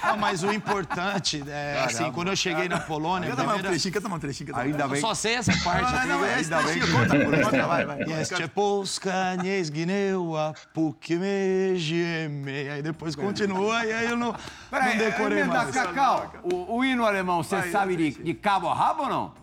Não, 0.03 0.17
mas 0.17 0.43
o 0.43 0.51
importante 0.51 1.43
é 1.47 1.83
assim, 1.85 2.11
quando 2.11 2.29
eu 2.29 2.35
cheguei 2.35 2.67
na 2.67 2.79
Polônia, 2.79 3.29
Canta 3.29 3.43
mais 3.43 3.59
um 3.59 3.61
primeira... 3.61 3.69
trechinho, 3.69 3.93
canta 3.93 4.15
um 4.15 4.19
trechinho. 4.19 4.47
canta. 4.47 4.61
Ainda 4.61 4.83
eu 4.83 4.89
bem. 4.89 5.01
só 5.01 5.13
sei 5.13 5.35
essa 5.35 5.53
parte. 5.63 5.91
Não, 5.91 6.07
não, 6.07 6.19
não, 6.19 6.25
é 6.25 6.41
esse 6.41 6.53
Ainda 6.53 6.67
bem 6.67 6.79
conta, 6.79 7.41
conta, 7.41 7.67
vai, 7.67 7.85
vai. 7.85 7.99
Jeszcze 7.99 8.47
Polska 8.47 9.35
nie 9.35 9.65
zginęła, 9.65 10.53
póki 10.73 11.15
my 11.15 11.73
żyjemy. 11.75 12.71
Aí 12.73 12.83
depois 12.83 13.15
continua 13.15 13.85
e 13.85 13.93
aí 13.93 14.05
eu 14.05 14.17
não, 14.17 14.35
não 14.71 14.97
decorei 14.97 15.39
Emenda 15.39 15.63
mais. 15.63 15.75
Cacau, 15.75 16.33
o, 16.43 16.77
o 16.77 16.85
hino 16.85 17.05
alemão, 17.05 17.24
você 17.25 17.61
sabe 17.63 17.95
de, 17.95 18.11
de 18.11 18.33
cabo 18.33 18.67
a 18.67 18.73
rabo 18.73 19.03
ou 19.03 19.09
não? 19.09 19.33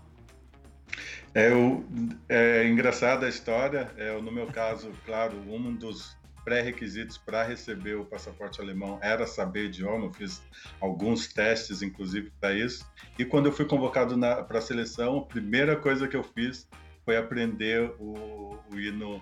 É, 1.34 1.50
o, 1.52 1.84
é 2.28 2.68
engraçada 2.68 3.26
a 3.26 3.28
história. 3.28 3.90
É, 3.96 4.18
no 4.20 4.30
meu 4.30 4.46
caso, 4.48 4.90
claro, 5.04 5.36
um 5.48 5.74
dos 5.74 6.16
pré-requisitos 6.44 7.16
para 7.16 7.42
receber 7.42 7.94
o 7.94 8.04
passaporte 8.04 8.60
alemão 8.60 8.98
era 9.00 9.26
saber 9.26 9.66
idioma. 9.66 10.06
Eu 10.06 10.12
fiz 10.12 10.42
alguns 10.80 11.28
testes, 11.28 11.82
inclusive, 11.82 12.30
para 12.40 12.52
isso. 12.52 12.86
E 13.18 13.24
quando 13.24 13.46
eu 13.46 13.52
fui 13.52 13.64
convocado 13.64 14.18
para 14.46 14.58
a 14.58 14.62
seleção, 14.62 15.18
a 15.18 15.24
primeira 15.24 15.76
coisa 15.76 16.06
que 16.06 16.16
eu 16.16 16.22
fiz 16.22 16.68
foi 17.04 17.16
aprender 17.16 17.94
o, 17.98 18.58
o 18.70 18.78
hino 18.78 19.20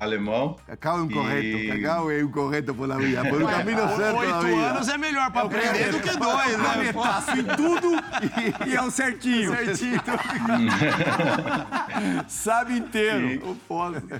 alemão. 0.00 0.56
Cacao 0.66 0.96
es 0.96 1.02
un 1.02 1.10
Y- 1.10 1.14
correcto, 1.14 1.58
Cacao 1.74 2.10
es 2.10 2.24
un 2.24 2.30
correcto 2.32 2.74
por 2.74 2.88
la 2.88 2.96
vida, 2.96 3.22
por 3.22 3.38
un 3.42 3.44
Ué, 3.44 3.52
camino 3.52 3.88
certo 3.96 4.18
Oito 4.18 4.40
vida. 4.40 4.70
anos 4.70 4.88
é 4.88 4.98
melhor 4.98 5.30
pra 5.30 5.42
aprender 5.42 5.92
do 5.92 6.00
que 6.00 6.16
dois, 6.16 6.58
né? 6.58 6.92
Pô, 6.92 7.02
Canetaço 7.02 7.38
em 7.38 7.44
tudo 7.56 7.94
e, 8.66 8.70
e 8.70 8.74
é 8.76 8.82
um 8.82 8.90
certinho. 8.90 9.54
Certinho. 9.60 10.00
Sabe 12.28 12.78
inteiro. 12.78 13.56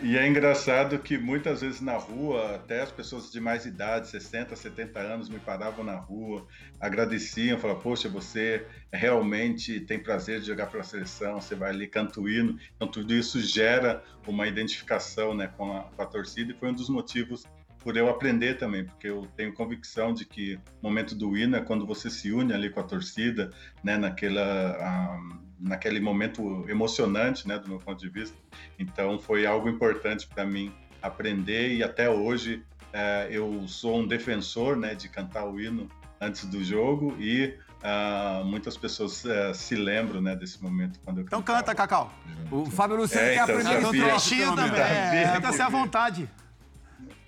E 0.02 0.16
é 0.16 0.26
engraçado 0.28 0.98
que 0.98 1.18
muitas 1.18 1.60
vezes 1.60 1.80
na 1.80 1.96
rua, 1.96 2.56
até 2.56 2.82
as 2.82 2.90
pessoas 2.90 3.30
de 3.30 3.40
mais 3.40 3.66
idade, 3.66 4.08
60, 4.08 4.56
70 4.56 4.98
anos, 5.00 5.28
me 5.28 5.38
paravam 5.38 5.84
na 5.84 5.96
rua, 5.96 6.46
agradeciam, 6.80 7.58
falavam, 7.58 7.82
poxa, 7.82 8.08
você 8.08 8.66
realmente 8.92 9.81
tem 9.81 9.98
prazer 9.98 10.40
de 10.40 10.46
jogar 10.46 10.66
pela 10.66 10.83
seleção, 10.83 11.40
você 11.40 11.55
vai 11.55 11.70
ali, 11.70 11.87
canta 11.87 12.20
o 12.20 12.29
hino. 12.29 12.59
Então 12.76 12.88
tudo 12.88 13.14
isso 13.14 13.40
gera 13.40 14.03
uma 14.26 14.46
identificação 14.46 15.35
né, 15.35 15.48
com, 15.57 15.76
a, 15.76 15.83
com 15.85 16.03
a 16.03 16.07
torcida 16.07 16.53
e 16.53 16.57
foi 16.57 16.70
um 16.70 16.74
dos 16.74 16.88
motivos 16.88 17.44
por 17.79 17.96
eu 17.96 18.11
aprender 18.11 18.59
também, 18.59 18.85
porque 18.85 19.09
eu 19.09 19.26
tenho 19.37 19.55
convicção 19.55 20.12
de 20.12 20.26
que 20.26 20.57
o 20.57 20.61
momento 20.83 21.14
do 21.14 21.37
hino 21.37 21.57
é 21.57 21.61
quando 21.61 21.87
você 21.87 22.11
se 22.11 22.31
une 22.31 22.53
ali 22.53 22.68
com 22.68 22.81
a 22.81 22.83
torcida, 22.83 23.50
né, 23.83 23.96
naquela, 23.96 24.76
ah, 24.79 25.18
naquele 25.59 25.98
momento 25.98 26.68
emocionante, 26.68 27.48
né, 27.48 27.59
do 27.59 27.68
meu 27.68 27.79
ponto 27.79 27.98
de 27.98 28.11
vista. 28.11 28.37
Então 28.79 29.18
foi 29.18 29.46
algo 29.46 29.68
importante 29.68 30.26
para 30.26 30.44
mim 30.44 30.70
aprender 31.00 31.74
e 31.74 31.83
até 31.83 32.11
hoje 32.11 32.62
eh, 32.92 33.29
eu 33.31 33.66
sou 33.66 34.00
um 34.00 34.07
defensor, 34.07 34.76
né, 34.76 34.94
de 34.94 35.09
cantar 35.09 35.46
o 35.46 35.59
hino 35.59 35.88
antes 36.20 36.44
do 36.44 36.62
jogo 36.62 37.16
e 37.18 37.57
ah, 37.82 38.42
muitas 38.44 38.76
pessoas 38.76 39.24
eh, 39.24 39.52
se 39.54 39.74
lembram, 39.74 40.20
né, 40.20 40.36
desse 40.36 40.62
momento 40.62 40.98
quando 41.04 41.18
eu 41.18 41.24
Então 41.24 41.40
cantava. 41.42 41.58
canta, 41.64 41.74
Cacau. 41.74 42.12
O 42.50 42.66
Fábio 42.66 42.96
Luciano 42.96 43.26
É, 43.26 43.34
quer 43.34 43.42
então, 43.42 43.56
aprender 43.56 43.88
trechinho 44.10 44.54
menos. 44.54 44.70
também. 44.70 44.80
É, 44.82 45.30
Canta-se 45.34 45.62
à 45.62 45.68
vontade. 45.68 46.28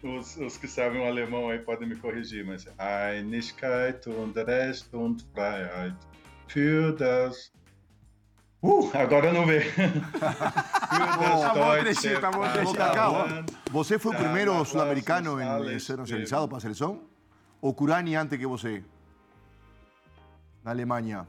Os, 0.03 0.37
os 0.37 0.57
que 0.57 0.67
sabem 0.67 1.01
o 1.01 1.07
alemão 1.07 1.49
aí 1.49 1.61
podem 1.61 1.89
me 1.89 1.95
corrigir, 1.97 2.45
mas 2.45 2.67
Einigkeit 2.79 4.05
und 4.09 4.35
Recht 4.37 4.89
und 4.95 5.25
Freiheit 5.33 5.95
für 6.49 6.93
das. 6.97 7.53
Uh, 8.61 8.91
agora 8.95 9.29
eu 9.29 9.35
não 9.35 9.47
veio. 9.47 9.63
Tá 10.93 11.55
bom 11.55 11.79
trechinho, 11.81 12.21
tá 12.21 12.31
bom 12.31 12.49
trechinho. 12.53 12.77
Cacau. 12.77 13.27
¿Você 13.71 13.99
fue 13.99 14.13
o 14.15 14.19
primeiro 14.19 14.53
en 15.41 15.47
Alex, 15.49 15.85
ser 15.85 15.95
que- 15.95 16.01
nacionalizado 16.03 16.49
para 16.49 16.59
a 16.59 16.61
seleção? 16.61 17.01
Ou 17.61 17.73
Curani 17.75 18.15
antes 18.17 18.39
que 18.39 18.47
você? 18.47 18.85
Na 20.65 20.71
Alemanha. 20.71 21.27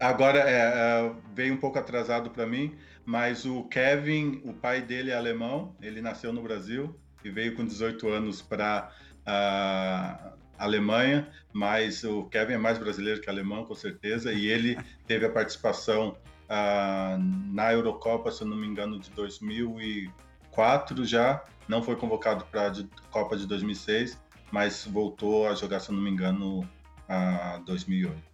Agora 0.00 0.38
é, 0.38 0.52
é, 0.52 1.12
veio 1.34 1.54
um 1.54 1.56
pouco 1.56 1.78
atrasado 1.78 2.30
para 2.30 2.46
mim, 2.46 2.76
mas 3.06 3.44
o 3.44 3.64
Kevin, 3.64 4.42
o 4.44 4.52
pai 4.52 4.82
dele 4.82 5.10
é 5.10 5.16
alemão, 5.16 5.74
ele 5.80 6.02
nasceu 6.02 6.32
no 6.32 6.42
Brasil 6.42 6.98
e 7.24 7.30
veio 7.30 7.54
com 7.54 7.64
18 7.64 8.08
anos 8.08 8.42
para 8.42 8.90
a 9.24 10.32
Alemanha, 10.58 11.30
mas 11.52 12.04
o 12.04 12.24
Kevin 12.24 12.54
é 12.54 12.58
mais 12.58 12.78
brasileiro 12.78 13.20
que 13.20 13.30
alemão, 13.30 13.64
com 13.64 13.74
certeza, 13.74 14.32
e 14.32 14.46
ele 14.46 14.76
teve 15.06 15.24
a 15.24 15.30
participação 15.30 16.16
ah, 16.48 17.16
na 17.18 17.72
Eurocopa, 17.72 18.30
se 18.30 18.42
eu 18.42 18.48
não 18.48 18.56
me 18.56 18.66
engano, 18.66 18.98
de 18.98 19.10
2004 19.10 21.04
já, 21.04 21.42
não 21.66 21.82
foi 21.82 21.96
convocado 21.96 22.44
para 22.46 22.68
a 22.68 22.74
Copa 23.10 23.36
de 23.36 23.46
2006, 23.46 24.20
mas 24.52 24.84
voltou 24.84 25.48
a 25.48 25.54
jogar, 25.54 25.80
se 25.80 25.90
eu 25.90 25.96
não 25.96 26.02
me 26.02 26.10
engano, 26.10 26.68
a 27.08 27.60
2008. 27.64 28.33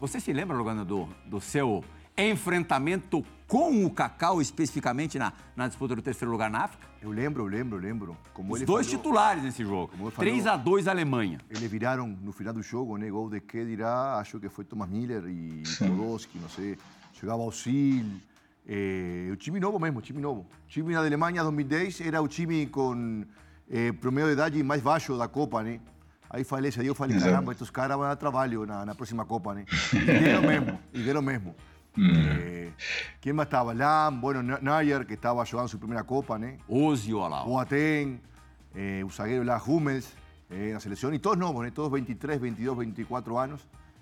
Você 0.00 0.20
se 0.20 0.32
lembra, 0.32 0.56
Lugano, 0.56 0.84
do, 0.84 1.08
do 1.24 1.40
seu 1.40 1.82
enfrentamento 2.18 3.24
com 3.46 3.84
o 3.84 3.90
Cacau, 3.90 4.40
especificamente 4.40 5.18
na, 5.18 5.32
na 5.54 5.68
disputa 5.68 5.94
do 5.94 6.02
terceiro 6.02 6.30
lugar 6.30 6.50
na 6.50 6.64
África? 6.64 6.86
Eu 7.00 7.10
lembro, 7.10 7.44
eu 7.44 7.46
lembro, 7.46 7.78
eu 7.78 7.82
lembro. 7.82 8.16
Como 8.34 8.52
Os 8.52 8.60
ele 8.60 8.66
dois 8.66 8.86
falou, 8.86 9.00
titulares 9.00 9.42
nesse 9.42 9.62
jogo. 9.64 9.88
Como 9.88 10.04
ele 10.04 10.10
falou. 10.10 10.30
3 10.30 10.46
a 10.46 10.56
2 10.56 10.88
Alemanha. 10.88 11.38
Eles 11.48 11.70
viraram 11.70 12.08
no 12.08 12.32
final 12.32 12.52
do 12.52 12.62
jogo, 12.62 12.96
né? 12.96 13.08
Gol 13.08 13.30
de 13.30 13.40
que 13.40 13.64
dirá, 13.64 14.18
acho 14.18 14.40
que 14.40 14.48
foi 14.48 14.64
Thomas 14.64 14.88
Miller 14.88 15.24
e 15.26 15.62
Podolski, 15.78 16.38
não 16.38 16.48
sei. 16.48 16.76
Jogava 17.12 17.42
Auxil. 17.42 18.04
Eh, 18.68 19.28
o 19.32 19.36
time 19.36 19.60
novo 19.60 19.78
mesmo, 19.78 20.02
time 20.02 20.20
novo. 20.20 20.40
O 20.40 20.68
time 20.68 20.92
da 20.92 21.00
Alemanha 21.00 21.42
2010 21.42 22.00
era 22.00 22.20
o 22.20 22.26
time 22.26 22.66
com 22.66 23.24
eh, 23.70 23.92
promedio 23.92 24.28
de 24.28 24.32
idade 24.32 24.62
mais 24.62 24.82
baixo 24.82 25.16
da 25.16 25.28
Copa, 25.28 25.62
né? 25.62 25.80
Aí 26.28 26.44
falei, 26.44 26.70
se 26.70 26.84
eu 26.84 26.94
falei, 26.94 27.16
Exato. 27.16 27.32
caramba, 27.32 27.52
esses 27.52 27.70
caras 27.70 27.96
vão 27.96 28.06
dar 28.06 28.16
trabalho 28.16 28.66
na, 28.66 28.84
na 28.84 28.94
próxima 28.94 29.24
Copa, 29.24 29.54
né? 29.54 29.64
E 29.92 29.98
deram 29.98 30.42
mesmo, 30.42 30.78
e 30.92 31.02
deram 31.02 31.22
mesmo. 31.22 31.54
Eh, 31.98 32.70
quem 33.20 33.32
mais 33.32 33.46
estava? 33.46 33.72
Lam, 33.72 34.18
bueno, 34.20 34.58
Nayer, 34.60 35.06
que 35.06 35.14
estava 35.14 35.44
jogando 35.44 35.68
sua 35.68 35.78
primeira 35.78 36.04
Copa, 36.04 36.38
né? 36.38 36.58
Ozzy 36.68 37.14
Olau. 37.14 37.46
Boateng, 37.46 38.20
eh, 38.74 39.02
o 39.04 39.10
zagueiro 39.10 39.44
lá, 39.44 39.56
Hummels, 39.56 40.12
eh, 40.50 40.72
na 40.72 40.80
seleção, 40.80 41.12
e 41.14 41.18
todos 41.18 41.38
novos, 41.38 41.62
né? 41.62 41.70
Todos 41.70 41.92
23, 41.92 42.40
22, 42.40 42.78
24 42.78 43.38
anos. 43.38 43.60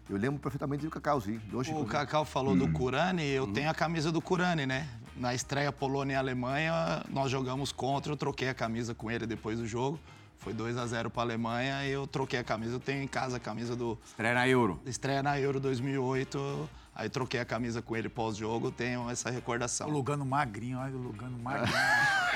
Eu 0.09 0.19
lembro 0.19 0.39
perfeitamente 0.39 0.85
do 0.85 0.91
Cacau, 0.91 1.21
sim. 1.21 1.41
Lógico. 1.51 1.79
O 1.79 1.85
né? 1.85 1.89
Cacau 1.89 2.25
falou 2.25 2.55
do 2.55 2.71
Curani, 2.73 3.27
eu 3.27 3.47
tenho 3.47 3.71
a 3.71 3.75
camisa 3.75 4.13
do 4.13 4.21
Curani, 4.21 4.67
né? 4.67 4.87
Na 5.17 5.33
estreia 5.33 5.73
Polônia 5.73 6.15
e 6.15 6.17
Alemanha, 6.17 7.03
nós 7.09 7.31
jogamos 7.31 7.73
contra, 7.73 8.13
eu 8.13 8.17
troquei 8.17 8.49
a 8.49 8.55
camisa 8.55 8.95
com 8.95 9.11
ele 9.11 9.27
depois 9.27 9.59
do 9.59 9.67
jogo. 9.67 9.99
Foi 10.39 10.53
2 10.53 10.77
a 10.77 10.87
0 10.87 11.11
para 11.11 11.23
a 11.23 11.25
Alemanha 11.25 11.85
e 11.87 11.91
eu 11.91 12.07
troquei 12.07 12.39
a 12.39 12.45
camisa. 12.45 12.75
Eu 12.75 12.81
tenho 12.81 13.03
em 13.03 13.09
casa 13.09 13.39
a 13.39 13.41
camisa 13.41 13.75
do 13.75 13.99
Estreia 14.05 14.35
na 14.35 14.47
Euro. 14.49 14.81
estreia 14.85 15.23
na 15.23 15.39
Euro 15.41 15.59
2008. 15.59 16.69
Aí 16.97 17.09
troquei 17.09 17.41
a 17.41 17.45
camisa 17.45 17.83
com 17.83 17.97
ele 17.97 18.09
pós-jogo, 18.09 18.71
tenho 18.71 19.11
essa 19.11 19.29
recordação. 19.29 19.89
O 19.89 19.91
Lugano 19.91 20.25
magrinho, 20.25 20.79
olha 20.79 20.95
o 20.95 20.99
Lugano 20.99 21.37
magrinho. 21.41 21.75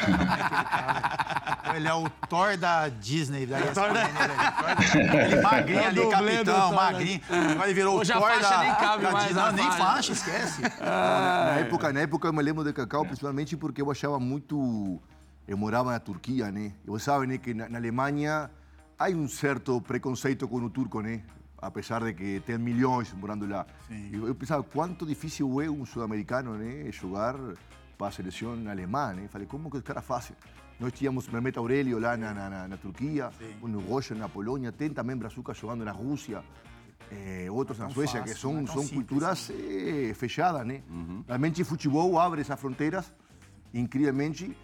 Como 0.04 0.16
é 1.72 1.76
ele 1.76 1.78
né? 1.78 1.78
Ele 1.78 1.88
é 1.88 1.94
o 1.94 2.10
Thor 2.28 2.56
da 2.56 2.88
Disney, 2.88 3.46
da 3.46 3.60
ESPN, 3.60 3.92
né? 3.92 5.24
Ele 5.26 5.40
magrinho 5.42 5.86
ali, 5.86 6.00
É 6.00 6.06
o 6.06 6.10
dublê 6.10 6.38
do 6.38 6.44
capitão, 6.44 6.68
Thor, 6.70 6.74
magrinho. 6.74 7.20
Agora 7.52 7.66
ele 7.66 7.74
virou 7.74 7.98
Hoje 7.98 8.12
o 8.12 8.18
Thor 8.18 8.40
da, 8.40 8.58
nem 8.58 8.74
cabe 8.74 9.02
da 9.04 9.12
mais 9.12 9.26
Disney. 9.28 9.42
Não, 9.42 9.52
nem 9.52 9.64
faixa. 9.64 9.84
faixa, 9.84 10.12
esquece. 10.12 10.62
Na 10.80 11.58
época, 11.60 11.92
na 11.92 12.00
época 12.00 12.26
eu 12.26 12.32
me 12.32 12.42
lembro 12.42 12.64
de 12.64 12.72
Cacau, 12.72 13.04
principalmente 13.04 13.56
porque 13.56 13.80
eu 13.80 13.90
achava 13.92 14.18
muito. 14.18 15.00
Eu 15.48 15.56
morava 15.56 15.90
na 15.90 15.98
Turquia, 15.98 16.52
né? 16.52 16.74
E 16.84 16.90
você 16.90 17.06
sabe, 17.06 17.26
né, 17.26 17.38
que 17.38 17.54
na, 17.54 17.68
na 17.70 17.78
Alemanha 17.78 18.50
há 18.98 19.08
um 19.08 19.26
certo 19.26 19.80
preconceito 19.80 20.46
com 20.46 20.58
o 20.58 20.68
turco, 20.68 21.00
né? 21.00 21.22
Apesar 21.56 22.04
de 22.04 22.12
que 22.12 22.40
tem 22.46 22.58
milhões 22.58 23.12
morando 23.14 23.46
lá. 23.46 23.66
Sim. 23.88 24.10
E 24.12 24.16
eu 24.16 24.34
pensava, 24.34 24.62
quanto 24.62 25.06
difícil 25.06 25.60
é 25.62 25.70
um 25.70 25.86
sul-americano, 25.86 26.54
né? 26.58 26.92
Jogar 26.92 27.34
para 27.96 28.08
a 28.08 28.10
seleção 28.10 28.52
alemã, 28.70 29.14
né? 29.14 29.26
Falei, 29.28 29.46
como 29.46 29.70
que 29.70 29.78
os 29.78 29.82
caras 29.82 30.04
fazem? 30.04 30.36
Nós 30.78 30.92
tínhamos 30.92 31.26
Mehmet 31.28 31.58
Aurelio 31.58 31.98
lá 31.98 32.16
na, 32.16 32.32
na, 32.32 32.50
na, 32.50 32.68
na 32.68 32.76
Turquia, 32.76 33.30
o 33.60 33.66
Roger 33.80 34.16
na 34.16 34.28
Polônia, 34.28 34.70
tem 34.70 34.90
também 34.90 35.16
Brazuca 35.16 35.52
jogando 35.54 35.84
na 35.84 35.92
Rússia. 35.92 36.44
eh, 37.10 37.48
outros 37.50 37.78
na 37.78 37.86
Tão 37.86 37.94
Suécia, 37.94 38.20
fácil, 38.20 38.34
que 38.34 38.40
são, 38.40 38.66
são 38.66 38.82
simples, 38.82 38.90
culturas 39.08 39.50
eh, 39.50 40.12
fechadas, 40.14 40.66
né? 40.66 40.82
Realmente, 41.26 41.64
futebol 41.64 42.18
abre 42.18 42.40
essas 42.42 42.60
fronteiras, 42.60 43.12
incrivelmente, 43.72 44.56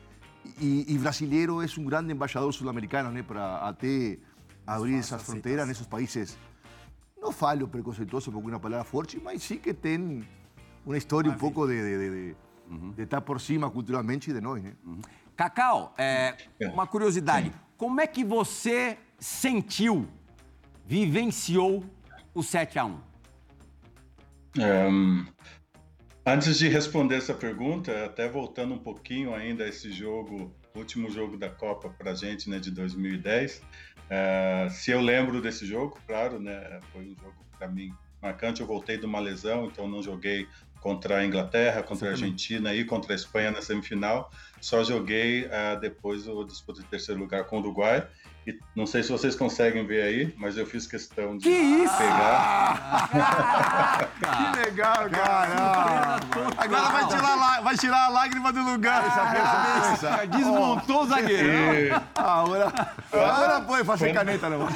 e, 0.61 0.93
e 0.95 0.99
brasileiro 0.99 1.63
é 1.63 1.67
um 1.79 1.85
grande 1.85 2.13
embaixador 2.13 2.53
sul-americano, 2.53 3.11
né? 3.11 3.23
Para 3.23 3.57
até 3.59 4.19
abrir 4.67 4.97
essas 4.97 5.23
fronteiras 5.23 5.67
nesses 5.67 5.87
países. 5.87 6.37
Não 7.21 7.33
falo 7.33 7.67
preconceituoso 7.69 8.31
porque 8.31 8.49
é 8.49 8.51
uma 8.53 8.61
palavra 8.61 8.85
forte, 8.85 9.19
mas 9.23 9.43
sim 9.43 9.59
que 9.59 9.73
tem 9.73 10.23
uma 10.85 10.97
história 10.99 11.31
um 11.31 11.35
pouco 11.39 11.67
de, 11.67 11.75
de, 11.75 11.99
de, 11.99 12.11
de- 12.29 12.37
de 12.95 13.03
estar 13.03 13.21
por 13.21 13.41
cima 13.41 13.71
culturalmente 13.71 14.33
de 14.33 14.41
nós, 14.41 14.63
né? 14.63 14.73
Cacau, 15.37 15.93
é, 15.99 16.35
uma 16.73 16.87
curiosidade. 16.87 17.53
Como 17.77 18.01
é 18.01 18.07
que 18.07 18.25
você 18.25 18.97
sentiu, 19.19 20.09
vivenciou 20.87 21.85
o 22.35 22.43
7 22.43 22.79
a 22.79 22.85
1 22.87 23.01
um, 24.59 25.27
Antes 26.27 26.59
de 26.59 26.69
responder 26.69 27.17
essa 27.17 27.35
pergunta, 27.35 28.07
até 28.07 28.27
voltando 28.27 28.73
um 28.73 28.79
pouquinho 28.79 29.35
ainda 29.35 29.65
a 29.65 29.69
esse 29.69 29.93
jogo, 29.93 30.51
último 30.75 31.11
jogo 31.11 31.37
da 31.37 31.51
Copa 31.51 31.91
para 31.91 32.13
a 32.13 32.15
gente, 32.15 32.49
né, 32.49 32.59
de 32.59 32.71
2010. 32.71 33.59
Uh, 33.59 33.63
é, 34.09 34.69
se 34.71 34.91
eu 34.91 35.03
lembro 35.03 35.43
desse 35.43 35.67
jogo, 35.67 35.99
claro, 36.07 36.41
né, 36.41 36.81
foi 36.93 37.03
um 37.03 37.15
jogo 37.15 37.35
para 37.59 37.69
mim 37.69 37.93
marcante. 38.23 38.63
Eu 38.63 38.67
voltei 38.67 38.97
de 38.97 39.05
uma 39.05 39.21
lesão, 39.21 39.67
então 39.67 39.87
não 39.87 40.03
joguei 40.03 40.49
contra 40.85 41.17
a 41.17 41.25
Inglaterra, 41.25 41.83
contra 41.83 42.09
a 42.09 42.11
Argentina 42.11 42.75
e 42.75 42.85
contra 42.85 43.15
a 43.15 43.17
Espanha 43.17 43.51
na 43.51 43.63
semifinal. 43.63 44.31
Só 44.61 44.85
joguei 44.85 45.47
uh, 45.47 45.81
depois 45.81 46.29
o 46.29 46.45
disputa 46.45 46.83
de 46.83 46.87
terceiro 46.89 47.19
lugar 47.19 47.45
com 47.45 47.57
o 47.57 47.61
Uruguai. 47.61 48.07
E 48.47 48.59
não 48.77 48.85
sei 48.85 49.03
se 49.03 49.11
vocês 49.11 49.35
conseguem 49.35 49.87
ver 49.87 50.03
aí, 50.03 50.35
mas 50.37 50.59
eu 50.59 50.67
fiz 50.67 50.87
questão 50.87 51.39
de 51.39 51.45
que 51.45 51.89
pegar. 51.97 53.09
que 54.21 54.61
legal, 54.61 55.09
cara! 55.09 56.21
Agora 56.59 56.91
vai 56.91 57.09
tirar, 57.09 57.63
vai 57.63 57.79
tirar 57.79 58.05
a 58.05 58.09
lágrima 58.11 58.53
do 58.53 58.63
lugar. 58.63 59.07
Essa 59.07 60.27
Desmontou 60.27 61.05
o 61.05 61.07
zagueiro. 61.07 61.75
E... 61.75 61.91
Agora, 62.15 62.73
agora 63.11 63.61
pode 63.63 63.85
fazer 63.85 64.13
caneta, 64.13 64.51
não. 64.51 64.69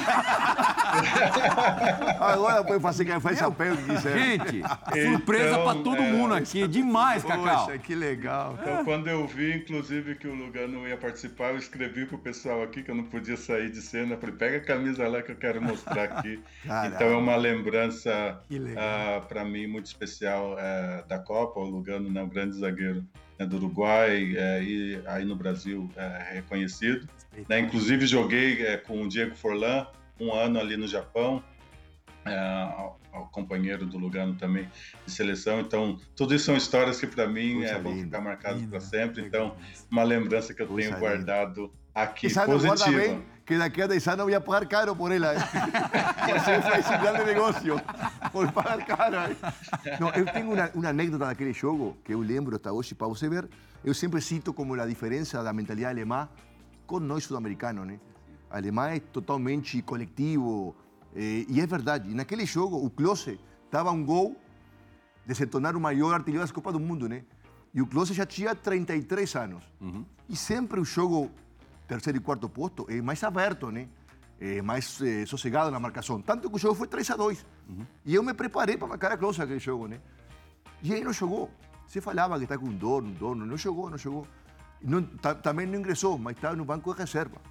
Agora 2.19 2.79
fazer 2.79 3.05
caneta, 3.05 3.21
faz 3.21 3.37
chapéu 3.37 3.75
que 3.75 3.83
quiser. 3.83 4.17
Gente, 4.17 4.61
surpresa 5.03 5.49
então, 5.49 5.63
pra 5.63 5.83
todo 5.83 6.01
é... 6.01 6.11
mundo 6.11 6.33
aqui. 6.33 6.67
Demais, 6.67 7.23
Cacau. 7.23 7.65
Poxa, 7.65 7.77
que 7.77 7.95
legal. 7.95 8.57
Então, 8.61 8.83
quando 8.85 9.07
eu 9.07 9.27
vi, 9.27 9.55
inclusive, 9.55 10.15
que 10.15 10.27
o 10.27 10.33
Lugano 10.33 10.87
ia 10.87 10.97
participar, 10.97 11.51
eu 11.51 11.57
escrevi 11.57 12.05
pro 12.05 12.17
pessoal 12.17 12.63
aqui 12.63 12.83
que 12.83 12.91
eu 12.91 12.95
não 12.95 13.05
podia 13.05 13.37
sair 13.37 13.69
de 13.69 13.81
cena, 13.81 14.17
falei, 14.17 14.35
pega 14.35 14.57
a 14.57 14.61
camisa 14.61 15.07
lá 15.07 15.21
que 15.21 15.31
eu 15.31 15.35
quero 15.35 15.61
mostrar 15.61 16.03
aqui. 16.03 16.39
então 16.65 17.07
é 17.07 17.15
uma 17.15 17.35
lembrança 17.35 18.41
uh, 18.49 18.55
ah, 18.77 19.21
para 19.27 19.43
mim 19.45 19.67
muito 19.67 19.85
especial 19.85 20.53
uh, 20.53 21.07
da 21.07 21.19
Copa, 21.19 21.59
o 21.59 21.63
Lugano, 21.63 22.09
né, 22.09 22.21
o 22.21 22.27
grande 22.27 22.57
zagueiro 22.57 23.05
né, 23.37 23.45
do 23.45 23.57
Uruguai 23.57 24.33
uh, 24.33 24.63
e 24.63 25.01
aí 25.05 25.25
no 25.25 25.35
Brasil 25.35 25.89
é 25.95 26.35
reconhecido. 26.35 27.07
Né, 27.47 27.59
inclusive 27.59 28.05
joguei 28.05 28.77
com 28.79 29.03
o 29.03 29.07
Diego 29.07 29.35
Forlan 29.35 29.87
um 30.19 30.33
ano 30.33 30.59
ali 30.59 30.75
no 30.77 30.87
Japão, 30.87 31.43
ao 33.11 33.27
companheiro 33.31 33.85
do 33.85 33.97
Lugano 33.97 34.35
também 34.35 34.69
de 35.05 35.11
seleção. 35.11 35.59
Então, 35.59 35.97
tudo 36.15 36.35
isso 36.35 36.45
são 36.45 36.55
histórias 36.55 36.99
que 36.99 37.07
para 37.07 37.27
mim 37.27 37.63
é, 37.63 37.79
vão 37.79 37.97
ficar 37.97 38.21
marcadas 38.21 38.61
para 38.65 38.79
sempre. 38.79 39.25
Então, 39.25 39.55
uma 39.89 40.03
lembrança 40.03 40.53
que 40.53 40.61
eu 40.61 40.67
tenho 40.67 40.97
guardado 40.97 41.71
aqui, 41.93 42.27
positiva. 42.33 43.21
que 43.45 43.57
daqui 43.57 43.81
a 43.81 43.87
10 43.87 44.07
anos 44.07 44.25
voy 44.25 44.35
a 44.35 44.41
pagar 44.41 44.67
caro 44.67 44.95
por 44.95 45.11
ela. 45.11 45.33
Por 46.29 46.39
ser 46.41 46.79
esse 46.79 46.97
grande 46.97 47.23
negócio. 47.23 47.81
Por 48.31 48.51
pagar 48.51 48.85
caro. 48.85 49.35
Não, 49.99 50.09
eu 50.09 50.25
tenho 50.25 50.51
uma, 50.51 50.69
uma 50.75 50.89
anécdota 50.89 51.25
daquele 51.25 51.53
jogo 51.53 51.97
que 52.03 52.13
eu 52.13 52.19
lembro 52.19 52.55
até 52.55 52.71
hoje 52.71 52.93
para 52.93 53.07
você 53.07 53.27
ver. 53.27 53.49
Eu 53.83 53.93
sempre 53.93 54.21
cito 54.21 54.53
como 54.53 54.79
a 54.79 54.85
diferença 54.85 55.41
da 55.41 55.51
mentalidade 55.51 55.97
alemã 55.97 56.29
com 56.85 56.99
nós 56.99 57.23
sul-americanos, 57.23 57.87
né? 57.87 57.99
Alemã 58.49 58.89
é 58.89 58.99
totalmente 58.99 59.81
coletivo. 59.81 60.75
Eh, 61.15 61.45
e 61.47 61.61
é 61.61 61.67
verdade. 61.67 62.13
Naquele 62.13 62.45
jogo, 62.45 62.77
o 62.77 62.89
Klose 62.89 63.39
estava 63.65 63.91
um 63.91 64.03
gol 64.03 64.35
de 65.25 65.35
se 65.35 65.45
tornar 65.45 65.75
o 65.75 65.79
maior 65.79 66.13
artilheiro 66.13 66.45
da 66.45 66.53
Copa 66.53 66.71
do 66.71 66.79
Mundo, 66.79 67.07
né? 67.07 67.23
E 67.73 67.81
o 67.81 67.87
Klose 67.87 68.13
já 68.13 68.25
tinha 68.25 68.55
33 68.55 69.35
anos. 69.35 69.63
Uhum. 69.79 70.03
E 70.27 70.35
sempre 70.35 70.79
o 70.79 70.85
jogo 70.85 71.31
terceiro 71.89 72.19
e 72.19 72.21
quarto 72.21 72.47
posto, 72.47 72.85
é 72.87 73.01
mais 73.01 73.23
aberto, 73.23 73.71
né? 73.71 73.89
É 74.39 74.61
mais 74.61 75.01
é, 75.01 75.25
sossegado 75.25 75.71
na 75.71 75.79
marcação. 75.79 76.21
Tanto 76.21 76.49
que 76.49 76.55
o 76.55 76.59
jogo 76.59 76.75
foi 76.75 76.87
3 76.87 77.09
a 77.09 77.15
2 77.15 77.45
uhum. 77.67 77.85
E 78.05 78.15
eu 78.15 78.23
me 78.23 78.33
preparei 78.33 78.77
para 78.77 78.87
marcar 78.87 79.11
a 79.11 79.17
close 79.17 79.41
aquele 79.41 79.59
jogo, 79.59 79.87
né? 79.87 79.99
E 80.83 80.93
aí 80.93 81.03
não 81.03 81.11
jogou. 81.11 81.49
Você 81.87 81.99
falava 81.99 82.37
que 82.37 82.43
está 82.43 82.57
com 82.57 82.71
dor, 82.71 83.01
dor, 83.01 83.35
não 83.35 83.57
jogou, 83.57 83.89
não 83.89 83.97
jogou. 83.97 84.27
Não, 84.81 85.01
também 85.41 85.65
não 85.65 85.79
ingressou, 85.79 86.17
mas 86.17 86.35
estava 86.35 86.55
no 86.55 86.63
banco 86.63 86.93
de 86.93 86.99
reserva. 86.99 87.41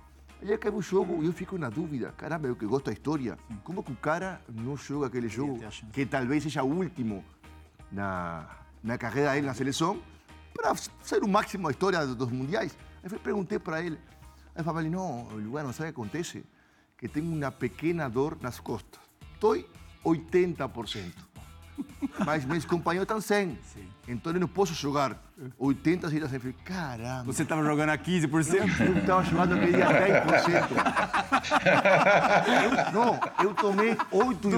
Aí 0.41 0.53
acabou 0.53 0.79
o 0.79 0.83
jogo 0.83 1.23
e 1.23 1.27
eu 1.27 1.33
fico 1.33 1.59
na 1.59 1.69
dúvida. 1.69 2.13
Caramba, 2.17 2.47
eu 2.47 2.55
que 2.55 2.65
gosto 2.65 2.87
da 2.87 2.93
história. 2.93 3.37
Como 3.65 3.83
que 3.83 3.93
o 3.93 3.97
cara 3.97 4.41
não 4.49 4.77
joga 4.77 5.07
aquele 5.07 5.29
jogo, 5.29 5.59
que 5.93 6.07
talvez 6.07 6.45
seja 6.45 6.63
o 6.63 6.73
último 6.73 7.25
na, 7.91 8.49
na 8.83 8.97
carreira 8.97 9.33
dele 9.33 9.47
na 9.47 9.55
seleção, 9.55 10.01
para 10.55 10.75
ser 11.03 11.23
o 11.25 11.29
máximo 11.29 11.65
da 11.65 11.73
história 11.73 12.07
dos 12.07 12.31
mundiais? 12.31 12.77
Aí 13.03 13.11
eu 13.13 13.19
perguntei 13.19 13.59
para 13.59 13.83
ele. 13.83 13.99
Aí 14.55 14.63
falei, 14.63 14.89
não, 14.91 15.29
Lugano, 15.31 15.73
sabe 15.73 15.91
o 15.91 15.93
que 15.93 16.01
acontece? 16.01 16.45
Que 16.97 17.09
tenho 17.09 17.33
uma 17.33 17.51
pequena 17.51 18.09
dor 18.09 18.39
nas 18.41 18.61
costas. 18.61 19.01
Estou 19.35 19.57
80%. 20.05 21.13
Mas 22.25 22.45
meus 22.45 22.65
companheiros 22.65 23.05
estão 23.05 23.19
100%. 23.19 23.57
Sim. 23.63 23.98
Então 24.09 24.33
eu 24.33 24.41
não 24.41 24.49
posso 24.49 24.73
jogar 24.73 25.17
80 25.59 26.09
cidades 26.09 26.43
sem 26.43 26.53
Caramba. 26.65 27.25
Você 27.25 27.43
estava 27.43 27.63
jogando 27.63 27.91
a 27.91 27.99
15%? 27.99 28.81
Eu 28.81 28.99
estava 28.99 29.23
jogando 29.23 29.55
aquele 29.55 29.73
dia 29.73 29.87
10%. 29.87 30.69
eu, 32.65 32.93
não, 32.93 33.21
eu 33.45 33.55
tomei 33.55 33.97
oito, 34.11 34.49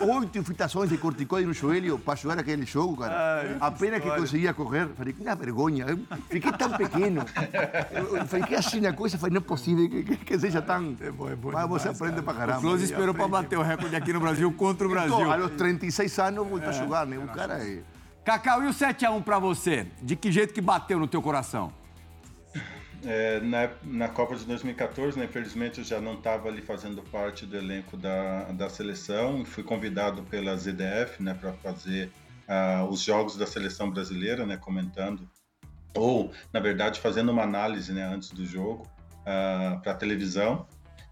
oito 0.00 0.38
infiltrações 0.38 0.90
de 0.90 0.98
corticoide 0.98 1.46
no 1.46 1.54
joelho 1.54 1.98
para 1.98 2.16
jogar 2.16 2.38
aquele 2.40 2.66
jogo, 2.66 2.96
cara. 2.98 3.42
Ai, 3.42 3.56
Apenas 3.60 4.02
que, 4.02 4.10
que 4.10 4.16
conseguia 4.16 4.52
correr. 4.52 4.88
Falei, 4.88 5.12
que 5.12 5.22
vergonha. 5.22 5.86
Eu 5.86 5.98
fiquei 6.28 6.52
tão 6.52 6.70
pequeno. 6.72 7.24
Eu, 7.92 8.16
eu 8.16 8.26
falei, 8.26 8.44
que 8.44 8.54
assim 8.54 8.84
a 8.86 8.92
coisa? 8.92 9.16
Falei, 9.16 9.34
não 9.34 9.40
é 9.40 9.44
possível 9.44 9.88
que, 9.88 10.16
que, 10.16 10.38
seja 10.38 10.60
tão... 10.60 10.96
É 11.00 11.10
bom, 11.10 11.30
é 11.30 11.36
bom 11.36 11.52
Mas 11.52 11.68
você 11.68 11.88
aprende 11.88 12.20
para 12.22 12.34
caramba. 12.34 12.58
O 12.58 12.62
Close 12.62 12.84
esperou 12.84 13.14
para 13.14 13.28
bater 13.28 13.58
o 13.58 13.62
recorde 13.62 13.94
aqui 13.94 14.12
no 14.12 14.20
Brasil 14.20 14.52
contra 14.52 14.86
o 14.86 14.90
Brasil. 14.90 15.18
Então, 15.18 15.32
aos 15.32 15.52
36 15.52 16.18
anos, 16.18 16.46
voltou 16.46 16.68
é. 16.68 16.68
a 16.68 16.72
jogar, 16.72 17.06
né? 17.06 17.16
O 17.18 17.28
cara 17.28 17.54
é... 17.64 17.82
Cacau, 18.26 18.60
e 18.64 18.66
o 18.66 18.70
7x1 18.70 19.22
para 19.22 19.38
você? 19.38 19.86
De 20.02 20.16
que 20.16 20.32
jeito 20.32 20.52
que 20.52 20.60
bateu 20.60 20.98
no 20.98 21.06
teu 21.06 21.22
coração? 21.22 21.72
É, 23.04 23.38
na, 23.38 23.70
na 23.84 24.08
Copa 24.08 24.34
de 24.34 24.44
2014, 24.46 25.16
né, 25.16 25.26
infelizmente 25.26 25.78
eu 25.78 25.84
já 25.84 26.00
não 26.00 26.14
estava 26.14 26.48
ali 26.48 26.60
fazendo 26.60 27.02
parte 27.04 27.46
do 27.46 27.56
elenco 27.56 27.96
da, 27.96 28.50
da 28.50 28.68
seleção. 28.68 29.44
Fui 29.44 29.62
convidado 29.62 30.24
pela 30.24 30.56
ZDF 30.56 31.22
né, 31.22 31.34
para 31.34 31.52
fazer 31.52 32.10
uh, 32.48 32.84
os 32.88 33.00
jogos 33.00 33.36
da 33.36 33.46
seleção 33.46 33.88
brasileira, 33.92 34.44
né, 34.44 34.56
comentando, 34.56 35.30
ou, 35.94 36.32
na 36.52 36.58
verdade, 36.58 36.98
fazendo 36.98 37.30
uma 37.30 37.44
análise 37.44 37.92
né, 37.92 38.02
antes 38.02 38.30
do 38.30 38.44
jogo 38.44 38.88
uh, 39.20 39.80
para 39.80 39.92
a 39.92 39.94
televisão. 39.94 40.66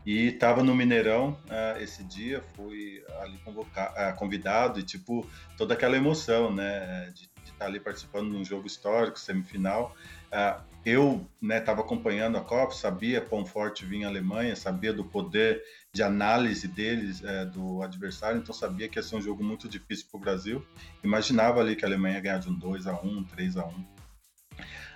E 0.04 0.28
estava 0.28 0.62
no 0.62 0.74
Mineirão 0.74 1.38
uh, 1.46 1.82
esse 1.82 2.04
dia, 2.04 2.42
fui 2.54 3.02
ali 3.20 3.38
uh, 3.46 4.16
convidado 4.16 4.78
e, 4.78 4.82
tipo, 4.82 5.28
toda 5.56 5.74
aquela 5.74 5.96
emoção, 5.96 6.52
né, 6.52 7.10
de 7.14 7.22
estar 7.44 7.58
tá 7.58 7.66
ali 7.66 7.80
participando 7.80 8.30
de 8.30 8.36
um 8.36 8.44
jogo 8.44 8.66
histórico, 8.66 9.18
semifinal. 9.18 9.96
Uh, 10.26 10.62
eu 10.84 11.26
estava 11.42 11.78
né, 11.78 11.84
acompanhando 11.84 12.36
a 12.36 12.42
Copa, 12.42 12.74
sabia 12.74 13.20
quão 13.20 13.46
forte 13.46 13.86
vinha 13.86 14.06
a 14.06 14.10
Alemanha, 14.10 14.54
sabia 14.54 14.92
do 14.92 15.02
poder 15.02 15.62
de 15.90 16.02
análise 16.02 16.68
deles, 16.68 17.22
eh, 17.24 17.46
do 17.46 17.82
adversário, 17.82 18.38
então 18.38 18.54
sabia 18.54 18.86
que 18.86 18.98
ia 18.98 19.02
ser 19.02 19.16
um 19.16 19.22
jogo 19.22 19.42
muito 19.42 19.66
difícil 19.66 20.06
para 20.10 20.18
o 20.18 20.20
Brasil. 20.20 20.66
Imaginava 21.02 21.60
ali 21.60 21.74
que 21.74 21.86
a 21.86 21.88
Alemanha 21.88 22.16
ia 22.16 22.20
ganhar 22.20 22.38
de 22.38 22.50
um 22.50 22.54
2 22.58 22.86
a 22.86 22.92
1 23.00 23.24
3 23.24 23.56
a 23.56 23.64
1 23.64 23.84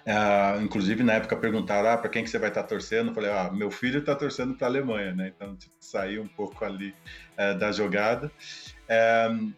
Uh, 0.08 0.62
inclusive, 0.62 1.02
na 1.02 1.12
época 1.12 1.36
perguntaram 1.36 1.90
ah, 1.90 1.98
para 1.98 2.08
quem 2.08 2.24
que 2.24 2.30
você 2.30 2.38
vai 2.38 2.48
estar 2.48 2.62
tá 2.62 2.68
torcendo. 2.68 3.08
Eu 3.08 3.14
falei, 3.14 3.30
ah, 3.30 3.50
meu 3.52 3.70
filho 3.70 3.98
está 3.98 4.14
torcendo 4.14 4.54
para 4.54 4.66
a 4.66 4.70
Alemanha, 4.70 5.12
né? 5.12 5.30
Então, 5.36 5.54
tipo, 5.54 5.74
saí 5.78 6.18
um 6.18 6.26
pouco 6.26 6.64
ali 6.64 6.94
uh, 7.34 7.58
da 7.58 7.70
jogada. 7.70 8.32
Uh, 8.88 9.52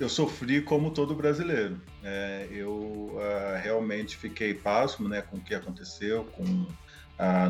eu 0.00 0.08
sofri 0.08 0.60
como 0.60 0.90
todo 0.90 1.14
brasileiro. 1.14 1.80
É, 2.02 2.48
eu 2.50 3.16
realmente 3.62 4.16
fiquei 4.16 4.52
pasmo 4.52 5.08
né, 5.08 5.22
com 5.22 5.36
o 5.36 5.40
que 5.40 5.54
aconteceu, 5.54 6.24
com 6.32 6.66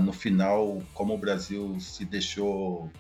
no 0.02 0.12
final 0.12 0.82
como 0.92 1.14
o 1.14 1.18
Brasil 1.18 1.80
se 1.80 2.04
deixou 2.04 2.92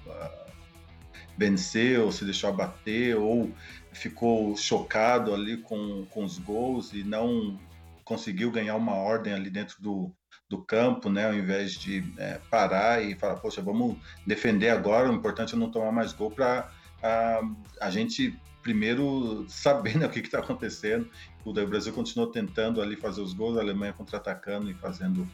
vencer 1.36 2.00
ou 2.00 2.10
se 2.10 2.24
deixou 2.24 2.48
abater 2.48 3.16
ou 3.18 3.52
ficou 3.92 4.56
chocado 4.56 5.34
ali 5.34 5.58
com, 5.58 6.06
com 6.06 6.24
os 6.24 6.38
gols 6.38 6.94
e 6.94 7.04
não 7.04 7.60
conseguiu 8.04 8.50
ganhar 8.50 8.76
uma 8.76 8.94
ordem 8.94 9.32
ali 9.32 9.50
dentro 9.50 9.80
do, 9.80 10.14
do 10.48 10.58
campo, 10.58 11.08
né? 11.08 11.26
Ao 11.26 11.34
invés 11.34 11.72
de 11.72 12.04
é, 12.18 12.40
parar 12.50 13.02
e 13.02 13.14
falar, 13.14 13.36
poxa, 13.36 13.62
vamos 13.62 13.96
defender 14.26 14.70
agora, 14.70 15.10
o 15.10 15.14
importante 15.14 15.54
é 15.54 15.58
não 15.58 15.70
tomar 15.70 15.92
mais 15.92 16.12
gol 16.12 16.30
para 16.30 16.70
a, 17.02 17.40
a 17.80 17.90
gente 17.90 18.38
primeiro 18.62 19.44
saber 19.50 19.96
né, 19.98 20.06
o 20.06 20.10
que 20.10 20.20
está 20.20 20.38
acontecendo. 20.38 21.08
O 21.44 21.52
Brasil 21.52 21.92
continuou 21.92 22.30
tentando 22.30 22.80
ali 22.80 22.96
fazer 22.96 23.20
os 23.20 23.34
gols, 23.34 23.58
a 23.58 23.60
Alemanha 23.60 23.92
contra-atacando 23.92 24.70
e 24.70 24.74
fazendo 24.74 25.28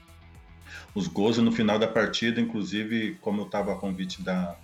os 0.94 1.06
gols. 1.06 1.38
E 1.38 1.40
no 1.40 1.52
final 1.52 1.78
da 1.78 1.86
partida, 1.86 2.40
inclusive, 2.40 3.16
como 3.20 3.42
eu 3.42 3.46
estava 3.46 3.72
a 3.72 3.76
convite 3.76 4.20
da, 4.22 4.56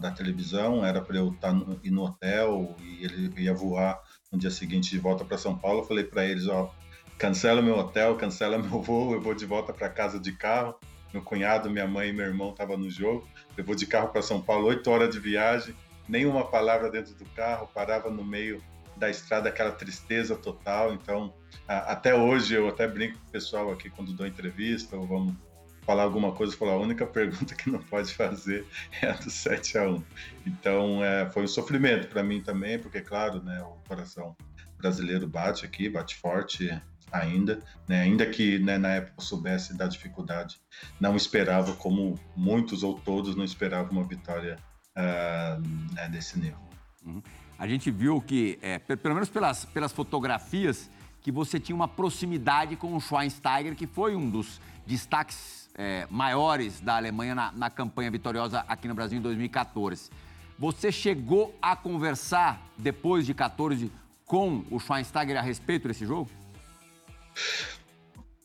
da 0.00 0.10
televisão, 0.10 0.84
era 0.84 1.00
para 1.00 1.16
eu 1.16 1.28
estar 1.28 1.48
tá 1.48 1.54
no, 1.54 1.78
ir 1.82 1.90
no 1.90 2.02
hotel 2.02 2.74
e 2.80 3.04
ele 3.04 3.32
ia 3.40 3.54
voar 3.54 4.00
no 4.30 4.38
dia 4.38 4.50
seguinte 4.50 4.90
de 4.90 4.98
volta 4.98 5.24
para 5.24 5.38
São 5.38 5.56
Paulo. 5.56 5.80
Eu 5.80 5.84
falei 5.84 6.04
para 6.04 6.24
eles: 6.24 6.46
ó, 6.46 6.72
cancela 7.20 7.60
meu 7.60 7.76
hotel, 7.76 8.16
cancela 8.16 8.56
meu 8.58 8.80
voo, 8.80 9.12
eu 9.12 9.20
vou 9.20 9.34
de 9.34 9.44
volta 9.44 9.72
para 9.74 9.90
casa 9.90 10.18
de 10.18 10.32
carro. 10.32 10.74
Meu 11.12 11.22
cunhado, 11.22 11.68
minha 11.68 11.86
mãe 11.86 12.08
e 12.08 12.12
meu 12.12 12.24
irmão 12.24 12.50
estavam 12.50 12.78
no 12.78 12.88
jogo. 12.88 13.28
Eu 13.56 13.64
vou 13.64 13.74
de 13.74 13.86
carro 13.86 14.08
para 14.08 14.22
São 14.22 14.40
Paulo, 14.40 14.68
oito 14.68 14.88
horas 14.90 15.10
de 15.10 15.20
viagem, 15.20 15.74
nenhuma 16.08 16.46
palavra 16.46 16.88
dentro 16.88 17.14
do 17.14 17.24
carro, 17.30 17.68
parava 17.74 18.08
no 18.10 18.24
meio 18.24 18.62
da 18.96 19.10
estrada, 19.10 19.48
aquela 19.48 19.72
tristeza 19.72 20.36
total. 20.36 20.94
Então, 20.94 21.34
até 21.66 22.14
hoje 22.14 22.54
eu 22.54 22.68
até 22.68 22.86
brinco 22.86 23.18
com 23.18 23.26
o 23.26 23.30
pessoal 23.30 23.70
aqui 23.72 23.90
quando 23.90 24.12
dou 24.12 24.26
entrevista 24.26 24.96
ou 24.96 25.04
vamos 25.04 25.34
falar 25.82 26.04
alguma 26.04 26.32
coisa, 26.32 26.56
falar 26.56 26.72
a 26.72 26.78
única 26.78 27.04
pergunta 27.04 27.54
que 27.56 27.68
não 27.68 27.80
pode 27.80 28.14
fazer 28.14 28.64
é 29.02 29.08
a 29.08 29.12
do 29.12 29.28
7 29.28 29.76
a 29.78 29.88
1. 29.90 30.04
Então, 30.46 31.04
é, 31.04 31.28
foi 31.30 31.42
um 31.42 31.48
sofrimento 31.48 32.06
para 32.06 32.22
mim 32.22 32.40
também, 32.40 32.78
porque 32.78 33.00
claro, 33.00 33.42
né, 33.42 33.60
o 33.62 33.76
coração 33.88 34.36
brasileiro 34.78 35.26
bate 35.26 35.66
aqui, 35.66 35.88
bate 35.88 36.16
forte 36.16 36.70
ainda, 37.12 37.60
né? 37.88 38.02
ainda 38.02 38.26
que 38.26 38.58
né, 38.58 38.78
na 38.78 38.88
época 38.88 39.22
soubesse 39.22 39.76
da 39.76 39.86
dificuldade, 39.86 40.60
não 40.98 41.16
esperava, 41.16 41.72
como 41.74 42.18
muitos 42.36 42.82
ou 42.82 42.98
todos 43.00 43.36
não 43.36 43.44
esperavam 43.44 43.92
uma 43.92 44.04
vitória 44.04 44.58
uh, 44.96 45.94
né, 45.94 46.08
desse 46.08 46.38
nível. 46.38 46.58
Uhum. 47.04 47.22
A 47.58 47.68
gente 47.68 47.90
viu 47.90 48.20
que, 48.20 48.58
é, 48.62 48.78
pelo 48.78 49.14
menos 49.14 49.28
pelas, 49.28 49.64
pelas 49.66 49.92
fotografias, 49.92 50.90
que 51.20 51.30
você 51.30 51.60
tinha 51.60 51.76
uma 51.76 51.88
proximidade 51.88 52.76
com 52.76 52.96
o 52.96 53.00
Schweinsteiger, 53.00 53.76
que 53.76 53.86
foi 53.86 54.16
um 54.16 54.30
dos 54.30 54.60
destaques 54.86 55.68
é, 55.74 56.06
maiores 56.10 56.80
da 56.80 56.96
Alemanha 56.96 57.34
na, 57.34 57.52
na 57.52 57.70
campanha 57.70 58.10
vitoriosa 58.10 58.64
aqui 58.66 58.88
no 58.88 58.94
Brasil 58.94 59.18
em 59.18 59.22
2014. 59.22 60.10
Você 60.58 60.90
chegou 60.90 61.54
a 61.60 61.76
conversar 61.76 62.60
depois 62.76 63.24
de 63.24 63.34
14 63.34 63.90
com 64.26 64.64
o 64.70 64.78
Schweinsteiger 64.78 65.36
a 65.36 65.42
respeito 65.42 65.88
desse 65.88 66.06
jogo? 66.06 66.30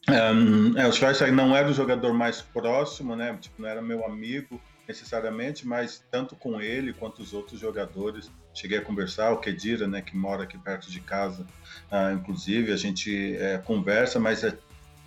Um, 0.08 0.78
é, 0.78 0.88
o 0.88 0.92
Schweinsteiger 0.92 1.36
não 1.36 1.56
era 1.56 1.68
o 1.68 1.74
jogador 1.74 2.14
mais 2.14 2.42
próximo, 2.42 3.16
né? 3.16 3.36
Tipo, 3.42 3.62
não 3.62 3.70
era 3.70 3.82
meu 3.82 4.06
amigo 4.06 4.62
necessariamente, 4.88 5.68
mas 5.68 6.04
tanto 6.12 6.36
com 6.36 6.62
ele 6.62 6.94
quanto 6.94 7.22
os 7.22 7.34
outros 7.34 7.60
jogadores 7.60 8.32
cheguei 8.54 8.78
a 8.78 8.82
conversar. 8.82 9.32
O 9.32 9.40
Kedira, 9.40 9.88
né, 9.88 10.02
que 10.02 10.16
mora 10.16 10.44
aqui 10.44 10.58
perto 10.58 10.92
de 10.92 11.00
casa, 11.00 11.46
uh, 11.92 12.14
inclusive 12.14 12.72
a 12.72 12.78
gente 12.78 13.36
é, 13.38 13.58
conversa, 13.58 14.20
mas 14.20 14.44
é, 14.44 14.56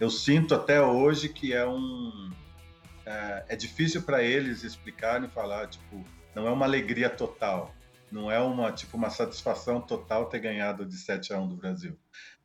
eu 0.01 0.11
sinto 0.11 0.55
até 0.55 0.81
hoje 0.83 1.29
que 1.29 1.53
é 1.53 1.67
um 1.67 2.31
é, 3.07 3.45
é 3.51 3.57
difícil 3.57 4.03
para 4.03 4.23
eles 4.23 4.65
explicarem 4.65 5.29
e 5.29 5.31
falar 5.31 5.67
tipo 5.69 6.05
não 6.35 6.47
é 6.47 6.51
uma 6.51 6.67
alegria 6.67 7.09
total 7.09 7.75
não 8.13 8.31
é 8.31 8.39
uma 8.39 8.71
tipo 8.71 8.97
uma 8.97 9.11
satisfação 9.11 9.81
total 9.81 10.27
ter 10.27 10.41
ganhado 10.41 10.85
de 10.85 10.97
7 10.97 11.33
a 11.33 11.39
1 11.39 11.49
do 11.49 11.57
Brasil. 11.57 11.99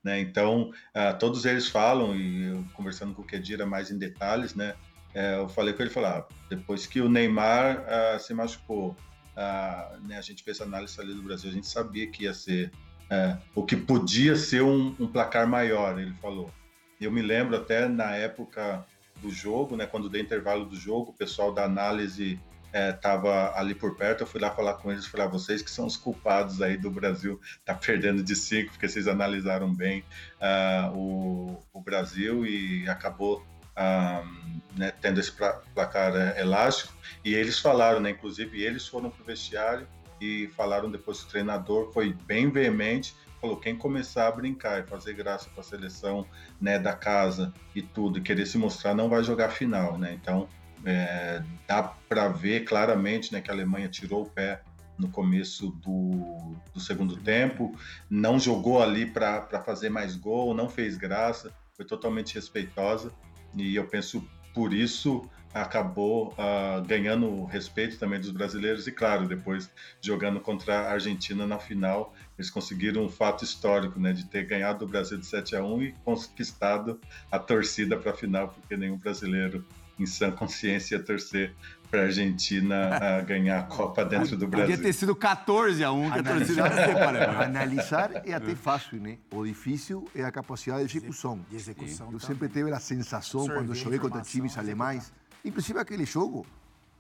Né? 0.04 0.20
Então, 0.20 0.72
uh, 0.94 1.18
todos 1.18 1.46
eles 1.46 1.68
falam, 1.68 2.16
e 2.16 2.48
eu, 2.48 2.66
conversando 2.74 3.14
com 3.14 3.22
o 3.22 3.26
Kedira 3.26 3.66
mais 3.66 3.90
em 3.90 3.98
detalhes, 3.98 4.54
né? 4.54 4.76
É, 5.14 5.38
eu 5.38 5.48
falei 5.48 5.74
com 5.74 5.84
ele, 5.84 5.92
falar, 5.92 6.20
ah, 6.20 6.34
depois 6.50 6.88
que 6.88 7.00
o 7.00 7.08
Neymar 7.08 7.84
uh, 7.84 8.20
se 8.20 8.34
machucou, 8.34 8.96
uh, 9.38 10.08
né, 10.08 10.18
a 10.18 10.22
gente 10.22 10.44
fez 10.44 10.60
análise 10.60 11.00
ali 11.00 11.14
do 11.14 11.22
Brasil, 11.22 11.52
a 11.52 11.54
gente 11.54 11.68
sabia 11.68 12.08
que 12.08 12.24
ia 12.24 12.34
ser 12.34 12.72
uh, 13.12 13.40
o 13.54 13.64
que 13.64 13.76
podia 13.76 14.36
ser 14.36 14.64
um, 14.64 14.96
um, 15.00 15.08
placar 15.08 15.48
maior, 15.48 16.00
ele 16.00 16.14
falou. 16.16 16.52
Eu 17.00 17.12
me 17.12 17.22
lembro 17.22 17.56
até 17.56 17.88
na 17.88 18.16
época 18.16 18.84
do 19.22 19.30
jogo, 19.30 19.76
né, 19.76 19.86
quando 19.86 20.10
deu 20.10 20.20
intervalo 20.22 20.66
do 20.66 20.76
jogo, 20.76 21.12
o 21.12 21.14
pessoal 21.14 21.54
da 21.54 21.64
análise 21.64 22.40
estava 22.74 23.30
é, 23.30 23.60
ali 23.60 23.76
por 23.76 23.96
perto, 23.96 24.22
eu 24.22 24.28
fui 24.28 24.42
lá 24.42 24.50
falar 24.50 24.74
com 24.76 24.92
eles, 24.92 25.06
falar, 25.06 25.26
ah, 25.26 25.28
vocês 25.28 25.62
que 25.62 25.70
são 25.70 25.86
os 25.86 25.96
culpados 25.96 26.62
aí 26.62 26.76
do 26.76 26.90
Brasil 26.90 27.40
tá 27.64 27.76
perdendo 27.76 28.24
de 28.24 28.36
cinco, 28.36 28.72
porque 28.72 28.90
vocês 28.90 29.08
analisaram 29.08 29.74
bem 29.74 30.04
uh, 30.42 30.98
o, 30.98 31.64
o, 31.72 31.82
Brasil 31.82 32.46
e 32.46 32.90
acabou 32.90 33.46
uh, 33.78 34.28
né, 34.76 34.92
tendo 35.02 35.20
esse 35.20 35.32
placar 35.32 36.14
uh, 36.14 36.40
elástico. 36.40 36.94
E 37.24 37.36
eles 37.36 37.60
falaram, 37.60 38.00
né, 38.00 38.10
inclusive 38.10 38.62
eles 38.62 38.88
foram 38.88 39.12
pro 39.12 39.24
vestiário 39.24 39.88
e 40.20 40.50
falaram 40.56 40.90
depois 40.90 41.20
que 41.20 41.28
o 41.28 41.30
treinador 41.30 41.92
foi 41.94 42.14
bem 42.26 42.50
veemente, 42.50 43.16
falou 43.40 43.58
quem 43.58 43.76
começar 43.76 44.28
a 44.28 44.32
brincar 44.32 44.80
e 44.80 44.88
fazer 44.88 45.14
graça 45.14 45.50
para 45.50 45.62
a 45.62 45.64
seleção 45.64 46.26
né, 46.60 46.80
da 46.80 46.94
casa 46.94 47.54
e 47.76 47.82
tudo, 47.82 48.18
e 48.18 48.22
querer 48.22 48.48
se 48.48 48.58
mostrar 48.58 48.96
não 48.96 49.10
vai 49.10 49.24
jogar 49.24 49.50
final, 49.50 49.98
né? 49.98 50.14
Então 50.14 50.48
é, 50.86 51.42
dá 51.68 51.84
para 51.84 52.28
ver 52.28 52.66
claramente 52.66 53.32
né, 53.32 53.42
que 53.42 53.50
a 53.50 53.54
Alemanha 53.54 53.88
tirou 53.88 54.24
o 54.24 54.30
pé 54.30 54.62
no 54.98 55.10
começo 55.10 55.72
do, 55.72 56.56
do 56.74 56.80
segundo 56.80 57.18
tempo, 57.18 57.76
não 58.10 58.40
jogou 58.40 58.82
ali 58.82 59.06
para 59.06 59.62
fazer 59.66 59.90
mais 59.90 60.16
gol, 60.16 60.54
não 60.54 60.70
fez 60.70 60.98
graça, 60.98 61.52
foi 61.76 61.86
totalmente 61.86 62.36
respeitosa. 62.36 63.12
E 63.56 63.76
eu 63.76 63.86
penso 63.86 64.28
por 64.54 64.74
isso 64.74 65.30
acabou 65.54 66.34
uh, 66.34 66.84
ganhando 66.84 67.28
o 67.28 67.46
respeito 67.46 68.00
também 68.00 68.20
dos 68.20 68.32
brasileiros 68.32 68.88
e 68.88 68.92
claro 68.92 69.28
depois 69.28 69.70
jogando 70.02 70.40
contra 70.40 70.80
a 70.80 70.92
Argentina 70.94 71.46
na 71.46 71.60
final. 71.60 72.14
Eles 72.38 72.50
conseguiram 72.50 73.04
um 73.04 73.10
fato 73.10 73.44
histórico 73.44 74.00
né 74.00 74.14
de 74.14 74.26
ter 74.26 74.46
ganhado 74.46 74.84
o 74.84 74.88
Brasil 74.88 75.18
de 75.18 75.26
7 75.26 75.56
a 75.56 75.64
1 75.64 75.84
e 75.84 75.92
conquistado 76.04 77.00
a 77.32 77.38
torcida 77.38 77.96
para 77.96 78.12
a 78.12 78.16
final 78.16 78.50
porque 78.50 78.76
nenhum 78.76 78.98
brasileiro 78.98 79.64
em 80.00 80.06
sã 80.06 80.32
consciência 80.32 81.00
torcer 81.00 81.54
para 81.90 82.02
a 82.02 82.04
Argentina 82.06 83.22
ganhar 83.22 83.60
a 83.60 83.64
Copa 83.64 84.04
dentro 84.04 84.36
do 84.36 84.48
Brasil. 84.48 84.76
Podia 84.76 84.84
ter 84.84 84.94
sido 84.94 85.16
14 85.16 85.84
a 85.84 85.92
1 85.92 86.12
que 86.12 86.20
a 86.20 86.24
torcida 86.24 86.64
Analisar 87.44 88.12
é 88.26 88.34
até 88.34 88.56
fácil, 88.56 89.00
né? 89.00 89.20
O 89.32 89.46
difícil 89.46 90.10
é 90.16 90.24
a 90.24 90.32
capacidade 90.32 90.88
de 90.88 90.98
execução. 90.98 91.40
De 91.48 91.56
execução 91.56 92.12
Eu 92.12 92.20
sempre 92.20 92.50
tive 92.50 92.72
a 92.72 92.80
sensação, 92.80 93.48
quando 93.48 93.76
joguei 93.76 94.00
contra 94.00 94.22
times 94.22 94.58
alemães, 94.58 95.14
inclusive 95.46 95.78
aquele 95.78 96.06
jogo, 96.06 96.48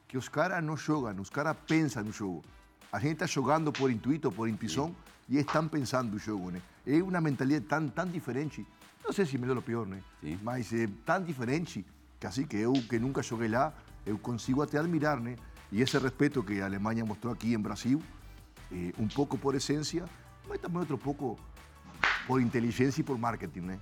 que 0.07 0.15
os 0.15 0.29
caras 0.29 0.63
não 0.63 0.77
jogam, 0.77 1.19
os 1.19 1.29
caras 1.29 1.57
pensam 1.67 2.03
no 2.03 2.11
jogo. 2.11 2.43
A 2.91 2.99
gente 2.99 3.13
está 3.13 3.25
jogando 3.25 3.71
por 3.71 3.89
intuito, 3.89 4.31
por 4.31 4.47
intuição, 4.47 4.95
e 5.27 5.39
estão 5.39 5.67
pensando 5.67 6.11
no 6.11 6.19
jogo, 6.19 6.51
né? 6.51 6.61
É 6.85 7.01
uma 7.01 7.19
mentalidade 7.19 7.65
tão, 7.65 7.87
tão 7.87 8.05
diferente. 8.05 8.63
Não 9.03 9.11
sei 9.11 9.25
se 9.25 9.39
melhor 9.39 9.55
ou 9.55 9.63
pior, 9.63 9.87
né? 9.87 9.97
Sim. 10.21 10.37
Mas 10.43 10.71
é 10.71 10.87
tão 11.03 11.23
diferente 11.23 11.83
que 12.23 12.27
así 12.27 12.45
que 12.45 12.55
eu 12.55 12.71
que 12.89 12.97
nunca 12.97 13.21
joguei 13.21 13.49
lá, 13.49 13.73
eu 14.05 14.17
consigo 14.17 14.61
até 14.61 14.79
admirar, 14.79 15.19
né? 15.19 15.35
E 15.69 15.81
esse 15.81 15.97
respeito 15.97 16.41
que 16.41 16.61
a 16.61 16.65
Alemanha 16.65 17.03
mostrou 17.03 17.33
aqui 17.33 17.53
em 17.53 17.59
Brasil, 17.59 18.01
eh, 18.71 18.93
um 18.97 19.09
pouco 19.09 19.37
por 19.37 19.55
essência, 19.55 20.05
mas 20.47 20.59
também 20.59 20.79
outro 20.79 20.97
pouco 20.97 21.37
por 22.25 22.41
inteligência 22.41 23.01
e 23.01 23.03
por 23.03 23.17
marketing, 23.17 23.61
né? 23.61 23.79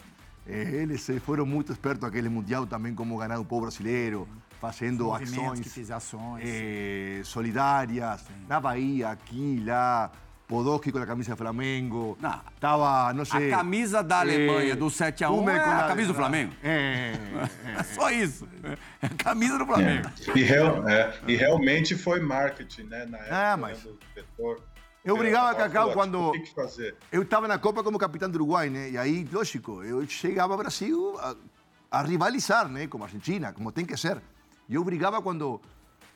Eh, 0.48 0.82
eles 0.82 1.08
foram 1.24 1.46
muito 1.46 1.72
espertos 1.72 2.04
aquele 2.04 2.30
mundial 2.30 2.66
também 2.66 2.96
como 2.96 3.16
ganhar 3.16 3.40
o 3.40 3.46
povo 3.46 3.62
brasileiro, 3.68 4.28
fazendo 4.60 5.14
ações, 5.14 5.92
ações 5.92 6.44
eh, 6.44 7.22
solidárias 7.24 8.22
Sim. 8.22 8.48
na 8.50 8.60
Bahia, 8.60 9.10
aqui, 9.10 9.62
lá, 9.64 10.12
Podolski 10.52 10.92
com 10.92 10.98
a 10.98 11.06
camisa 11.06 11.32
do 11.32 11.38
Flamengo. 11.38 12.18
Não. 12.20 12.42
Tava, 12.60 13.14
não 13.14 13.24
sei. 13.24 13.54
A 13.54 13.58
camisa 13.58 14.04
da 14.04 14.20
Alemanha 14.20 14.74
é, 14.74 14.76
do 14.76 14.88
7x1 14.88 15.50
é 15.50 15.56
a 15.56 15.88
camisa 15.88 16.08
do 16.10 16.14
Flamengo. 16.14 16.54
É, 16.62 17.14
é, 17.16 17.80
é 17.80 17.84
só 17.96 18.12
isso. 18.12 18.46
É 19.02 19.06
a 19.06 19.10
camisa 19.10 19.58
do 19.58 19.66
Flamengo. 19.66 20.10
É. 20.10 20.38
E, 20.38 20.44
real, 20.44 20.90
é, 20.90 21.18
e, 21.26 21.38
realmente 21.38 21.96
foi 21.96 22.20
marketing, 22.20 22.84
né? 22.84 23.06
Na 23.06 23.18
época 23.20 23.38
ah, 23.38 23.58
mas... 23.58 23.82
do 23.82 23.98
setor. 24.14 24.62
Eu 25.06 25.18
brigava, 25.18 25.56
Cacau, 25.56 25.94
quando. 25.94 26.34
Que 26.34 26.54
fazer? 26.54 26.98
Eu 27.10 27.22
estava 27.22 27.48
na 27.48 27.58
Copa 27.58 27.82
como 27.82 27.98
capitão 27.98 28.30
do 28.30 28.36
Uruguai, 28.36 28.70
né? 28.70 28.90
E 28.90 28.98
aí, 28.98 29.26
lógico, 29.32 29.82
eu 29.84 30.06
chegava 30.06 30.54
ao 30.54 30.60
Brasil 30.60 31.18
a, 31.18 31.34
a 31.90 32.02
rivalizar, 32.04 32.68
né? 32.68 32.88
Como 32.88 33.06
a 33.06 33.08
Argentina, 33.08 33.54
como 33.54 33.72
tem 33.72 33.86
que 33.86 33.96
ser. 33.96 34.22
E 34.68 34.76
eu 34.76 34.84
brigava 34.84 35.22
quando 35.22 35.62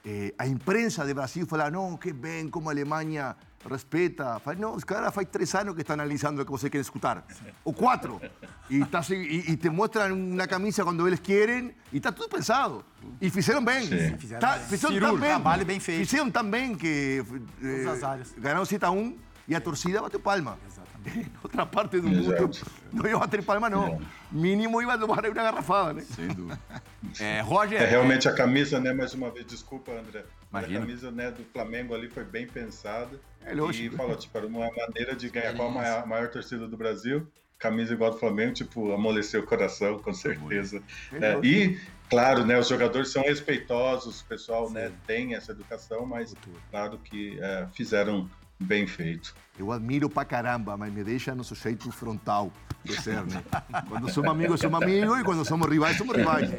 eh, 0.05 0.33
a 0.37 0.45
imprensa 0.45 1.05
de 1.05 1.13
Brasil 1.13 1.47
falava: 1.47 1.71
não, 1.71 1.95
que 1.95 2.11
bem, 2.11 2.49
como 2.49 2.69
a 2.69 2.73
Alemanha 2.73 3.35
respeta. 3.69 4.39
Faz, 4.39 4.57
não, 4.57 4.75
os 4.75 4.83
caras 4.83 5.13
faz 5.13 5.27
três 5.29 5.53
anos 5.55 5.75
que 5.75 5.81
estão 5.81 5.93
analisando 5.93 6.41
o 6.41 6.45
que 6.45 6.51
você 6.51 6.69
quer 6.69 6.79
escutar. 6.79 7.25
Ou 7.63 7.73
quatro. 7.73 8.21
E, 8.69 8.83
tá, 8.85 9.01
e, 9.09 9.51
e 9.51 9.57
te 9.57 9.69
mostram 9.69 10.13
uma 10.13 10.47
camisa 10.47 10.83
quando 10.83 11.07
eles 11.07 11.19
querem 11.19 11.73
e 11.91 11.97
está 11.97 12.11
tudo 12.11 12.29
pensado. 12.29 12.85
E 13.21 13.29
fizeram 13.29 13.63
bem. 13.63 13.87
Sim. 13.87 14.17
Fizeram, 14.17 14.41
tá, 14.41 14.53
fizeram 14.59 14.99
tão 14.99 15.17
bem. 15.17 15.29
Trabalho 15.29 15.65
bem 15.65 15.79
feito. 15.79 16.07
Fizeram 16.07 16.31
tão 16.31 16.49
bem 16.49 16.75
que 16.75 17.23
eh, 17.61 18.37
ganharam 18.37 18.65
7 18.65 18.83
a 18.83 18.91
1 18.91 19.17
e 19.47 19.55
a 19.55 19.61
torcida 19.61 20.01
bateu 20.01 20.19
palma. 20.19 20.57
Exatamente. 20.65 20.84
Outra 21.43 21.65
parte 21.65 21.99
do 21.99 22.09
mundo 22.09 22.51
não 22.91 23.07
ia 23.07 23.17
bater 23.17 23.43
palma, 23.43 23.69
não. 23.69 24.01
Mínimo 24.31 24.81
ia 24.81 24.97
tomar 24.97 25.23
uma 25.25 25.33
garrafada, 25.33 25.93
né? 25.93 26.01
Sem 26.01 26.27
dúvida. 26.27 26.59
É, 27.19 27.39
Roger. 27.39 27.81
É, 27.81 27.85
realmente 27.85 28.27
a 28.27 28.33
camisa, 28.33 28.79
né? 28.79 28.91
Mais 28.91 29.13
uma 29.13 29.29
vez, 29.29 29.45
desculpa, 29.45 29.91
André. 29.91 30.25
Imagina. 30.49 30.79
A 30.79 30.81
camisa 30.81 31.11
né, 31.11 31.31
do 31.31 31.45
Flamengo 31.45 31.93
ali 31.93 32.09
foi 32.09 32.23
bem 32.23 32.47
pensada. 32.47 33.17
É 33.45 33.53
lógico. 33.53 33.93
E 33.93 33.97
falou, 33.97 34.15
tipo, 34.15 34.35
era 34.37 34.47
uma 34.47 34.69
maneira 34.71 35.15
de 35.15 35.29
ganhar 35.29 35.55
com 35.55 35.67
a 35.67 35.69
maior, 35.69 36.07
maior 36.07 36.29
torcida 36.29 36.67
do 36.67 36.75
Brasil. 36.75 37.25
Camisa 37.59 37.93
igual 37.93 38.11
do 38.11 38.17
Flamengo, 38.17 38.53
tipo, 38.53 38.91
amoleceu 38.91 39.41
o 39.41 39.45
coração, 39.45 39.99
com 39.99 40.13
certeza. 40.13 40.81
É, 41.13 41.39
e, 41.45 41.79
claro, 42.09 42.43
né, 42.43 42.57
os 42.59 42.67
jogadores 42.67 43.09
são 43.09 43.21
respeitosos, 43.21 44.21
o 44.21 44.25
pessoal 44.25 44.69
né, 44.69 44.91
tem 45.07 45.35
essa 45.35 45.51
educação, 45.51 46.05
mas 46.05 46.33
claro 46.71 46.97
que 46.97 47.39
é, 47.39 47.67
fizeram 47.71 48.29
bem 48.59 48.87
feito. 48.87 49.35
Eu 49.57 49.71
admiro 49.71 50.09
pra 50.09 50.25
caramba, 50.25 50.77
mas 50.77 50.93
me 50.93 51.03
deixa 51.03 51.33
no 51.33 51.43
sujeito 51.43 51.91
frontal 51.91 52.51
de 52.83 53.01
ser, 53.01 53.25
né? 53.25 53.43
Quando 53.87 54.09
somos 54.11 54.31
amigos, 54.31 54.59
somos 54.59 54.81
amigos, 54.81 55.19
e 55.19 55.23
quando 55.23 55.45
somos 55.45 55.69
rivais, 55.69 55.97
somos 55.97 56.15
rivais. 56.15 56.49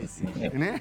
Né? 0.52 0.80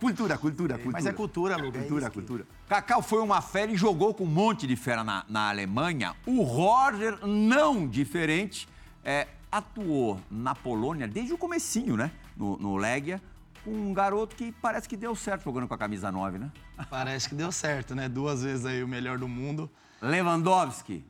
Cultura, 0.00 0.36
cultura, 0.36 0.74
cultura. 0.74 0.92
Mas 0.92 1.06
é 1.06 1.12
cultura, 1.12 1.56
Luga. 1.56 1.78
Cultura, 1.78 2.06
é 2.06 2.08
que... 2.10 2.14
cultura. 2.14 2.46
Cacau 2.68 3.00
foi 3.00 3.20
uma 3.20 3.40
fera 3.40 3.72
e 3.72 3.76
jogou 3.76 4.12
com 4.12 4.24
um 4.24 4.28
monte 4.28 4.66
de 4.66 4.76
fera 4.76 5.02
na, 5.02 5.24
na 5.28 5.48
Alemanha. 5.48 6.14
O 6.26 6.42
Roger, 6.42 7.26
não 7.26 7.88
diferente, 7.88 8.68
é, 9.02 9.28
atuou 9.50 10.20
na 10.30 10.54
Polônia 10.54 11.08
desde 11.08 11.32
o 11.32 11.38
comecinho, 11.38 11.96
né? 11.96 12.10
No, 12.36 12.56
no 12.58 12.76
Legia, 12.76 13.22
com 13.64 13.70
um 13.70 13.94
garoto 13.94 14.36
que 14.36 14.52
parece 14.52 14.88
que 14.88 14.96
deu 14.96 15.14
certo 15.14 15.44
jogando 15.44 15.66
com 15.66 15.74
a 15.74 15.78
camisa 15.78 16.12
9, 16.12 16.38
né? 16.38 16.52
Parece 16.90 17.28
que 17.28 17.34
deu 17.34 17.50
certo, 17.50 17.94
né? 17.94 18.08
Duas 18.08 18.42
vezes 18.42 18.66
aí 18.66 18.82
o 18.82 18.88
melhor 18.88 19.16
do 19.16 19.28
mundo. 19.28 19.70
Lewandowski. 20.08 21.04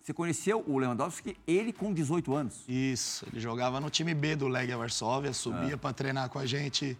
Você 0.00 0.14
conheceu 0.14 0.64
o 0.66 0.78
Lewandowski, 0.78 1.36
ele 1.46 1.72
com 1.72 1.92
18 1.92 2.34
anos. 2.34 2.64
Isso, 2.66 3.26
ele 3.30 3.38
jogava 3.38 3.78
no 3.80 3.90
time 3.90 4.14
B 4.14 4.34
do 4.34 4.48
Legia 4.48 4.76
Varsóvia, 4.76 5.32
subia 5.32 5.76
para 5.76 5.92
treinar 5.92 6.28
com 6.30 6.38
a 6.38 6.46
gente 6.46 6.96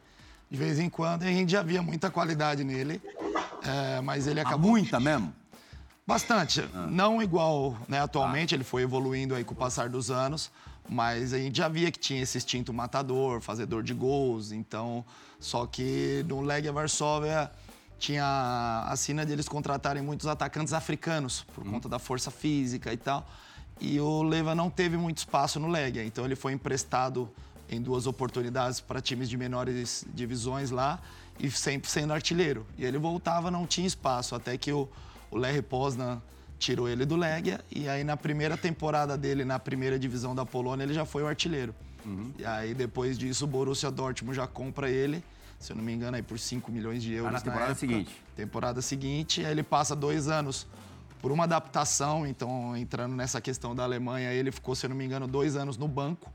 de 0.51 0.59
vez 0.59 0.79
em 0.79 0.91
quando, 0.91 1.23
e 1.25 1.29
a 1.29 1.33
gente 1.33 1.51
já 1.51 1.63
via 1.63 1.81
muita 1.81 2.11
qualidade 2.11 2.63
nele, 2.65 3.01
é, 3.63 4.01
mas 4.01 4.27
ele 4.27 4.41
Ah, 4.41 4.43
acabou... 4.43 4.71
muita 4.73 4.99
mesmo? 5.01 5.33
Bastante. 6.07 6.69
Não 6.89 7.23
igual 7.23 7.77
né, 7.89 8.01
atualmente, 8.01 8.55
ele 8.55 8.65
foi 8.65 8.83
evoluindo 8.83 9.35
aí 9.35 9.45
com 9.45 9.55
o 9.55 9.57
passar 9.57 9.89
dos 9.89 10.11
anos, 10.11 10.51
mas 10.89 11.33
a 11.33 11.39
gente 11.39 11.57
já 11.57 11.69
via 11.69 11.91
que 11.91 11.99
tinha 11.99 12.21
esse 12.21 12.37
instinto 12.37 12.73
matador, 12.73 13.41
fazedor 13.41 13.83
de 13.83 13.95
gols, 13.95 14.53
então... 14.53 15.05
Só 15.39 15.65
que 15.65 16.23
no 16.29 16.43
Legia 16.43 16.71
Varsóvia 16.71 17.51
tinha 18.01 18.85
a 18.89 18.97
sina 18.97 19.27
de 19.27 19.33
eles 19.33 19.47
contratarem 19.47 20.03
muitos 20.03 20.27
atacantes 20.27 20.73
africanos, 20.73 21.45
por 21.55 21.63
conta 21.65 21.87
da 21.89 21.99
força 21.99 22.31
física 22.31 22.93
e 22.93 22.97
tal. 22.97 23.29
E 23.79 24.01
o 24.01 24.23
Leva 24.23 24.55
não 24.55 24.71
teve 24.71 24.97
muito 24.97 25.19
espaço 25.19 25.61
no 25.61 25.69
Legia, 25.69 26.03
então 26.03 26.25
ele 26.25 26.35
foi 26.35 26.53
emprestado 26.55 27.31
em 27.69 27.81
duas 27.81 28.07
oportunidades 28.07 28.81
para 28.81 29.01
times 29.01 29.29
de 29.29 29.37
menores 29.37 30.05
divisões 30.13 30.71
lá 30.71 30.99
e 31.39 31.51
sempre 31.51 31.91
sendo 31.91 32.13
artilheiro. 32.13 32.67
E 32.77 32.85
ele 32.85 32.99
voltava, 32.99 33.51
não 33.51 33.67
tinha 33.67 33.87
espaço, 33.87 34.35
até 34.35 34.57
que 34.57 34.73
o, 34.73 34.89
o 35.31 35.37
Larry 35.37 35.63
Poznan 35.63 36.23
tirou 36.59 36.89
ele 36.89 37.05
do 37.05 37.17
Legia 37.17 37.61
e 37.71 37.89
aí 37.89 38.03
na 38.03 38.17
primeira 38.17 38.57
temporada 38.57 39.17
dele 39.17 39.45
na 39.45 39.59
primeira 39.59 39.99
divisão 39.99 40.35
da 40.35 40.45
Polônia 40.45 40.85
ele 40.85 40.93
já 40.93 41.05
foi 41.05 41.23
o 41.23 41.27
artilheiro. 41.27 41.75
E 42.39 42.45
aí 42.47 42.73
depois 42.75 43.19
disso 43.19 43.45
o 43.45 43.47
Borussia 43.47 43.91
Dortmund 43.91 44.37
já 44.37 44.47
compra 44.47 44.89
ele, 44.91 45.23
se 45.61 45.71
eu 45.73 45.77
não 45.77 45.85
me 45.85 45.93
engano 45.93 46.17
aí 46.17 46.23
por 46.23 46.39
5 46.39 46.73
milhões 46.73 47.03
de 47.03 47.13
euros 47.13 47.29
Ah, 47.29 47.33
na 47.33 47.41
temporada 47.41 47.71
época. 47.73 47.79
seguinte. 47.81 48.23
Temporada 48.35 48.83
seguinte, 48.83 49.45
aí 49.45 49.53
ele 49.53 49.63
passa 49.63 49.95
dois 49.95 50.27
anos 50.27 50.67
por 51.21 51.31
uma 51.31 51.45
adaptação, 51.45 52.27
então 52.27 52.75
entrando 52.77 53.15
nessa 53.15 53.41
questão 53.43 53.75
da 53.77 53.85
Alemanha, 53.85 54.33
ele 54.33 54.51
ficou, 54.51 54.75
se 54.75 54.87
eu 54.87 54.91
não 54.91 54.97
me 54.97 55.05
engano, 55.05 55.29
dois 55.29 55.55
anos 55.55 55.77
no 55.77 55.87
banco, 55.87 56.33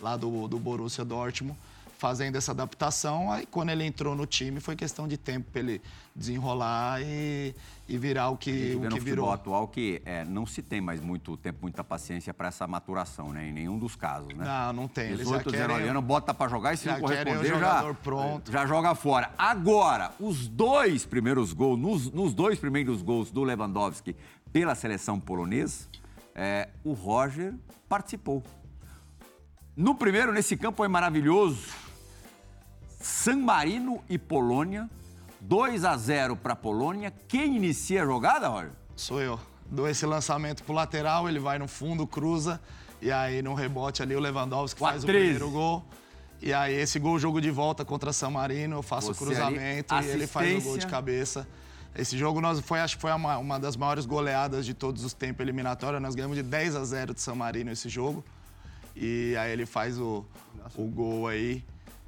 lá 0.00 0.16
do, 0.16 0.46
do 0.46 0.58
Borussia 0.60 1.04
Dortmund, 1.04 1.58
fazendo 1.98 2.36
essa 2.36 2.52
adaptação. 2.52 3.30
Aí 3.32 3.46
quando 3.46 3.70
ele 3.70 3.84
entrou 3.84 4.14
no 4.14 4.26
time, 4.26 4.60
foi 4.60 4.76
questão 4.76 5.08
de 5.08 5.16
tempo 5.16 5.50
para 5.50 5.60
ele 5.60 5.82
desenrolar 6.14 7.00
e, 7.02 7.54
e 7.88 7.98
virar 7.98 8.30
o 8.30 8.36
que, 8.36 8.74
o 8.74 8.80
no 8.80 8.88
que 8.88 9.00
futebol 9.00 9.04
virou. 9.04 9.32
atual 9.32 9.68
que 9.68 10.00
é, 10.04 10.24
não 10.24 10.46
se 10.46 10.62
tem 10.62 10.80
mais 10.80 11.00
muito 11.00 11.36
tempo, 11.36 11.58
muita 11.62 11.84
paciência 11.84 12.32
para 12.32 12.48
essa 12.48 12.66
maturação, 12.66 13.32
né? 13.32 13.48
Em 13.48 13.52
nenhum 13.52 13.78
dos 13.78 13.94
casos, 13.94 14.32
né? 14.34 14.44
Não, 14.44 14.72
não 14.72 14.88
tem. 14.88 15.06
Eles 15.06 15.28
já 15.28 15.38
18, 15.38 15.50
querem... 15.50 15.66
19 15.66 15.88
anos, 15.88 16.04
bota 16.04 16.32
pra 16.32 16.48
jogar 16.48 16.74
e 16.74 16.76
se 16.76 16.86
não 16.86 17.00
corresponder, 17.00 17.58
já, 17.58 17.94
pronto. 17.94 18.50
já 18.52 18.66
joga 18.66 18.94
fora. 18.94 19.30
Agora, 19.36 20.12
os 20.18 20.48
dois 20.48 21.04
primeiros 21.04 21.52
gols, 21.52 21.78
nos, 21.78 22.10
nos 22.10 22.34
dois 22.34 22.58
primeiros 22.58 23.02
gols 23.02 23.30
do 23.30 23.42
Lewandowski 23.42 24.16
pela 24.52 24.74
seleção 24.74 25.20
polonesa, 25.20 25.86
é, 26.34 26.68
o 26.84 26.92
Roger 26.92 27.54
participou. 27.88 28.42
No 29.76 29.94
primeiro, 29.94 30.32
nesse 30.32 30.56
campo, 30.56 30.78
foi 30.78 30.88
maravilhoso. 30.88 31.85
San 33.06 33.36
Marino 33.36 34.02
e 34.08 34.18
Polônia, 34.18 34.90
2 35.40 35.84
a 35.84 35.96
0 35.96 36.34
para 36.34 36.56
Polônia. 36.56 37.12
Quem 37.28 37.54
inicia 37.56 38.02
a 38.02 38.04
jogada, 38.04 38.48
Roger? 38.48 38.72
Sou 38.96 39.22
eu. 39.22 39.38
Dou 39.70 39.88
esse 39.88 40.04
lançamento 40.04 40.64
pro 40.64 40.74
lateral, 40.74 41.28
ele 41.28 41.38
vai 41.38 41.56
no 41.56 41.68
fundo, 41.68 42.04
cruza. 42.04 42.60
E 43.00 43.12
aí, 43.12 43.42
no 43.42 43.54
rebote 43.54 44.02
ali, 44.02 44.16
o 44.16 44.18
Lewandowski 44.18 44.82
a 44.82 44.88
faz 44.88 45.04
o 45.04 45.06
13. 45.06 45.24
primeiro 45.24 45.50
gol. 45.52 45.84
E 46.42 46.52
aí, 46.52 46.74
esse 46.74 46.98
gol, 46.98 47.16
jogo 47.16 47.40
de 47.40 47.50
volta 47.50 47.84
contra 47.84 48.12
San 48.12 48.30
Marino, 48.30 48.78
eu 48.78 48.82
faço 48.82 49.14
Você 49.14 49.22
o 49.22 49.26
cruzamento 49.26 49.94
ali, 49.94 50.08
e 50.08 50.10
ele 50.10 50.26
faz 50.26 50.64
o 50.64 50.68
gol 50.68 50.76
de 50.76 50.86
cabeça. 50.88 51.46
Esse 51.94 52.18
jogo 52.18 52.40
nós 52.40 52.58
foi, 52.58 52.80
acho 52.80 52.96
que 52.96 53.02
foi 53.02 53.12
uma, 53.12 53.38
uma 53.38 53.58
das 53.60 53.76
maiores 53.76 54.04
goleadas 54.04 54.66
de 54.66 54.74
todos 54.74 55.04
os 55.04 55.14
tempos 55.14 55.40
eliminatórios. 55.42 56.02
Nós 56.02 56.16
ganhamos 56.16 56.36
de 56.36 56.42
10 56.42 56.74
a 56.74 56.84
0 56.84 57.14
de 57.14 57.20
San 57.20 57.36
Marino 57.36 57.70
esse 57.70 57.88
jogo. 57.88 58.24
E 58.96 59.36
aí 59.38 59.52
ele 59.52 59.64
faz 59.64 59.96
o, 59.96 60.24
o 60.74 60.84
gol 60.86 61.28
aí, 61.28 61.64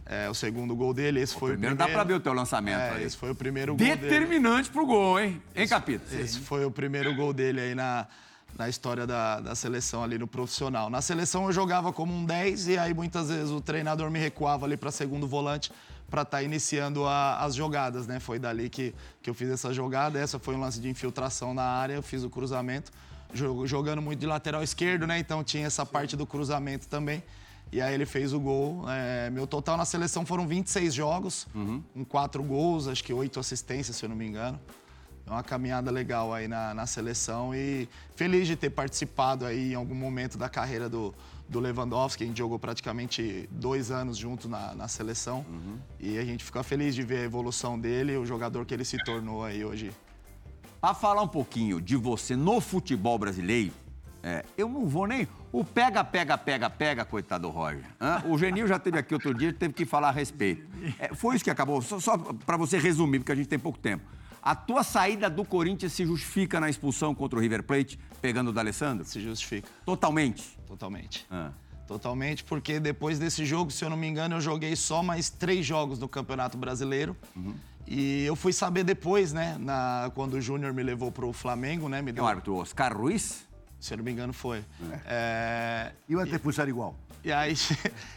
é, 0.09 0.29
o 0.29 0.35
segundo 0.35 0.75
gol 0.75 0.95
dele. 0.95 1.21
Esse 1.21 1.35
foi 1.35 1.51
Primeiro 1.53 1.75
o 1.75 1.79
dá 1.79 1.85
primeiro. 1.85 2.05
pra 2.07 2.13
ver 2.15 2.19
o 2.19 2.21
teu 2.23 2.33
lançamento 2.33 2.79
É, 2.79 2.91
aí. 2.97 3.05
esse 3.05 3.17
foi 3.17 3.31
o 3.31 3.35
primeiro 3.35 3.77
gol 3.77 3.87
dele. 3.87 3.97
Determinante 3.97 4.71
pro 4.71 4.87
gol, 4.87 5.21
hein? 5.21 5.41
Hein, 5.55 5.69
Capita? 5.69 6.15
Esse 6.17 6.39
foi 6.41 6.65
o 6.65 6.71
primeiro 6.71 7.15
gol 7.15 7.33
dele 7.33 7.61
aí 7.61 7.75
na, 7.75 8.07
na 8.57 8.69
história 8.69 9.07
da, 9.07 9.41
da 9.41 9.55
seleção 9.55 10.03
ali 10.03 10.17
no 10.19 10.27
profissional. 10.27 10.89
Na 10.89 11.03
seleção 11.03 11.45
eu 11.47 11.53
jogava 11.53 11.93
como 11.93 12.13
um 12.15 12.25
10 12.25 12.69
e 12.69 12.79
aí 12.79 12.95
muitas 12.95 13.29
vezes 13.29 13.51
o 13.51 13.61
treinador 13.61 14.11
me 14.11 14.19
recuava 14.19 14.65
ali 14.65 14.77
para 14.77 14.91
segundo 14.91 15.27
volante 15.29 15.71
para 16.11 16.23
estar 16.23 16.43
iniciando 16.43 17.05
a- 17.07 17.41
as 17.45 17.55
jogadas, 17.55 18.07
né? 18.07 18.19
Foi 18.19 18.39
dali 18.39 18.71
que, 18.71 18.95
que 19.21 19.29
eu 19.29 19.35
fiz 19.35 19.51
essa 19.51 19.75
jogada. 19.75 20.19
Essa 20.19 20.39
foi 20.39 20.55
um 20.55 20.61
lance 20.61 20.81
de 20.81 20.89
infiltração 20.89 21.53
na 21.53 21.63
área, 21.65 21.93
eu 21.93 22.03
fiz 22.03 22.25
o 22.25 22.31
cruzamento, 22.31 22.91
jogando 23.67 24.01
muito 24.01 24.19
de 24.19 24.27
lateral 24.27 24.63
esquerdo, 24.63 25.07
né? 25.07 25.19
Então 25.19 25.45
tinha 25.45 25.67
essa 25.67 25.85
parte 25.85 26.17
do 26.17 26.27
cruzamento 26.27 26.89
também. 26.89 27.23
E 27.71 27.81
aí 27.81 27.95
ele 27.95 28.07
fez 28.07 28.33
o 28.33 28.41
gol. 28.41 28.85
É, 28.89 29.31
meu 29.31 29.47
total 29.47 29.77
na 29.77 29.85
seleção 29.85 30.25
foram 30.25 30.47
26 30.47 30.95
jogos, 30.95 31.47
com 31.93 32.05
quatro 32.05 32.43
gols, 32.43 32.89
acho 32.89 33.05
que 33.05 33.12
oito 33.12 33.39
assistências, 33.39 33.97
se 33.97 34.05
eu 34.05 34.09
não 34.09 34.16
me 34.16 34.27
engano. 34.27 34.59
É 35.27 35.31
uma 35.31 35.43
caminhada 35.43 35.91
legal 35.91 36.33
aí 36.33 36.49
na, 36.49 36.73
na 36.73 36.87
seleção 36.87 37.55
e 37.55 37.87
feliz 38.16 38.47
de 38.47 38.57
ter 38.57 38.71
participado 38.71 39.45
aí 39.45 39.73
em 39.73 39.75
algum 39.75 39.95
momento 39.95 40.39
da 40.39 40.49
carreira 40.49 40.89
do, 40.89 41.14
do 41.47 41.61
Lewandowski. 41.61 42.25
A 42.25 42.27
gente 42.27 42.39
jogou 42.39 42.59
praticamente 42.59 43.47
dois 43.53 43.91
anos 43.91 44.16
junto 44.16 44.49
na, 44.49 44.75
na 44.75 44.89
seleção 44.89 45.45
e 46.01 46.16
a 46.16 46.25
gente 46.25 46.43
fica 46.43 46.62
feliz 46.62 46.95
de 46.95 47.03
ver 47.03 47.19
a 47.19 47.25
evolução 47.25 47.79
dele, 47.79 48.16
o 48.16 48.25
jogador 48.25 48.64
que 48.64 48.73
ele 48.73 48.87
se 48.87 48.97
tornou 49.05 49.45
aí 49.45 49.62
hoje. 49.62 49.93
Pra 50.81 50.95
falar 50.95 51.21
um 51.21 51.29
pouquinho 51.29 51.79
de 51.79 51.95
você 51.97 52.35
no 52.35 52.59
futebol 52.59 53.19
brasileiro, 53.19 53.73
é, 54.29 54.45
eu 54.57 54.68
não 54.68 54.87
vou 54.87 55.07
nem. 55.07 55.26
O 55.51 55.64
pega, 55.64 56.05
pega, 56.05 56.37
pega, 56.37 56.68
pega, 56.68 57.05
coitado 57.05 57.49
do 57.49 57.51
Roger. 57.55 57.85
hã? 58.01 58.22
O 58.26 58.37
Genil 58.37 58.66
já 58.66 58.79
teve 58.79 58.99
aqui 58.99 59.14
outro 59.14 59.33
dia, 59.33 59.53
teve 59.53 59.72
que 59.72 59.87
falar 59.87 60.09
a 60.09 60.12
respeito. 60.12 60.66
É, 60.99 61.14
foi 61.14 61.35
isso 61.37 61.45
que 61.45 61.51
acabou. 61.51 61.81
Só, 61.81 61.99
só 61.99 62.16
para 62.18 62.57
você 62.59 62.79
resumir, 62.79 63.20
porque 63.20 63.33
a 63.33 63.35
gente 63.35 63.49
tem 63.49 63.59
pouco 63.59 63.79
tempo. 63.79 64.05
A 64.43 64.55
tua 64.55 64.83
saída 64.83 65.29
do 65.31 65.45
Corinthians 65.45 65.93
se 65.93 66.05
justifica 66.05 66.61
na 66.61 66.68
expulsão 66.68 67.14
contra 67.14 67.39
o 67.39 67.43
River 67.43 67.62
Plate, 67.62 67.99
pegando 68.20 68.49
o 68.51 68.53
D'Alessandro? 68.53 69.05
Se 69.05 69.20
justifica 69.20 69.68
Totalmente. 69.85 70.59
totalmente. 70.66 71.26
Ah. 71.31 71.51
Totalmente, 71.87 72.45
porque 72.45 72.79
depois 72.79 73.18
desse 73.18 73.47
jogo, 73.47 73.70
se 73.70 73.83
eu 73.83 73.89
não 73.89 73.97
me 73.97 74.07
engano, 74.07 74.37
eu 74.37 74.41
joguei 74.43 74.76
só 74.76 75.03
mais 75.03 75.31
três 75.31 75.64
jogos 75.64 75.99
no 75.99 76.07
Campeonato 76.07 76.59
Brasileiro. 76.59 77.16
E 77.87 78.24
eu 78.24 78.37
fui 78.37 78.53
saber 78.53 78.85
depois, 78.85 79.33
né, 79.33 79.57
na, 79.59 80.11
quando 80.14 80.35
o 80.35 80.41
Júnior 80.41 80.74
me 80.74 80.83
levou 80.83 81.11
pro 81.11 81.33
Flamengo, 81.33 81.89
né, 81.89 82.03
me 82.03 82.11
É 82.11 82.12
deu, 82.12 82.24
o 82.24 82.26
árbitro 82.26 82.55
Oscar 82.57 82.95
Ruiz? 82.95 83.48
Se 83.79 83.95
eu 83.95 83.99
não 83.99 84.05
me 84.05 84.12
engano, 84.12 84.33
foi. 84.33 84.64
É, 85.07 85.93
Iba 86.09 86.22
a 86.22 86.26
te 86.26 86.35
expulsar 86.35 86.68
igual. 86.68 86.95
e 87.24 87.33
aí, 87.33 87.55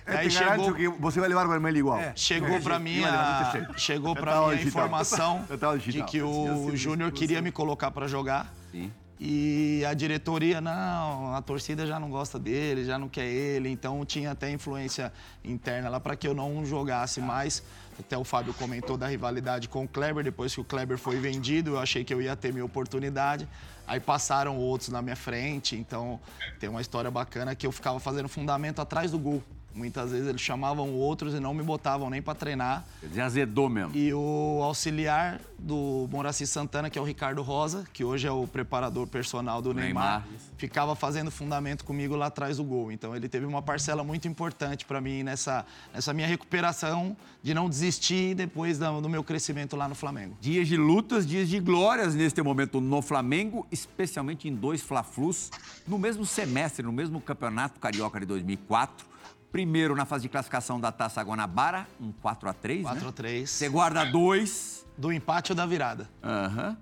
Eu 0.05 0.17
aí 0.17 0.29
chegou, 0.31 0.73
que 0.73 0.87
você 0.87 1.19
vai 1.19 1.29
levar 1.29 1.47
vermelho 1.47 1.77
igual. 1.77 1.99
chegou 2.15 2.59
para 2.61 2.79
mim, 2.79 3.03
a 3.03 3.67
chegou 3.77 4.15
tava 4.15 4.47
mim 4.53 4.59
a 4.59 4.63
informação 4.63 5.45
de 5.87 6.03
que 6.03 6.21
o 6.21 6.75
Júnior 6.75 7.11
queria 7.11 7.41
me 7.41 7.51
colocar 7.51 7.91
para 7.91 8.07
jogar. 8.07 8.53
Sim. 8.71 8.91
E 9.23 9.85
a 9.85 9.93
diretoria, 9.93 10.59
não, 10.59 11.35
a 11.35 11.41
torcida 11.43 11.85
já 11.85 11.99
não 11.99 12.09
gosta 12.09 12.39
dele, 12.39 12.83
já 12.83 12.97
não 12.97 13.07
quer 13.07 13.27
ele, 13.27 13.69
então 13.69 14.03
tinha 14.03 14.31
até 14.31 14.49
influência 14.49 15.13
interna 15.43 15.89
lá 15.89 15.99
para 15.99 16.15
que 16.15 16.27
eu 16.27 16.33
não 16.33 16.65
jogasse 16.65 17.21
mais. 17.21 17.61
Até 18.01 18.17
o 18.17 18.23
Fábio 18.23 18.53
comentou 18.53 18.97
da 18.97 19.07
rivalidade 19.07 19.69
com 19.69 19.83
o 19.83 19.87
Kleber, 19.87 20.23
depois 20.23 20.53
que 20.53 20.61
o 20.61 20.63
Kleber 20.63 20.97
foi 20.97 21.19
vendido, 21.19 21.71
eu 21.71 21.79
achei 21.79 22.03
que 22.03 22.13
eu 22.13 22.21
ia 22.21 22.35
ter 22.35 22.51
minha 22.51 22.65
oportunidade. 22.65 23.47
Aí 23.87 23.99
passaram 23.99 24.57
outros 24.57 24.89
na 24.89 25.01
minha 25.01 25.15
frente, 25.15 25.75
então 25.75 26.19
tem 26.59 26.69
uma 26.69 26.81
história 26.81 27.09
bacana 27.09 27.55
que 27.55 27.65
eu 27.65 27.71
ficava 27.71 27.99
fazendo 27.99 28.27
fundamento 28.27 28.81
atrás 28.81 29.11
do 29.11 29.19
gol. 29.19 29.43
Muitas 29.73 30.11
vezes 30.11 30.27
eles 30.27 30.41
chamavam 30.41 30.91
outros 30.93 31.33
e 31.33 31.39
não 31.39 31.53
me 31.53 31.63
botavam 31.63 32.09
nem 32.09 32.21
para 32.21 32.35
treinar. 32.35 32.85
Dizer, 33.01 33.21
azedou 33.21 33.69
mesmo. 33.69 33.95
E 33.95 34.13
o 34.13 34.59
auxiliar 34.63 35.39
do 35.57 36.07
Moraci 36.11 36.45
Santana, 36.45 36.89
que 36.89 36.97
é 36.99 37.01
o 37.01 37.05
Ricardo 37.05 37.41
Rosa, 37.41 37.85
que 37.93 38.03
hoje 38.03 38.27
é 38.27 38.31
o 38.31 38.45
preparador 38.47 39.07
personal 39.07 39.61
do 39.61 39.73
Neymar, 39.73 40.23
Neymar. 40.23 40.41
ficava 40.57 40.95
fazendo 40.95 41.31
fundamento 41.31 41.85
comigo 41.85 42.15
lá 42.15 42.25
atrás 42.25 42.57
do 42.57 42.63
gol. 42.63 42.91
Então 42.91 43.15
ele 43.15 43.29
teve 43.29 43.45
uma 43.45 43.61
parcela 43.61 44.03
muito 44.03 44.27
importante 44.27 44.85
para 44.85 44.99
mim 44.99 45.23
nessa, 45.23 45.65
nessa 45.93 46.13
minha 46.13 46.27
recuperação 46.27 47.15
de 47.43 47.53
não 47.53 47.69
desistir 47.69 48.35
depois 48.35 48.77
da- 48.77 48.91
do 48.99 49.07
meu 49.09 49.23
crescimento 49.23 49.75
lá 49.75 49.87
no 49.87 49.95
Flamengo. 49.95 50.35
Dias 50.41 50.67
de 50.67 50.75
lutas, 50.77 51.25
dias 51.25 51.47
de 51.47 51.59
glórias 51.59 52.13
neste 52.13 52.41
momento 52.41 52.81
no 52.81 53.01
Flamengo, 53.01 53.65
especialmente 53.71 54.47
em 54.49 54.53
dois 54.55 54.81
Fla-Flus, 54.81 55.49
no 55.87 55.97
mesmo 55.97 56.25
semestre, 56.25 56.83
no 56.85 56.91
mesmo 56.91 57.21
Campeonato 57.21 57.79
Carioca 57.79 58.19
de 58.19 58.25
2004. 58.25 59.10
Primeiro 59.51 59.95
na 59.95 60.05
fase 60.05 60.23
de 60.23 60.29
classificação 60.29 60.79
da 60.79 60.91
Taça 60.91 61.21
Guanabara, 61.21 61.87
um 61.99 62.11
4 62.11 62.49
a 62.49 62.53
3 62.53 62.81
4 62.83 63.01
a 63.01 63.05
né? 63.05 63.11
3 63.13 63.49
Você 63.49 63.69
guarda 63.69 64.05
dois. 64.05 64.85
Do 64.97 65.11
empate 65.11 65.51
ou 65.51 65.55
da 65.55 65.65
virada. 65.65 66.09
Aham. 66.23 66.77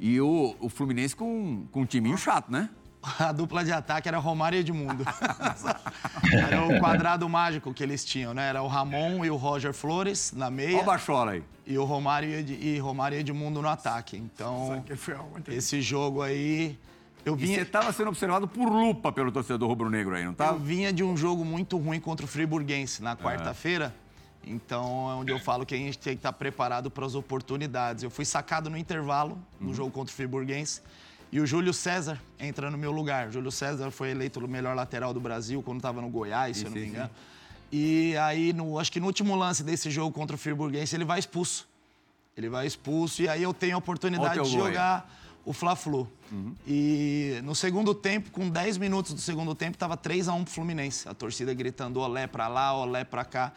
E 0.00 0.20
o, 0.20 0.54
o 0.60 0.68
Fluminense 0.68 1.14
com, 1.16 1.66
com 1.72 1.80
um 1.82 1.86
timinho 1.86 2.16
chato, 2.16 2.50
né? 2.50 2.68
A 3.18 3.30
dupla 3.32 3.64
de 3.64 3.70
ataque 3.72 4.08
era 4.08 4.18
Romário 4.18 4.56
e 4.56 4.60
Edmundo. 4.60 5.04
era 6.32 6.64
o 6.66 6.80
quadrado 6.80 7.28
mágico 7.28 7.72
que 7.72 7.82
eles 7.82 8.04
tinham, 8.04 8.34
né? 8.34 8.48
Era 8.48 8.62
o 8.62 8.66
Ramon 8.66 9.24
e 9.24 9.30
o 9.30 9.36
Roger 9.36 9.72
Flores 9.72 10.32
na 10.32 10.46
Olha 10.46 10.54
meia 10.54 10.80
o 10.80 10.84
Bachola 10.84 11.32
aí. 11.32 11.44
e 11.66 11.78
o 11.78 11.84
Romário 11.84 12.28
e, 12.28 12.34
Ed- 12.34 12.58
e 12.60 12.78
Romário 12.78 13.16
e 13.16 13.20
Edmundo 13.20 13.62
no 13.62 13.68
ataque. 13.68 14.16
Então, 14.16 14.84
esse 15.48 15.80
jogo 15.80 16.20
aí, 16.22 16.78
eu 17.26 17.34
E 17.34 17.40
você 17.40 17.46
vinha, 17.46 17.62
estava 17.62 17.92
sendo 17.92 18.08
observado 18.08 18.46
por 18.46 18.68
lupa 18.68 19.10
pelo 19.10 19.32
torcedor 19.32 19.68
rubro-negro 19.68 20.14
aí, 20.14 20.22
não 20.22 20.28
eu 20.28 20.32
estava? 20.32 20.56
vinha 20.56 20.92
de 20.92 21.02
um 21.02 21.16
jogo 21.16 21.44
muito 21.44 21.76
ruim 21.76 21.98
contra 21.98 22.24
o 22.24 22.28
Friburguense 22.28 23.02
na 23.02 23.16
quarta-feira. 23.16 23.92
Então, 24.46 25.10
é 25.10 25.14
onde 25.14 25.32
eu 25.32 25.40
falo 25.40 25.66
que 25.66 25.74
a 25.74 25.78
gente 25.78 25.98
tem 25.98 26.12
que 26.14 26.20
estar 26.20 26.32
preparado 26.32 26.88
para 26.88 27.04
as 27.04 27.16
oportunidades. 27.16 28.04
Eu 28.04 28.10
fui 28.10 28.24
sacado 28.24 28.70
no 28.70 28.78
intervalo 28.78 29.36
no 29.60 29.74
jogo 29.74 29.90
contra 29.90 30.12
o 30.12 30.16
Friburguense. 30.16 30.80
E 31.32 31.40
o 31.40 31.46
Júlio 31.46 31.74
César 31.74 32.22
entra 32.38 32.70
no 32.70 32.78
meu 32.78 32.92
lugar. 32.92 33.26
O 33.26 33.32
Júlio 33.32 33.50
César 33.50 33.90
foi 33.90 34.10
eleito 34.10 34.38
o 34.38 34.46
melhor 34.46 34.76
lateral 34.76 35.12
do 35.12 35.18
Brasil 35.18 35.60
quando 35.64 35.78
estava 35.78 36.00
no 36.00 36.08
Goiás, 36.08 36.58
se 36.58 36.64
eu 36.64 36.70
não 36.70 36.76
Sim, 36.76 36.80
me 36.80 36.86
sim, 36.86 36.92
engano. 36.92 37.10
E 37.72 38.16
aí, 38.18 38.52
no, 38.52 38.78
acho 38.78 38.92
que 38.92 39.00
no 39.00 39.06
último 39.06 39.34
lance 39.34 39.64
desse 39.64 39.90
jogo 39.90 40.12
contra 40.12 40.36
o 40.36 40.38
Friburguense, 40.38 40.94
ele 40.94 41.04
vai 41.04 41.18
expulso. 41.18 41.66
Ele 42.36 42.48
vai 42.48 42.68
expulso 42.68 43.22
e 43.22 43.28
aí 43.28 43.42
eu 43.42 43.52
tenho 43.52 43.74
a 43.74 43.78
oportunidade 43.78 44.40
de 44.40 44.48
jogar 44.50 45.12
o 45.44 45.52
Fla-Flu. 45.52 46.08
E 46.66 47.40
no 47.44 47.54
segundo 47.54 47.94
tempo, 47.94 48.30
com 48.30 48.48
10 48.48 48.78
minutos 48.78 49.12
do 49.12 49.20
segundo 49.20 49.54
tempo, 49.54 49.74
estava 49.76 49.96
3 49.96 50.28
a 50.28 50.32
1 50.34 50.44
pro 50.44 50.52
Fluminense. 50.52 51.08
A 51.08 51.14
torcida 51.14 51.52
gritando 51.54 52.00
olé 52.00 52.26
pra 52.26 52.48
lá, 52.48 52.74
olé 52.76 53.04
pra 53.04 53.24
cá. 53.24 53.52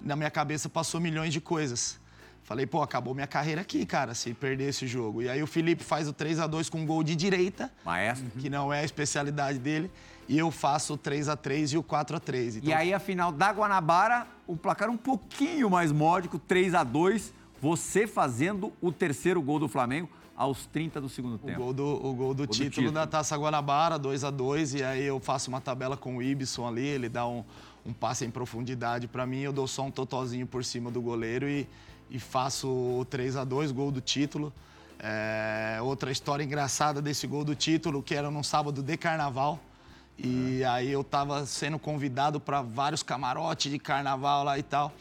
Na 0.00 0.16
minha 0.16 0.30
cabeça 0.30 0.68
passou 0.68 1.00
milhões 1.00 1.32
de 1.32 1.40
coisas. 1.40 1.98
Falei, 2.42 2.66
pô, 2.66 2.82
acabou 2.82 3.14
minha 3.14 3.26
carreira 3.26 3.62
aqui, 3.62 3.86
cara, 3.86 4.14
se 4.14 4.34
perder 4.34 4.68
esse 4.68 4.86
jogo. 4.86 5.22
E 5.22 5.30
aí 5.30 5.42
o 5.42 5.46
Felipe 5.46 5.82
faz 5.82 6.06
o 6.06 6.12
3 6.12 6.40
a 6.40 6.46
2 6.46 6.68
com 6.68 6.80
um 6.80 6.86
gol 6.86 7.02
de 7.02 7.16
direita, 7.16 7.72
Maestro. 7.84 8.30
que 8.38 8.50
não 8.50 8.70
é 8.70 8.80
a 8.80 8.84
especialidade 8.84 9.58
dele, 9.58 9.90
e 10.28 10.36
eu 10.36 10.50
faço 10.50 10.92
o 10.92 10.96
3 10.98 11.30
a 11.30 11.36
3 11.36 11.72
e 11.72 11.78
o 11.78 11.82
4 11.82 12.16
a 12.16 12.20
3 12.20 12.56
Então, 12.56 12.68
E 12.68 12.72
aí, 12.74 12.92
a 12.92 12.98
final 12.98 13.32
da 13.32 13.50
Guanabara, 13.50 14.26
o 14.46 14.56
placar 14.56 14.90
um 14.90 14.96
pouquinho 14.96 15.70
mais 15.70 15.90
módico, 15.90 16.38
3 16.38 16.74
a 16.74 16.84
2 16.84 17.32
Você 17.62 18.06
fazendo 18.06 18.70
o 18.78 18.92
terceiro 18.92 19.40
gol 19.40 19.58
do 19.58 19.68
Flamengo 19.68 20.10
aos 20.36 20.66
30 20.66 21.00
do 21.00 21.08
segundo 21.08 21.36
O 21.36 21.38
tempo. 21.38 21.58
gol 21.58 21.72
do, 21.72 21.84
o 21.84 22.14
gol 22.14 22.34
do, 22.34 22.46
do 22.46 22.52
título, 22.52 22.70
título. 22.70 22.92
da 22.92 23.06
Taça 23.06 23.36
Guanabara, 23.36 23.98
2 23.98 24.24
a 24.24 24.30
2 24.30 24.74
e 24.74 24.82
aí 24.82 25.04
eu 25.04 25.20
faço 25.20 25.48
uma 25.48 25.60
tabela 25.60 25.96
com 25.96 26.16
o 26.16 26.22
Ibson 26.22 26.66
ali, 26.66 26.86
ele 26.86 27.08
dá 27.08 27.26
um, 27.26 27.44
um 27.86 27.92
passe 27.92 28.24
em 28.24 28.30
profundidade 28.30 29.06
para 29.06 29.24
mim, 29.26 29.40
eu 29.40 29.52
dou 29.52 29.66
só 29.66 29.82
um 29.82 29.90
totozinho 29.90 30.46
por 30.46 30.64
cima 30.64 30.90
do 30.90 31.00
goleiro 31.00 31.48
e, 31.48 31.68
e 32.10 32.18
faço 32.18 32.68
o 32.68 33.04
3 33.08 33.36
a 33.36 33.44
2 33.44 33.70
gol 33.72 33.90
do 33.90 34.00
título. 34.00 34.52
É, 34.98 35.78
outra 35.82 36.10
história 36.10 36.42
engraçada 36.42 37.02
desse 37.02 37.26
gol 37.26 37.44
do 37.44 37.54
título, 37.54 38.02
que 38.02 38.14
era 38.14 38.30
num 38.30 38.42
sábado 38.42 38.82
de 38.82 38.96
carnaval. 38.96 39.60
E 40.16 40.62
aí 40.64 40.90
eu 40.90 41.02
tava 41.02 41.44
sendo 41.44 41.78
convidado 41.78 42.38
para 42.40 42.62
vários 42.62 43.02
camarotes 43.02 43.70
de 43.70 43.78
carnaval 43.78 44.44
lá 44.44 44.58
e 44.58 44.62
tal. 44.62 44.92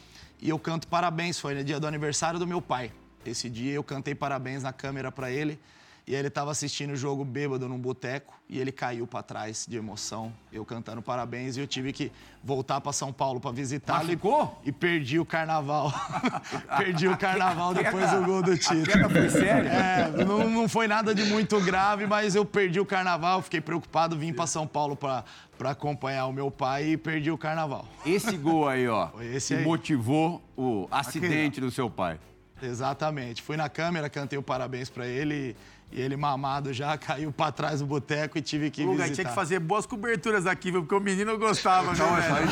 E 0.42 0.50
eu 0.50 0.60
canto 0.60 0.88
parabéns, 0.88 1.40
foi 1.40 1.56
no 1.56 1.64
dia 1.64 1.80
do 1.80 1.88
aniversário 1.88 2.38
do 2.40 2.46
meu 2.46 2.62
pai. 2.62 2.92
Esse 3.26 3.50
dia 3.50 3.74
eu 3.74 3.84
cantei 3.84 4.16
parabéns 4.16 4.64
na 4.64 4.74
câmera 4.74 5.12
para 5.12 5.32
ele. 5.32 5.60
E 6.06 6.14
ele 6.14 6.30
tava 6.30 6.52
assistindo 6.52 6.92
o 6.92 6.96
jogo 6.98 7.24
bêbado 7.24 7.70
num 7.70 7.80
boteco 7.80 8.34
e 8.50 8.60
ele 8.60 8.74
caiu 8.74 9.08
para 9.08 9.24
trás 9.24 9.66
de 9.68 9.78
emoção, 9.78 10.34
eu 10.52 10.66
cantando 10.66 11.02
parabéns 11.02 11.56
e 11.56 11.62
eu 11.62 11.68
tive 11.68 11.94
que 11.94 12.12
voltar 12.44 12.82
para 12.82 12.92
São 12.92 13.14
Paulo 13.14 13.40
para 13.40 13.52
visitá-lo 13.52 14.12
e, 14.12 14.20
e 14.66 14.72
perdi 14.74 15.18
o 15.18 15.26
carnaval. 15.26 15.94
perdi 16.78 17.08
o 17.08 17.18
carnaval 17.18 17.74
depois 17.74 18.12
do 18.12 18.26
gol 18.26 18.44
do 18.44 18.58
título. 18.58 19.10
foi 19.10 19.30
séria? 19.30 19.70
É, 19.70 20.26
não, 20.26 20.50
não 20.50 20.68
foi 20.68 20.90
nada 20.90 21.16
de 21.16 21.24
muito 21.24 21.62
grave, 21.62 22.06
mas 22.06 22.36
eu 22.36 22.44
perdi 22.44 22.82
o 22.82 22.86
carnaval, 22.86 23.42
fiquei 23.42 23.62
preocupado, 23.62 24.18
vim 24.18 24.34
para 24.34 24.46
São 24.46 24.68
Paulo 24.68 24.98
para 24.98 25.24
acompanhar 25.64 26.26
o 26.26 26.34
meu 26.34 26.52
pai 26.52 26.90
e 26.90 26.98
perdi 26.98 27.32
o 27.32 27.38
carnaval. 27.38 27.88
Esse 28.06 28.36
gol 28.36 28.68
aí, 28.68 28.90
ó, 28.90 29.10
esse 29.22 29.54
que 29.54 29.60
aí. 29.62 29.66
motivou 29.66 30.42
o 30.58 30.86
acidente 30.92 31.62
do 31.62 31.72
seu 31.72 31.90
pai. 31.90 32.20
Exatamente. 32.62 33.42
Fui 33.42 33.58
na 33.58 33.70
câmera, 33.70 34.10
cantei 34.10 34.38
o 34.38 34.44
parabéns 34.44 34.90
para 34.90 35.06
ele 35.06 35.56
e 35.92 36.02
ele 36.02 36.18
mamado 36.18 36.74
já 36.74 36.98
caiu 36.98 37.32
para 37.32 37.52
trás 37.52 37.80
do 37.80 37.86
boteco 37.86 38.38
e 38.38 38.42
tive 38.42 38.72
que 38.72 38.84
Luga, 38.84 39.04
visitar. 39.04 39.16
tinha 39.16 39.30
que 39.30 39.36
fazer 39.36 39.60
boas 39.60 39.86
coberturas 39.86 40.48
aqui, 40.48 40.72
viu? 40.72 40.82
Porque 40.82 40.96
o 40.96 41.00
menino 41.00 41.38
gostava, 41.38 41.94
viu, 41.94 42.06
velho? 42.06 42.50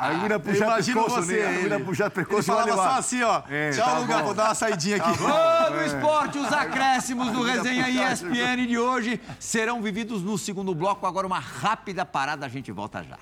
Alguna 0.00 0.38
puxar 0.38 0.66
Imagino 0.66 1.02
pescoço, 1.02 1.22
você, 1.22 1.32
né? 1.32 1.48
ele. 1.48 1.56
Alguna 1.56 1.80
puxar 1.80 2.04
Ele 2.04 2.14
pescoço 2.14 2.52
vai 2.52 2.64
falava 2.66 2.90
só 2.90 2.98
assim, 2.98 3.22
ó. 3.22 3.42
É, 3.48 3.70
Tchau, 3.70 3.84
tá 3.86 3.98
Luga, 3.98 4.18
bom. 4.18 4.24
vou 4.24 4.34
dar 4.34 4.44
uma 4.46 4.54
saidinha 4.54 4.96
aqui. 4.96 5.10
Ô, 5.22 5.70
no 5.70 5.82
esporte, 5.84 6.38
os 6.38 6.52
acréscimos 6.52 7.32
do 7.32 7.42
Resenha 7.42 7.88
ESPN 7.88 8.66
de 8.66 8.78
hoje 8.78 9.20
serão 9.38 9.82
vividos 9.82 10.22
no 10.22 10.38
segundo 10.38 10.74
bloco. 10.74 11.06
Agora 11.06 11.26
uma 11.26 11.40
rápida 11.40 12.04
parada, 12.04 12.46
a 12.46 12.48
gente 12.48 12.70
volta 12.70 13.02
já. 13.02 13.18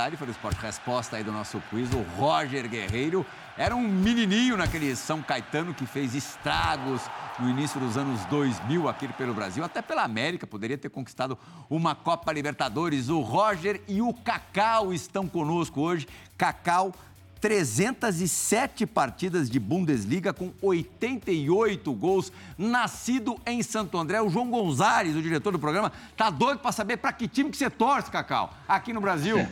Verdade, 0.00 0.16
foi 0.16 0.28
o 0.28 0.30
Esporte 0.30 0.58
Resposta 0.62 1.16
aí 1.16 1.22
do 1.22 1.30
nosso 1.30 1.60
quiz. 1.68 1.92
O 1.92 2.00
Roger 2.18 2.66
Guerreiro 2.66 3.26
era 3.58 3.76
um 3.76 3.86
menininho 3.86 4.56
naquele 4.56 4.96
São 4.96 5.20
Caetano 5.20 5.74
que 5.74 5.84
fez 5.84 6.14
estragos 6.14 7.02
no 7.38 7.50
início 7.50 7.78
dos 7.78 7.98
anos 7.98 8.24
2000 8.26 8.88
aqui 8.88 9.06
pelo 9.08 9.34
Brasil, 9.34 9.62
até 9.62 9.82
pela 9.82 10.02
América, 10.02 10.46
poderia 10.46 10.78
ter 10.78 10.88
conquistado 10.88 11.38
uma 11.68 11.94
Copa 11.94 12.32
Libertadores. 12.32 13.10
O 13.10 13.20
Roger 13.20 13.82
e 13.86 14.00
o 14.00 14.14
Cacau 14.14 14.90
estão 14.90 15.28
conosco 15.28 15.82
hoje. 15.82 16.08
Cacau 16.38 16.94
307 17.40 18.86
partidas 18.86 19.48
de 19.48 19.58
Bundesliga 19.58 20.32
com 20.32 20.52
88 20.60 21.92
gols. 21.94 22.32
Nascido 22.58 23.40
em 23.46 23.62
Santo 23.62 23.96
André, 23.96 24.20
o 24.20 24.28
João 24.28 24.50
Gonzalez, 24.50 25.16
o 25.16 25.22
diretor 25.22 25.52
do 25.52 25.58
programa, 25.58 25.90
tá 26.16 26.28
doido 26.30 26.58
para 26.58 26.72
saber 26.72 26.98
para 26.98 27.12
que 27.12 27.26
time 27.26 27.50
que 27.50 27.56
você 27.56 27.70
torce, 27.70 28.10
Cacau, 28.10 28.54
aqui 28.68 28.92
no 28.92 29.00
Brasil. 29.00 29.36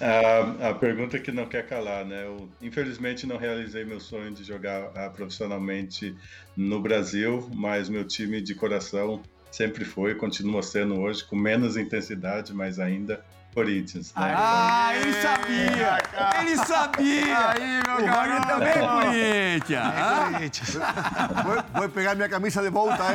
A, 0.00 0.70
a 0.70 0.74
pergunta 0.74 1.18
que 1.18 1.30
não 1.30 1.44
quer 1.44 1.66
calar, 1.66 2.06
né? 2.06 2.24
Eu, 2.24 2.48
infelizmente 2.62 3.26
não 3.26 3.36
realizei 3.36 3.84
meu 3.84 4.00
sonho 4.00 4.30
de 4.32 4.42
jogar 4.42 4.90
ah, 4.94 5.10
profissionalmente 5.10 6.16
no 6.56 6.80
Brasil, 6.80 7.46
mas 7.54 7.90
meu 7.90 8.02
time 8.04 8.40
de 8.40 8.54
coração 8.54 9.20
sempre 9.50 9.84
foi, 9.84 10.14
continua 10.14 10.62
sendo 10.62 10.98
hoje, 10.98 11.22
com 11.22 11.36
menos 11.36 11.76
intensidade, 11.76 12.54
mas 12.54 12.78
ainda 12.78 13.22
Corinthians. 13.54 14.14
Né? 14.14 14.34
Ah, 14.36 14.92
ele 14.94 15.12
sabia! 15.14 15.98
Ele 16.40 16.56
sabia! 16.56 17.48
Aí, 17.48 17.82
meu 17.86 17.96
o 17.96 18.04
garoto. 18.04 18.46
também 18.46 18.68
é 18.68 19.58
Corinthians. 19.58 19.94
hã? 19.94 20.32
Corinthians. 20.32 20.74
Voy, 21.44 21.62
voy 21.74 21.86
a 21.86 21.88
pegar 21.88 22.14
minha 22.14 22.28
camisa 22.28 22.62
de 22.62 22.70
volta. 22.70 23.02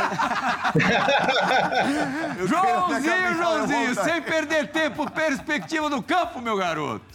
Eu 2.38 2.48
minha 2.48 2.48
Joãozinho, 2.48 3.36
Joãozinho, 3.38 3.96
sem 3.96 4.22
perder 4.22 4.68
tempo, 4.72 5.10
perspectiva 5.10 5.90
do 5.90 6.04
campo, 6.04 6.42
meu 6.42 6.58
garoto. 6.58 7.06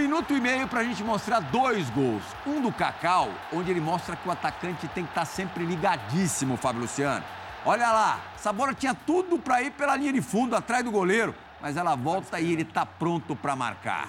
Minuto 0.00 0.32
e 0.34 0.40
meio 0.40 0.66
pra 0.66 0.82
gente 0.82 1.02
mostrar 1.04 1.40
dois 1.40 1.90
gols. 1.90 2.22
Um 2.46 2.60
do 2.62 2.72
Cacau, 2.72 3.28
onde 3.52 3.70
ele 3.70 3.80
mostra 3.80 4.16
que 4.16 4.26
o 4.26 4.32
atacante 4.32 4.88
tem 4.88 5.04
que 5.04 5.10
estar 5.10 5.26
sempre 5.26 5.64
ligadíssimo, 5.64 6.56
Fábio 6.56 6.82
Luciano. 6.82 7.22
Olha 7.66 7.92
lá, 7.92 8.18
essa 8.34 8.50
bola 8.52 8.72
tinha 8.72 8.94
tudo 8.94 9.38
pra 9.38 9.62
ir 9.62 9.70
pela 9.72 9.94
linha 9.96 10.12
de 10.12 10.22
fundo, 10.22 10.56
atrás 10.56 10.82
do 10.82 10.90
goleiro, 10.90 11.34
mas 11.60 11.76
ela 11.76 11.94
volta 11.94 12.40
e 12.40 12.52
ele 12.52 12.64
tá 12.64 12.86
pronto 12.86 13.36
pra 13.36 13.54
marcar. 13.54 14.08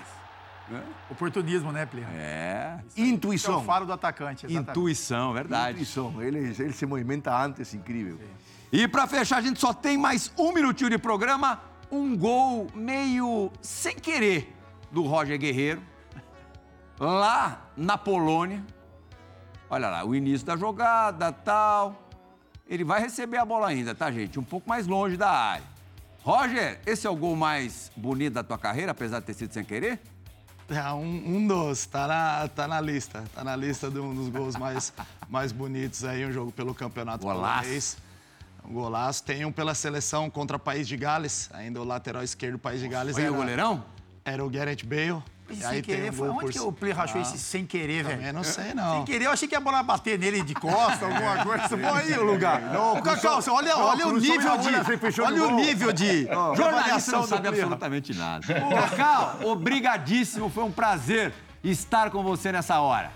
Oportunismo, 1.09 1.69
né, 1.73 1.85
Plínio? 1.85 2.07
É, 2.13 2.79
Esse 2.87 3.01
é 3.01 3.03
o 3.03 3.07
Intuição. 3.07 3.63
faro 3.65 3.85
do 3.85 3.91
atacante. 3.91 4.45
exatamente. 4.45 4.69
intuição, 4.69 5.33
verdade. 5.33 5.73
Intuição. 5.73 6.21
Ele, 6.21 6.39
ele 6.39 6.71
se 6.71 6.85
movimenta 6.85 7.35
antes, 7.35 7.73
incrível. 7.73 8.17
E 8.71 8.87
pra 8.87 9.05
fechar, 9.05 9.37
a 9.37 9.41
gente 9.41 9.59
só 9.59 9.73
tem 9.73 9.97
mais 9.97 10.31
um 10.37 10.53
minutinho 10.53 10.89
de 10.89 10.97
programa. 10.97 11.61
Um 11.91 12.15
gol 12.15 12.67
meio 12.73 13.51
sem 13.61 13.95
querer 13.97 14.55
do 14.91 15.03
Roger 15.03 15.37
Guerreiro. 15.37 15.81
Lá 16.99 17.69
na 17.75 17.97
Polônia. 17.97 18.63
Olha 19.69 19.89
lá, 19.89 20.05
o 20.05 20.13
início 20.13 20.45
da 20.45 20.55
jogada, 20.57 21.31
tal. 21.31 22.09
Ele 22.67 22.83
vai 22.83 23.01
receber 23.01 23.37
a 23.37 23.45
bola 23.45 23.67
ainda, 23.67 23.95
tá, 23.95 24.11
gente? 24.11 24.39
Um 24.39 24.43
pouco 24.43 24.69
mais 24.69 24.85
longe 24.85 25.17
da 25.17 25.29
área. 25.29 25.63
Roger, 26.23 26.79
esse 26.85 27.07
é 27.07 27.09
o 27.09 27.15
gol 27.15 27.35
mais 27.35 27.91
bonito 27.95 28.33
da 28.33 28.43
tua 28.43 28.57
carreira, 28.57 28.91
apesar 28.91 29.19
de 29.19 29.25
ter 29.25 29.33
sido 29.33 29.53
sem 29.53 29.63
querer? 29.63 29.99
É 30.69 30.91
um, 30.93 31.35
um 31.37 31.47
dos, 31.47 31.85
tá 31.85 32.07
na, 32.07 32.47
tá 32.47 32.67
na 32.67 32.79
lista. 32.79 33.23
Tá 33.33 33.43
na 33.43 33.55
lista 33.55 33.89
de 33.89 33.99
um 33.99 34.13
dos 34.13 34.29
gols 34.29 34.55
mais, 34.55 34.93
mais 35.27 35.51
bonitos 35.51 36.05
aí, 36.05 36.25
um 36.25 36.31
jogo 36.31 36.51
pelo 36.51 36.73
campeonato 36.73 37.25
Golaço. 37.25 37.61
polonês. 37.61 37.97
Um 38.63 38.73
golaço. 38.73 39.23
Tem 39.23 39.43
um 39.43 39.51
pela 39.51 39.73
seleção 39.73 40.29
contra 40.29 40.57
o 40.57 40.59
País 40.59 40.87
de 40.87 40.95
Gales, 40.95 41.49
ainda 41.53 41.81
o 41.81 41.83
lateral 41.83 42.23
esquerdo 42.23 42.53
do 42.53 42.59
País 42.59 42.79
de 42.79 42.87
Gales 42.87 43.15
Olha 43.15 43.23
era, 43.23 43.33
o 43.33 43.35
goleirão? 43.35 43.83
Era 44.23 44.43
o 44.43 44.49
Gareth 44.49 44.83
Bale. 44.85 45.23
E 45.49 45.55
sem 45.57 45.67
aí 45.67 45.81
tem 45.81 45.95
querer, 45.95 46.09
um 46.11 46.13
foi 46.13 46.29
onde 46.29 46.53
que 46.53 46.59
o 46.59 46.71
Plínio 46.71 46.95
rachou 46.95 47.19
esse 47.19 47.37
sem 47.37 47.65
querer, 47.65 48.05
velho? 48.05 48.21
Eu 48.25 48.33
não 48.33 48.43
sei, 48.43 48.73
não. 48.73 48.97
Sem 48.97 49.05
querer, 49.05 49.25
eu 49.25 49.31
achei 49.31 49.49
que 49.49 49.55
a 49.55 49.59
bola 49.59 49.83
bater 49.83 50.17
nele 50.17 50.41
de 50.43 50.53
costa, 50.53 51.05
alguma 51.05 51.37
coisa. 51.43 51.67
Foi 51.67 51.83
aí 51.83 52.13
o 52.13 52.23
lugar. 52.23 52.61
Não, 52.61 53.01
Cacau, 53.01 53.41
olha, 53.49 53.75
não, 53.75 53.81
olha 53.81 54.07
o 54.07 54.17
nível 54.17 54.51
olha, 54.51 54.61
de. 54.61 55.21
Olha 55.21 55.43
o 55.43 55.55
nível 55.57 55.91
de. 55.91 56.25
Jornalista 56.55 57.11
não 57.11 57.27
sabe 57.27 57.49
absolutamente 57.49 58.13
nada. 58.13 58.47
Cacau, 58.47 59.39
obrigadíssimo. 59.43 60.49
Foi 60.49 60.63
um 60.63 60.71
prazer 60.71 61.33
estar 61.61 62.09
com 62.09 62.23
você 62.23 62.51
nessa 62.51 62.79
hora. 62.79 63.11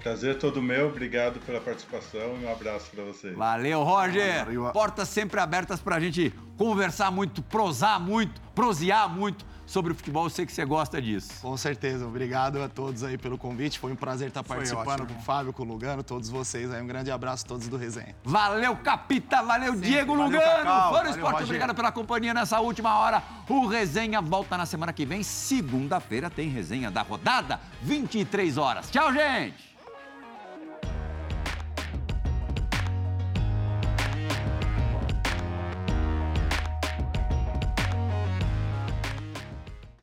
Prazer 0.00 0.38
todo 0.38 0.62
meu, 0.62 0.86
obrigado 0.86 1.40
pela 1.40 1.60
participação 1.60 2.38
e 2.40 2.44
um 2.44 2.52
abraço 2.52 2.88
para 2.94 3.02
vocês. 3.02 3.36
Valeu, 3.36 3.82
Roger. 3.82 4.46
Portas 4.72 5.08
sempre 5.08 5.40
abertas 5.40 5.80
pra 5.80 5.98
gente 5.98 6.32
conversar 6.56 7.10
muito, 7.10 7.42
prosar 7.42 7.98
muito, 7.98 8.40
prosear 8.54 9.08
muito 9.08 9.44
sobre 9.68 9.92
o 9.92 9.94
futebol. 9.94 10.24
Eu 10.24 10.30
sei 10.30 10.46
que 10.46 10.52
você 10.52 10.64
gosta 10.64 11.00
disso. 11.00 11.30
Com 11.42 11.56
certeza. 11.56 12.06
Obrigado 12.06 12.60
a 12.60 12.68
todos 12.68 13.04
aí 13.04 13.18
pelo 13.18 13.36
convite. 13.36 13.78
Foi 13.78 13.92
um 13.92 13.96
prazer 13.96 14.28
estar 14.28 14.42
participando 14.42 15.02
ótimo. 15.02 15.14
com 15.14 15.20
o 15.20 15.22
Fábio, 15.22 15.52
com 15.52 15.62
o 15.62 15.66
Lugano, 15.66 16.02
todos 16.02 16.28
vocês 16.30 16.72
aí. 16.72 16.82
Um 16.82 16.86
grande 16.86 17.10
abraço 17.10 17.44
a 17.44 17.48
todos 17.48 17.68
do 17.68 17.76
Resenha. 17.76 18.16
Valeu, 18.24 18.74
Capita. 18.76 19.42
Valeu, 19.42 19.76
Diego 19.76 20.16
Valeu, 20.16 20.24
Lugano. 20.24 20.64
Cacau. 20.64 20.92
Valeu, 20.92 21.10
Esporte, 21.10 21.32
Roger. 21.32 21.44
obrigado 21.44 21.74
pela 21.74 21.92
companhia 21.92 22.32
nessa 22.32 22.58
última 22.58 22.98
hora. 22.98 23.22
O 23.48 23.66
Resenha 23.66 24.22
volta 24.22 24.56
na 24.56 24.64
semana 24.64 24.92
que 24.92 25.04
vem. 25.04 25.22
Segunda-feira 25.22 26.30
tem 26.30 26.48
Resenha 26.48 26.90
da 26.90 27.02
rodada, 27.02 27.60
23 27.82 28.56
horas. 28.56 28.90
Tchau, 28.90 29.12
gente. 29.12 29.67